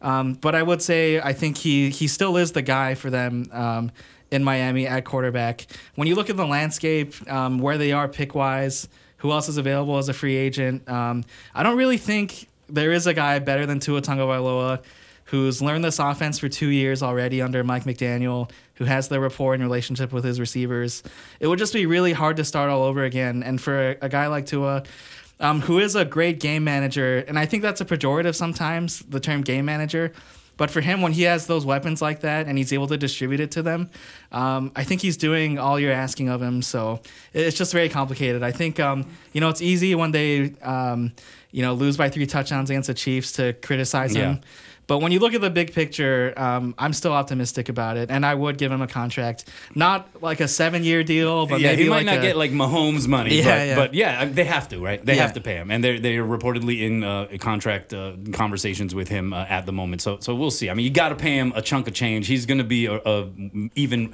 Um, 0.00 0.34
but 0.34 0.54
I 0.54 0.62
would 0.62 0.82
say 0.82 1.20
I 1.20 1.32
think 1.32 1.58
he 1.58 1.90
he 1.90 2.06
still 2.06 2.36
is 2.36 2.52
the 2.52 2.62
guy 2.62 2.94
for 2.94 3.10
them 3.10 3.48
um, 3.50 3.90
in 4.30 4.44
Miami 4.44 4.86
at 4.86 5.04
quarterback. 5.04 5.66
When 5.96 6.06
you 6.06 6.14
look 6.14 6.30
at 6.30 6.36
the 6.36 6.46
landscape, 6.46 7.12
um, 7.28 7.58
where 7.58 7.76
they 7.76 7.90
are 7.90 8.06
pick 8.06 8.32
wise, 8.36 8.88
who 9.16 9.32
else 9.32 9.48
is 9.48 9.56
available 9.56 9.98
as 9.98 10.08
a 10.08 10.14
free 10.14 10.36
agent, 10.36 10.88
I 10.88 11.62
don't 11.64 11.76
really 11.76 11.98
think 11.98 12.48
there 12.68 12.92
is 12.92 13.08
a 13.08 13.14
guy 13.14 13.40
better 13.40 13.66
than 13.66 13.80
Tua 13.80 14.00
Tagovailoa 14.00 14.80
who's 15.30 15.62
learned 15.62 15.84
this 15.84 16.00
offense 16.00 16.40
for 16.40 16.48
two 16.48 16.68
years 16.68 17.02
already 17.04 17.40
under 17.40 17.62
Mike 17.62 17.84
McDaniel, 17.84 18.50
who 18.74 18.84
has 18.84 19.06
the 19.06 19.20
rapport 19.20 19.54
and 19.54 19.62
relationship 19.62 20.12
with 20.12 20.24
his 20.24 20.40
receivers. 20.40 21.04
It 21.38 21.46
would 21.46 21.58
just 21.58 21.72
be 21.72 21.86
really 21.86 22.12
hard 22.12 22.36
to 22.38 22.44
start 22.44 22.68
all 22.68 22.82
over 22.82 23.04
again. 23.04 23.44
And 23.44 23.60
for 23.60 23.90
a, 23.90 23.96
a 24.02 24.08
guy 24.08 24.26
like 24.26 24.46
Tua, 24.46 24.82
um, 25.38 25.60
who 25.60 25.78
is 25.78 25.94
a 25.94 26.04
great 26.04 26.40
game 26.40 26.64
manager, 26.64 27.24
and 27.28 27.38
I 27.38 27.46
think 27.46 27.62
that's 27.62 27.80
a 27.80 27.84
pejorative 27.84 28.34
sometimes, 28.34 29.00
the 29.00 29.20
term 29.20 29.42
game 29.42 29.64
manager. 29.64 30.12
But 30.56 30.70
for 30.70 30.80
him, 30.82 31.00
when 31.00 31.12
he 31.12 31.22
has 31.22 31.46
those 31.46 31.64
weapons 31.64 32.02
like 32.02 32.20
that 32.20 32.46
and 32.46 32.58
he's 32.58 32.72
able 32.72 32.88
to 32.88 32.98
distribute 32.98 33.40
it 33.40 33.52
to 33.52 33.62
them, 33.62 33.88
um, 34.32 34.72
I 34.76 34.84
think 34.84 35.00
he's 35.00 35.16
doing 35.16 35.58
all 35.58 35.80
you're 35.80 35.92
asking 35.92 36.28
of 36.28 36.42
him. 36.42 36.60
So 36.60 37.00
it's 37.32 37.56
just 37.56 37.72
very 37.72 37.88
complicated. 37.88 38.42
I 38.42 38.50
think, 38.52 38.78
um, 38.78 39.06
you 39.32 39.40
know, 39.40 39.48
it's 39.48 39.62
easy 39.62 39.94
when 39.94 40.10
they, 40.10 40.54
um, 40.60 41.12
you 41.50 41.62
know, 41.62 41.72
lose 41.72 41.96
by 41.96 42.10
three 42.10 42.26
touchdowns 42.26 42.68
against 42.68 42.88
the 42.88 42.94
Chiefs 42.94 43.32
to 43.32 43.54
criticize 43.54 44.12
him. 44.14 44.40
But 44.90 44.98
when 45.02 45.12
you 45.12 45.20
look 45.20 45.34
at 45.34 45.40
the 45.40 45.50
big 45.50 45.72
picture, 45.72 46.34
um, 46.36 46.74
I'm 46.76 46.92
still 46.92 47.12
optimistic 47.12 47.68
about 47.68 47.96
it, 47.96 48.10
and 48.10 48.26
I 48.26 48.34
would 48.34 48.58
give 48.58 48.72
him 48.72 48.82
a 48.82 48.88
contract, 48.88 49.44
not 49.72 50.20
like 50.20 50.40
a 50.40 50.48
seven-year 50.48 51.04
deal, 51.04 51.46
but 51.46 51.60
yeah, 51.60 51.68
maybe 51.68 51.84
he 51.84 51.88
might 51.88 51.98
like 51.98 52.06
not 52.06 52.18
a, 52.18 52.22
get 52.22 52.36
like 52.36 52.50
Mahomes 52.50 53.06
money, 53.06 53.36
Yeah, 53.38 53.44
but, 53.44 53.66
yeah. 53.68 53.74
but 53.76 53.94
yeah, 53.94 54.24
they 54.24 54.42
have 54.42 54.68
to, 54.70 54.80
right? 54.82 55.00
They 55.06 55.14
Yeah. 55.14 55.22
have 55.22 55.34
to 55.34 55.40
pay 55.40 55.54
him, 55.54 55.70
and 55.70 55.84
they're 55.84 56.00
they're 56.00 56.24
reportedly 56.24 56.80
in 56.82 57.04
uh, 57.04 57.28
contract 57.38 57.94
uh, 57.94 58.14
conversations 58.32 58.92
with 58.92 59.06
him 59.06 59.32
uh, 59.32 59.46
at 59.48 59.64
the 59.64 59.70
moment. 59.72 60.02
So 60.02 60.18
so 60.18 60.34
we'll 60.34 60.50
see. 60.50 60.68
I 60.68 60.74
mean, 60.74 60.84
you 60.86 60.90
got 60.90 61.10
to 61.10 61.14
pay 61.14 61.36
him 61.38 61.52
a 61.54 61.62
chunk 61.62 61.86
of 61.86 61.94
change. 61.94 62.26
He's 62.26 62.44
going 62.44 62.58
to 62.58 62.64
be 62.64 62.86
a, 62.86 62.96
a 62.96 63.28
even 63.76 64.12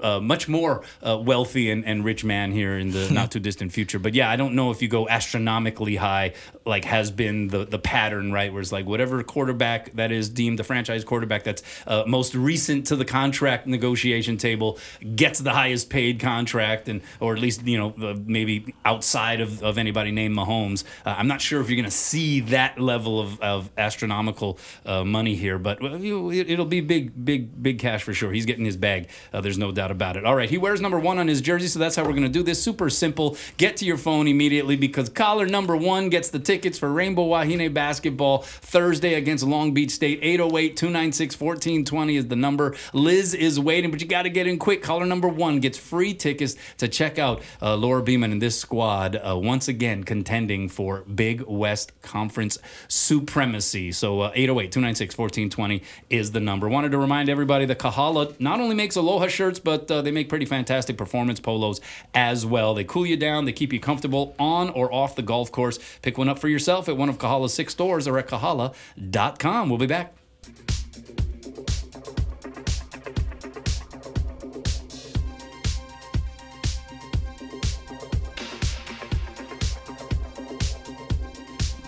uh, 0.00 0.20
much 0.20 0.48
more 0.48 0.84
uh, 1.06 1.18
wealthy 1.18 1.70
and, 1.70 1.84
and 1.84 2.02
rich 2.02 2.24
man 2.24 2.50
here 2.50 2.78
in 2.78 2.92
the 2.92 3.10
not 3.12 3.30
too 3.30 3.40
distant 3.40 3.72
future. 3.72 3.98
But 3.98 4.14
yeah, 4.14 4.30
I 4.30 4.36
don't 4.36 4.54
know 4.54 4.70
if 4.70 4.80
you 4.80 4.88
go 4.88 5.06
astronomically 5.06 5.96
high, 5.96 6.32
like 6.64 6.86
has 6.86 7.10
been 7.10 7.48
the 7.48 7.66
the 7.66 7.78
pattern, 7.78 8.32
right? 8.32 8.50
Where 8.50 8.62
it's 8.62 8.72
like 8.72 8.86
whatever 8.86 9.22
quarterback 9.22 9.92
that 9.96 10.13
is 10.14 10.28
deemed 10.28 10.58
the 10.58 10.64
franchise 10.64 11.04
quarterback 11.04 11.44
that's 11.44 11.62
uh, 11.86 12.04
most 12.06 12.34
recent 12.34 12.86
to 12.86 12.96
the 12.96 13.04
contract 13.04 13.66
negotiation 13.66 14.36
table 14.36 14.78
gets 15.16 15.40
the 15.40 15.50
highest 15.52 15.90
paid 15.90 16.20
contract, 16.20 16.88
and 16.88 17.02
or 17.20 17.34
at 17.34 17.40
least 17.40 17.66
you 17.66 17.76
know 17.78 17.94
uh, 18.02 18.14
maybe 18.24 18.74
outside 18.84 19.40
of, 19.40 19.62
of 19.62 19.76
anybody 19.78 20.10
named 20.10 20.36
Mahomes. 20.36 20.84
Uh, 21.04 21.14
I'm 21.18 21.26
not 21.28 21.40
sure 21.40 21.60
if 21.60 21.68
you're 21.68 21.76
going 21.76 21.84
to 21.84 21.90
see 21.90 22.40
that 22.40 22.78
level 22.80 23.20
of, 23.20 23.40
of 23.40 23.70
astronomical 23.76 24.58
uh, 24.86 25.04
money 25.04 25.34
here, 25.34 25.58
but 25.58 25.78
it- 25.82 26.50
it'll 26.50 26.64
be 26.66 26.80
big, 26.80 27.24
big, 27.24 27.62
big 27.62 27.78
cash 27.78 28.02
for 28.02 28.12
sure. 28.14 28.30
He's 28.32 28.46
getting 28.46 28.64
his 28.64 28.76
bag. 28.76 29.08
Uh, 29.32 29.40
there's 29.40 29.58
no 29.58 29.72
doubt 29.72 29.90
about 29.90 30.16
it. 30.16 30.24
All 30.24 30.36
right, 30.36 30.48
he 30.50 30.58
wears 30.58 30.80
number 30.80 30.98
one 30.98 31.18
on 31.18 31.26
his 31.28 31.40
jersey, 31.40 31.66
so 31.68 31.78
that's 31.78 31.96
how 31.96 32.02
we're 32.04 32.10
going 32.10 32.22
to 32.22 32.28
do 32.28 32.42
this. 32.42 32.62
Super 32.62 32.88
simple. 32.90 33.36
Get 33.56 33.76
to 33.78 33.84
your 33.84 33.96
phone 33.98 34.28
immediately 34.28 34.76
because 34.76 35.08
caller 35.08 35.46
number 35.46 35.76
one 35.76 36.08
gets 36.08 36.30
the 36.30 36.38
tickets 36.38 36.78
for 36.78 36.92
Rainbow 36.92 37.26
Wahine 37.26 37.72
basketball 37.72 38.38
Thursday 38.42 39.14
against 39.14 39.44
Long 39.44 39.72
Beach 39.74 39.90
State. 39.90 40.03
808 40.12 40.76
296 40.76 41.40
1420 41.40 42.16
is 42.16 42.28
the 42.28 42.36
number. 42.36 42.74
Liz 42.92 43.34
is 43.34 43.58
waiting, 43.58 43.90
but 43.90 44.00
you 44.00 44.06
got 44.06 44.22
to 44.22 44.30
get 44.30 44.46
in 44.46 44.58
quick. 44.58 44.82
Caller 44.82 45.06
number 45.06 45.28
one 45.28 45.60
gets 45.60 45.78
free 45.78 46.14
tickets 46.14 46.56
to 46.78 46.88
check 46.88 47.18
out 47.18 47.42
uh, 47.62 47.76
Laura 47.76 48.02
Beeman 48.02 48.32
and 48.32 48.42
this 48.42 48.58
squad 48.58 49.16
uh, 49.16 49.36
once 49.36 49.68
again 49.68 50.04
contending 50.04 50.68
for 50.68 51.00
Big 51.02 51.42
West 51.42 51.92
Conference 52.02 52.58
supremacy. 52.88 53.92
So 53.92 54.20
uh, 54.20 54.32
808 54.34 54.72
296 54.72 55.18
1420 55.18 55.82
is 56.10 56.32
the 56.32 56.40
number. 56.40 56.68
Wanted 56.68 56.92
to 56.92 56.98
remind 56.98 57.28
everybody 57.28 57.64
that 57.66 57.78
Kahala 57.78 58.38
not 58.40 58.60
only 58.60 58.74
makes 58.74 58.96
Aloha 58.96 59.28
shirts, 59.28 59.58
but 59.58 59.90
uh, 59.90 60.02
they 60.02 60.10
make 60.10 60.28
pretty 60.28 60.46
fantastic 60.46 60.96
performance 60.96 61.40
polos 61.40 61.80
as 62.14 62.44
well. 62.44 62.74
They 62.74 62.84
cool 62.84 63.06
you 63.06 63.16
down, 63.16 63.44
they 63.44 63.52
keep 63.52 63.72
you 63.72 63.80
comfortable 63.80 64.34
on 64.38 64.70
or 64.70 64.92
off 64.92 65.16
the 65.16 65.22
golf 65.22 65.50
course. 65.50 65.78
Pick 66.02 66.18
one 66.18 66.28
up 66.28 66.38
for 66.38 66.48
yourself 66.48 66.88
at 66.88 66.96
one 66.96 67.08
of 67.08 67.18
Kahala's 67.18 67.54
six 67.54 67.72
stores 67.72 68.06
or 68.06 68.18
at 68.18 68.28
kahala.com. 68.28 69.68
We'll 69.68 69.78
be 69.78 69.86
back 69.86 69.93
back. 69.94 70.14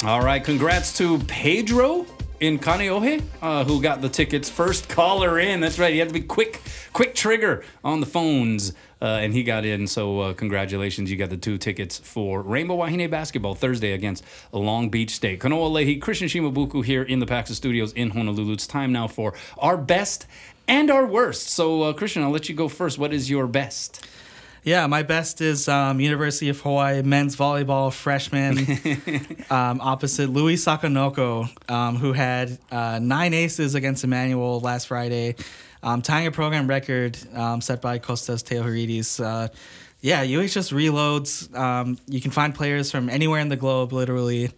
All 0.04 0.22
right, 0.22 0.44
congrats 0.44 0.96
to 0.98 1.18
Pedro 1.20 2.07
in 2.38 2.61
Kaneohe, 2.61 3.22
uh, 3.42 3.64
who 3.64 3.82
got 3.82 4.02
the 4.02 4.09
tickets 4.09 4.48
first. 4.48 4.88
Caller 4.88 5.40
in. 5.40 5.59
That's 5.59 5.80
right. 5.80 5.92
You 5.92 5.98
have 6.00 6.09
to 6.09 6.14
be 6.14 6.20
quick, 6.20 6.61
quick 6.92 7.14
trigger 7.14 7.64
on 7.82 7.98
the 7.98 8.07
phones. 8.07 8.72
Uh, 9.01 9.05
and 9.20 9.34
he 9.34 9.42
got 9.42 9.66
in. 9.66 9.86
So 9.86 10.20
uh, 10.20 10.32
congratulations, 10.32 11.11
you 11.11 11.18
got 11.18 11.28
the 11.28 11.36
two 11.36 11.59
tickets 11.59 11.99
for 11.99 12.40
Rainbow 12.40 12.76
Wahine 12.76 13.11
basketball 13.11 13.55
Thursday 13.55 13.92
against 13.92 14.24
Long 14.53 14.88
Beach 14.88 15.11
State. 15.11 15.40
Kanoa 15.40 15.70
Leahey, 15.70 16.01
Christian 16.01 16.28
Shimabuku 16.28 16.82
here 16.82 17.03
in 17.03 17.18
the 17.18 17.26
Paxa 17.26 17.53
Studios 17.53 17.92
in 17.92 18.11
Honolulu. 18.11 18.55
It's 18.55 18.66
time 18.66 18.92
now 18.92 19.07
for 19.07 19.34
our 19.59 19.76
best 19.76 20.26
and 20.66 20.90
our 20.90 21.07
worst. 21.07 21.49
So 21.49 21.82
uh, 21.82 21.92
Christian, 21.92 22.22
I'll 22.22 22.30
let 22.30 22.49
you 22.49 22.55
go 22.55 22.68
first. 22.68 22.99
What 22.99 23.12
is 23.12 23.28
your 23.28 23.47
best? 23.47 24.07
Yeah, 24.66 24.88
my 24.88 25.05
best 25.05 25.40
is 25.40 25.68
um, 25.68 26.01
University 26.01 26.49
of 26.49 26.61
Hawaii 26.61 27.01
men's 27.01 27.36
volleyball 27.36 27.92
freshman 27.92 28.59
um, 29.51 29.80
opposite 29.80 30.28
Louis 30.28 30.57
Sakanoko, 30.57 31.49
um, 31.70 31.94
who 31.94 32.12
had 32.12 32.59
uh, 32.72 32.99
nine 33.01 33.32
aces 33.32 33.76
against 33.76 34.03
Emmanuel 34.03 34.59
last 34.59 34.88
Friday, 34.88 35.36
um, 35.87 36.03
tying 36.03 36.26
a 36.26 36.32
program 36.32 36.66
record 36.66 37.16
um, 37.32 37.61
set 37.61 37.80
by 37.80 37.99
Costas 37.99 38.43
Theocharidis. 38.43 39.24
Uh, 39.24 39.49
yeah, 40.01 40.22
UH 40.22 40.49
just 40.49 40.72
reloads. 40.72 41.55
Um, 41.57 41.97
you 42.07 42.20
can 42.20 42.32
find 42.32 42.55
players 42.55 42.91
from 42.91 43.09
anywhere 43.09 43.41
in 43.41 43.49
the 43.49 43.57
globe, 43.57 43.93
literally 43.93 44.51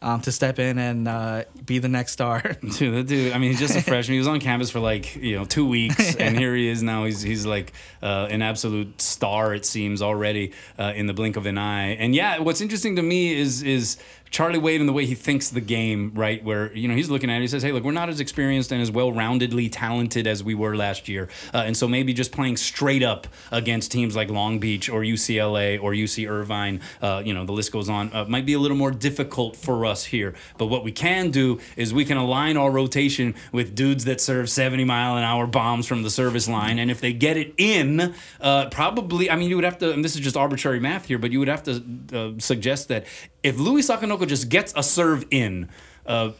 um, 0.00 0.20
to 0.20 0.30
step 0.30 0.60
in 0.60 0.78
and 0.78 1.08
uh, 1.08 1.44
be 1.64 1.80
the 1.80 1.88
next 1.88 2.12
star. 2.12 2.40
Dude, 2.78 2.94
that 2.94 3.06
dude. 3.08 3.32
I 3.32 3.38
mean, 3.38 3.50
he's 3.50 3.58
just 3.58 3.76
a 3.76 3.82
freshman. 3.82 4.14
He 4.14 4.18
was 4.18 4.28
on 4.28 4.38
campus 4.38 4.70
for 4.70 4.78
like 4.78 5.16
you 5.16 5.36
know 5.36 5.44
two 5.44 5.66
weeks, 5.66 6.14
and 6.20 6.38
here 6.38 6.54
he 6.54 6.68
is 6.68 6.82
now. 6.82 7.04
He's 7.04 7.20
he's 7.20 7.44
like 7.44 7.72
uh, 8.00 8.28
an 8.30 8.42
absolute 8.42 9.00
star. 9.02 9.54
It 9.54 9.66
seems 9.66 10.02
already 10.02 10.52
uh, 10.78 10.92
in 10.94 11.06
the 11.06 11.14
blink 11.14 11.36
of 11.36 11.46
an 11.46 11.58
eye. 11.58 11.94
And 11.94 12.14
yeah, 12.14 12.38
what's 12.38 12.60
interesting 12.60 12.96
to 12.96 13.02
me 13.02 13.34
is 13.34 13.62
is 13.62 13.96
Charlie 14.30 14.58
Wade 14.58 14.80
and 14.80 14.88
the 14.88 14.92
way 14.92 15.06
he 15.06 15.14
thinks 15.14 15.50
the 15.50 15.60
game, 15.60 16.12
right? 16.14 16.42
Where 16.42 16.72
you 16.74 16.88
know 16.88 16.94
he's 16.94 17.10
looking 17.10 17.30
at 17.30 17.38
it, 17.38 17.42
he 17.42 17.48
says, 17.48 17.62
"Hey, 17.62 17.72
look, 17.72 17.84
we're 17.84 17.92
not 17.92 18.08
as 18.08 18.20
experienced 18.20 18.72
and 18.72 18.82
as 18.82 18.90
well-roundedly 18.90 19.68
talented 19.70 20.26
as 20.26 20.42
we 20.42 20.54
were 20.54 20.76
last 20.76 21.08
year, 21.08 21.28
uh, 21.54 21.58
and 21.58 21.76
so 21.76 21.88
maybe 21.88 22.12
just 22.12 22.32
playing 22.32 22.56
straight 22.56 23.02
up 23.02 23.26
against 23.50 23.92
teams 23.92 24.16
like 24.16 24.30
Long 24.30 24.58
Beach 24.58 24.88
or 24.88 25.02
UCLA 25.02 25.80
or 25.80 25.92
UC 25.92 26.28
Irvine, 26.28 26.80
uh, 27.00 27.22
you 27.24 27.32
know, 27.32 27.44
the 27.44 27.52
list 27.52 27.72
goes 27.72 27.88
on, 27.88 28.10
uh, 28.12 28.24
might 28.26 28.46
be 28.46 28.52
a 28.52 28.58
little 28.58 28.76
more 28.76 28.90
difficult 28.90 29.56
for 29.56 29.86
us 29.86 30.04
here. 30.04 30.34
But 30.58 30.66
what 30.66 30.84
we 30.84 30.92
can 30.92 31.30
do 31.30 31.60
is 31.76 31.94
we 31.94 32.04
can 32.04 32.16
align 32.16 32.56
our 32.56 32.70
rotation 32.70 33.34
with 33.52 33.74
dudes 33.74 34.04
that 34.04 34.20
serve 34.20 34.50
70 34.50 34.84
mile 34.84 35.16
an 35.16 35.24
hour 35.24 35.46
bombs 35.46 35.86
from 35.86 36.02
the 36.02 36.10
service 36.10 36.48
line, 36.48 36.78
and 36.78 36.90
if 36.90 37.00
they 37.00 37.12
get 37.12 37.36
it 37.36 37.54
in, 37.56 38.14
uh, 38.40 38.68
probably, 38.70 39.30
I 39.30 39.36
mean, 39.36 39.48
you 39.48 39.56
would 39.56 39.64
have 39.64 39.78
to, 39.78 39.92
and 39.92 40.04
this 40.04 40.14
is 40.14 40.20
just 40.20 40.36
arbitrary 40.36 40.80
math 40.80 41.06
here, 41.06 41.18
but 41.18 41.30
you 41.30 41.38
would 41.38 41.48
have 41.48 41.62
to 41.64 41.82
uh, 42.12 42.40
suggest 42.40 42.88
that 42.88 43.06
if 43.42 43.58
Louis 43.58 43.88
Just 44.24 44.48
gets 44.48 44.72
a 44.74 44.82
serve 44.82 45.26
in, 45.30 45.68
uh, 46.06 46.30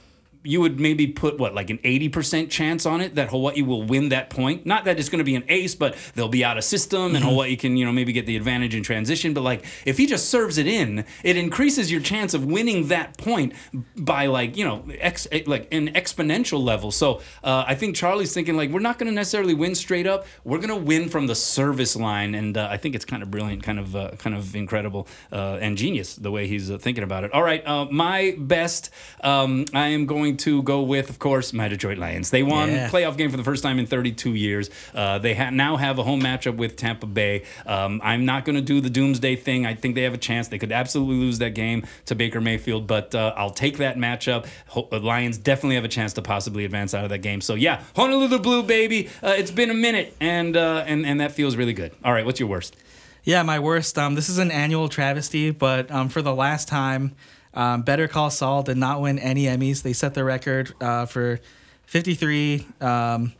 you 0.46 0.60
would 0.60 0.78
maybe 0.80 1.06
put 1.06 1.38
what 1.38 1.54
like 1.54 1.70
an 1.70 1.78
80% 1.78 2.50
chance 2.50 2.86
on 2.86 3.00
it 3.00 3.14
that 3.16 3.28
Hawaii 3.30 3.62
will 3.62 3.82
win 3.82 4.10
that 4.10 4.30
point. 4.30 4.64
Not 4.64 4.84
that 4.84 4.98
it's 4.98 5.08
going 5.08 5.18
to 5.18 5.24
be 5.24 5.34
an 5.34 5.44
ace, 5.48 5.74
but 5.74 5.96
they'll 6.14 6.28
be 6.28 6.44
out 6.44 6.56
of 6.56 6.64
system 6.64 7.14
and 7.14 7.16
mm-hmm. 7.16 7.28
Hawaii 7.28 7.56
can, 7.56 7.76
you 7.76 7.84
know, 7.84 7.92
maybe 7.92 8.12
get 8.12 8.26
the 8.26 8.36
advantage 8.36 8.74
in 8.74 8.82
transition, 8.82 9.34
but 9.34 9.42
like 9.42 9.64
if 9.84 9.98
he 9.98 10.06
just 10.06 10.28
serves 10.28 10.58
it 10.58 10.66
in, 10.66 11.04
it 11.22 11.36
increases 11.36 11.90
your 11.90 12.00
chance 12.00 12.34
of 12.34 12.44
winning 12.44 12.88
that 12.88 13.18
point 13.18 13.52
by 13.96 14.26
like, 14.26 14.56
you 14.56 14.64
know, 14.64 14.84
ex, 14.98 15.26
eh, 15.32 15.42
like 15.46 15.72
an 15.72 15.88
exponential 15.94 16.62
level. 16.62 16.90
So, 16.90 17.20
uh, 17.42 17.64
I 17.66 17.74
think 17.74 17.96
Charlie's 17.96 18.32
thinking 18.32 18.56
like 18.56 18.70
we're 18.70 18.80
not 18.80 18.98
going 18.98 19.08
to 19.08 19.14
necessarily 19.14 19.54
win 19.54 19.74
straight 19.74 20.06
up. 20.06 20.26
We're 20.44 20.58
going 20.58 20.68
to 20.68 20.76
win 20.76 21.08
from 21.08 21.26
the 21.26 21.34
service 21.34 21.96
line 21.96 22.34
and 22.34 22.56
uh, 22.56 22.68
I 22.70 22.76
think 22.76 22.94
it's 22.94 23.04
kind 23.04 23.22
of 23.22 23.30
brilliant, 23.30 23.62
kind 23.62 23.78
of 23.78 23.96
uh, 23.96 24.10
kind 24.18 24.36
of 24.36 24.54
incredible 24.54 25.08
uh, 25.32 25.58
and 25.60 25.76
genius 25.76 26.14
the 26.14 26.30
way 26.30 26.46
he's 26.46 26.70
uh, 26.70 26.78
thinking 26.78 27.04
about 27.04 27.24
it. 27.24 27.32
All 27.32 27.42
right, 27.42 27.66
uh, 27.66 27.86
my 27.86 28.36
best 28.38 28.90
um, 29.22 29.64
I 29.72 29.88
am 29.88 30.06
going 30.06 30.35
to 30.38 30.62
go 30.62 30.82
with, 30.82 31.10
of 31.10 31.18
course, 31.18 31.52
my 31.52 31.68
Detroit 31.68 31.98
Lions. 31.98 32.30
They 32.30 32.42
won 32.42 32.70
yeah. 32.70 32.88
playoff 32.88 33.16
game 33.16 33.30
for 33.30 33.36
the 33.36 33.44
first 33.44 33.62
time 33.62 33.78
in 33.78 33.86
32 33.86 34.34
years. 34.34 34.70
Uh, 34.94 35.18
they 35.18 35.34
ha- 35.34 35.50
now 35.50 35.76
have 35.76 35.98
a 35.98 36.02
home 36.02 36.20
matchup 36.20 36.56
with 36.56 36.76
Tampa 36.76 37.06
Bay. 37.06 37.44
Um, 37.66 38.00
I'm 38.04 38.24
not 38.24 38.44
going 38.44 38.56
to 38.56 38.62
do 38.62 38.80
the 38.80 38.90
doomsday 38.90 39.36
thing. 39.36 39.66
I 39.66 39.74
think 39.74 39.94
they 39.94 40.02
have 40.02 40.14
a 40.14 40.18
chance. 40.18 40.48
They 40.48 40.58
could 40.58 40.72
absolutely 40.72 41.16
lose 41.16 41.38
that 41.38 41.54
game 41.54 41.86
to 42.06 42.14
Baker 42.14 42.40
Mayfield, 42.40 42.86
but 42.86 43.14
uh, 43.14 43.34
I'll 43.36 43.50
take 43.50 43.78
that 43.78 43.96
matchup. 43.96 44.46
Ho- 44.68 44.88
uh, 44.92 45.00
Lions 45.00 45.38
definitely 45.38 45.76
have 45.76 45.84
a 45.84 45.88
chance 45.88 46.12
to 46.14 46.22
possibly 46.22 46.64
advance 46.64 46.94
out 46.94 47.04
of 47.04 47.10
that 47.10 47.18
game. 47.18 47.40
So 47.40 47.54
yeah, 47.54 47.82
Honolulu 47.94 48.38
Blue, 48.38 48.62
baby. 48.62 49.08
Uh, 49.22 49.34
it's 49.36 49.50
been 49.50 49.70
a 49.70 49.74
minute, 49.74 50.14
and 50.20 50.56
uh, 50.56 50.84
and 50.86 51.06
and 51.06 51.20
that 51.20 51.32
feels 51.32 51.56
really 51.56 51.72
good. 51.72 51.92
All 52.04 52.12
right, 52.12 52.24
what's 52.24 52.40
your 52.40 52.48
worst? 52.48 52.76
Yeah, 53.24 53.42
my 53.42 53.58
worst. 53.58 53.98
Um, 53.98 54.14
this 54.14 54.28
is 54.28 54.38
an 54.38 54.50
annual 54.50 54.88
travesty, 54.88 55.50
but 55.50 55.90
um, 55.90 56.08
for 56.08 56.22
the 56.22 56.34
last 56.34 56.68
time. 56.68 57.14
Um, 57.56 57.82
Better 57.82 58.06
Call 58.06 58.30
Saul 58.30 58.62
did 58.62 58.76
not 58.76 59.00
win 59.00 59.18
any 59.18 59.44
Emmys. 59.44 59.82
They 59.82 59.94
set 59.94 60.14
the 60.14 60.22
record 60.22 60.74
uh, 60.80 61.06
for 61.06 61.40
53 61.86 62.66
um, 62.80 63.32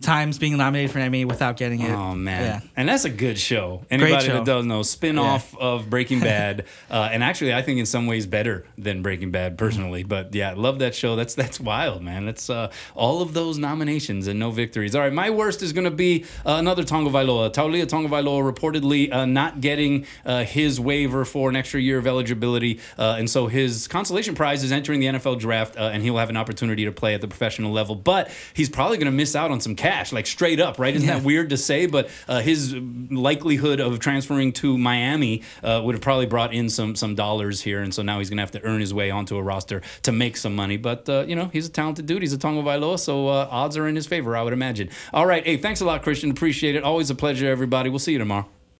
times 0.00 0.38
being 0.38 0.56
nominated 0.56 0.90
for 0.90 0.98
an 0.98 1.04
Emmy 1.04 1.24
without 1.24 1.56
getting 1.56 1.80
it. 1.80 1.90
Oh 1.90 2.14
man, 2.14 2.42
yeah. 2.42 2.68
and 2.76 2.88
that's 2.88 3.04
a 3.04 3.10
good 3.10 3.38
show. 3.38 3.84
Anybody 3.90 4.26
show. 4.26 4.34
that 4.34 4.44
does 4.44 4.64
know, 4.64 4.82
spin-off 4.82 5.54
yeah. 5.54 5.64
of 5.66 5.90
Breaking 5.90 6.20
Bad, 6.30 6.64
uh, 6.90 7.10
and 7.12 7.22
actually 7.22 7.52
I 7.52 7.62
think 7.62 7.78
in 7.78 7.86
some 7.86 8.06
ways 8.06 8.26
better 8.26 8.64
than 8.78 9.02
Breaking 9.02 9.30
Bad 9.30 9.58
personally. 9.58 10.02
But 10.02 10.34
yeah, 10.34 10.54
love 10.56 10.78
that 10.78 10.94
show. 10.94 11.16
That's 11.16 11.34
that's 11.34 11.60
wild, 11.60 12.02
man. 12.02 12.26
That's 12.26 12.48
uh, 12.48 12.70
all 12.94 13.22
of 13.22 13.34
those 13.34 13.58
nominations 13.58 14.26
and 14.26 14.38
no 14.38 14.50
victories. 14.50 14.94
All 14.94 15.02
right, 15.02 15.12
my 15.12 15.30
worst 15.30 15.62
is 15.62 15.72
going 15.72 15.84
to 15.84 15.90
be 15.90 16.24
uh, 16.46 16.56
another 16.58 16.82
Tagovailoa. 16.82 17.52
Taulia 17.52 17.86
Tagovailoa 17.86 18.50
reportedly 18.50 19.12
uh, 19.12 19.26
not 19.26 19.60
getting 19.60 20.06
uh, 20.24 20.44
his 20.44 20.80
waiver 20.80 21.24
for 21.24 21.50
an 21.50 21.56
extra 21.56 21.80
year 21.80 21.98
of 21.98 22.06
eligibility, 22.06 22.80
uh, 22.98 23.16
and 23.18 23.28
so 23.28 23.46
his 23.46 23.86
consolation 23.86 24.34
prize 24.34 24.64
is 24.64 24.72
entering 24.72 25.00
the 25.00 25.06
NFL 25.06 25.38
draft, 25.38 25.76
and 25.76 26.02
he 26.02 26.10
will 26.10 26.18
have 26.18 26.30
an 26.30 26.36
opportunity 26.36 26.84
to 26.84 26.92
play 26.92 27.14
at 27.14 27.20
the 27.20 27.28
professional 27.28 27.72
level. 27.72 27.94
But 27.94 28.30
he's 28.54 28.70
probably 28.70 28.96
going 28.96 29.06
to 29.06 29.12
miss 29.12 29.36
out 29.36 29.50
on 29.50 29.60
some 29.60 29.76
cash 29.76 29.89
cash, 29.90 30.12
like 30.12 30.26
straight 30.26 30.60
up, 30.60 30.78
right? 30.78 30.94
Isn't 30.94 31.08
yeah. 31.08 31.16
that 31.16 31.24
weird 31.24 31.50
to 31.50 31.56
say? 31.56 31.86
But 31.86 32.10
uh, 32.28 32.40
his 32.40 32.74
likelihood 32.74 33.80
of 33.80 33.98
transferring 33.98 34.52
to 34.54 34.78
Miami 34.78 35.42
uh, 35.62 35.80
would 35.84 35.94
have 35.94 36.02
probably 36.02 36.26
brought 36.26 36.54
in 36.54 36.68
some 36.68 36.94
some 36.94 37.14
dollars 37.14 37.60
here, 37.60 37.82
and 37.82 37.92
so 37.92 38.02
now 38.02 38.18
he's 38.18 38.30
gonna 38.30 38.42
have 38.42 38.52
to 38.52 38.62
earn 38.62 38.80
his 38.80 38.94
way 38.94 39.10
onto 39.10 39.36
a 39.36 39.42
roster 39.42 39.82
to 40.02 40.12
make 40.12 40.36
some 40.36 40.54
money. 40.54 40.76
But 40.76 41.08
uh, 41.08 41.24
you 41.26 41.34
know, 41.34 41.46
he's 41.46 41.66
a 41.66 41.70
talented 41.70 42.06
dude. 42.06 42.22
He's 42.22 42.32
a 42.32 42.38
Tagovailoa, 42.38 42.98
so 42.98 43.28
uh, 43.28 43.48
odds 43.50 43.76
are 43.76 43.88
in 43.88 43.96
his 43.96 44.06
favor, 44.06 44.36
I 44.36 44.42
would 44.42 44.52
imagine. 44.52 44.90
All 45.12 45.26
right, 45.26 45.44
hey, 45.44 45.56
thanks 45.56 45.80
a 45.80 45.84
lot, 45.84 46.02
Christian. 46.02 46.30
Appreciate 46.30 46.76
it. 46.76 46.84
Always 46.84 47.10
a 47.10 47.14
pleasure, 47.14 47.48
everybody. 47.48 47.90
We'll 47.90 47.98
see 47.98 48.12
you 48.12 48.18
tomorrow. 48.18 48.59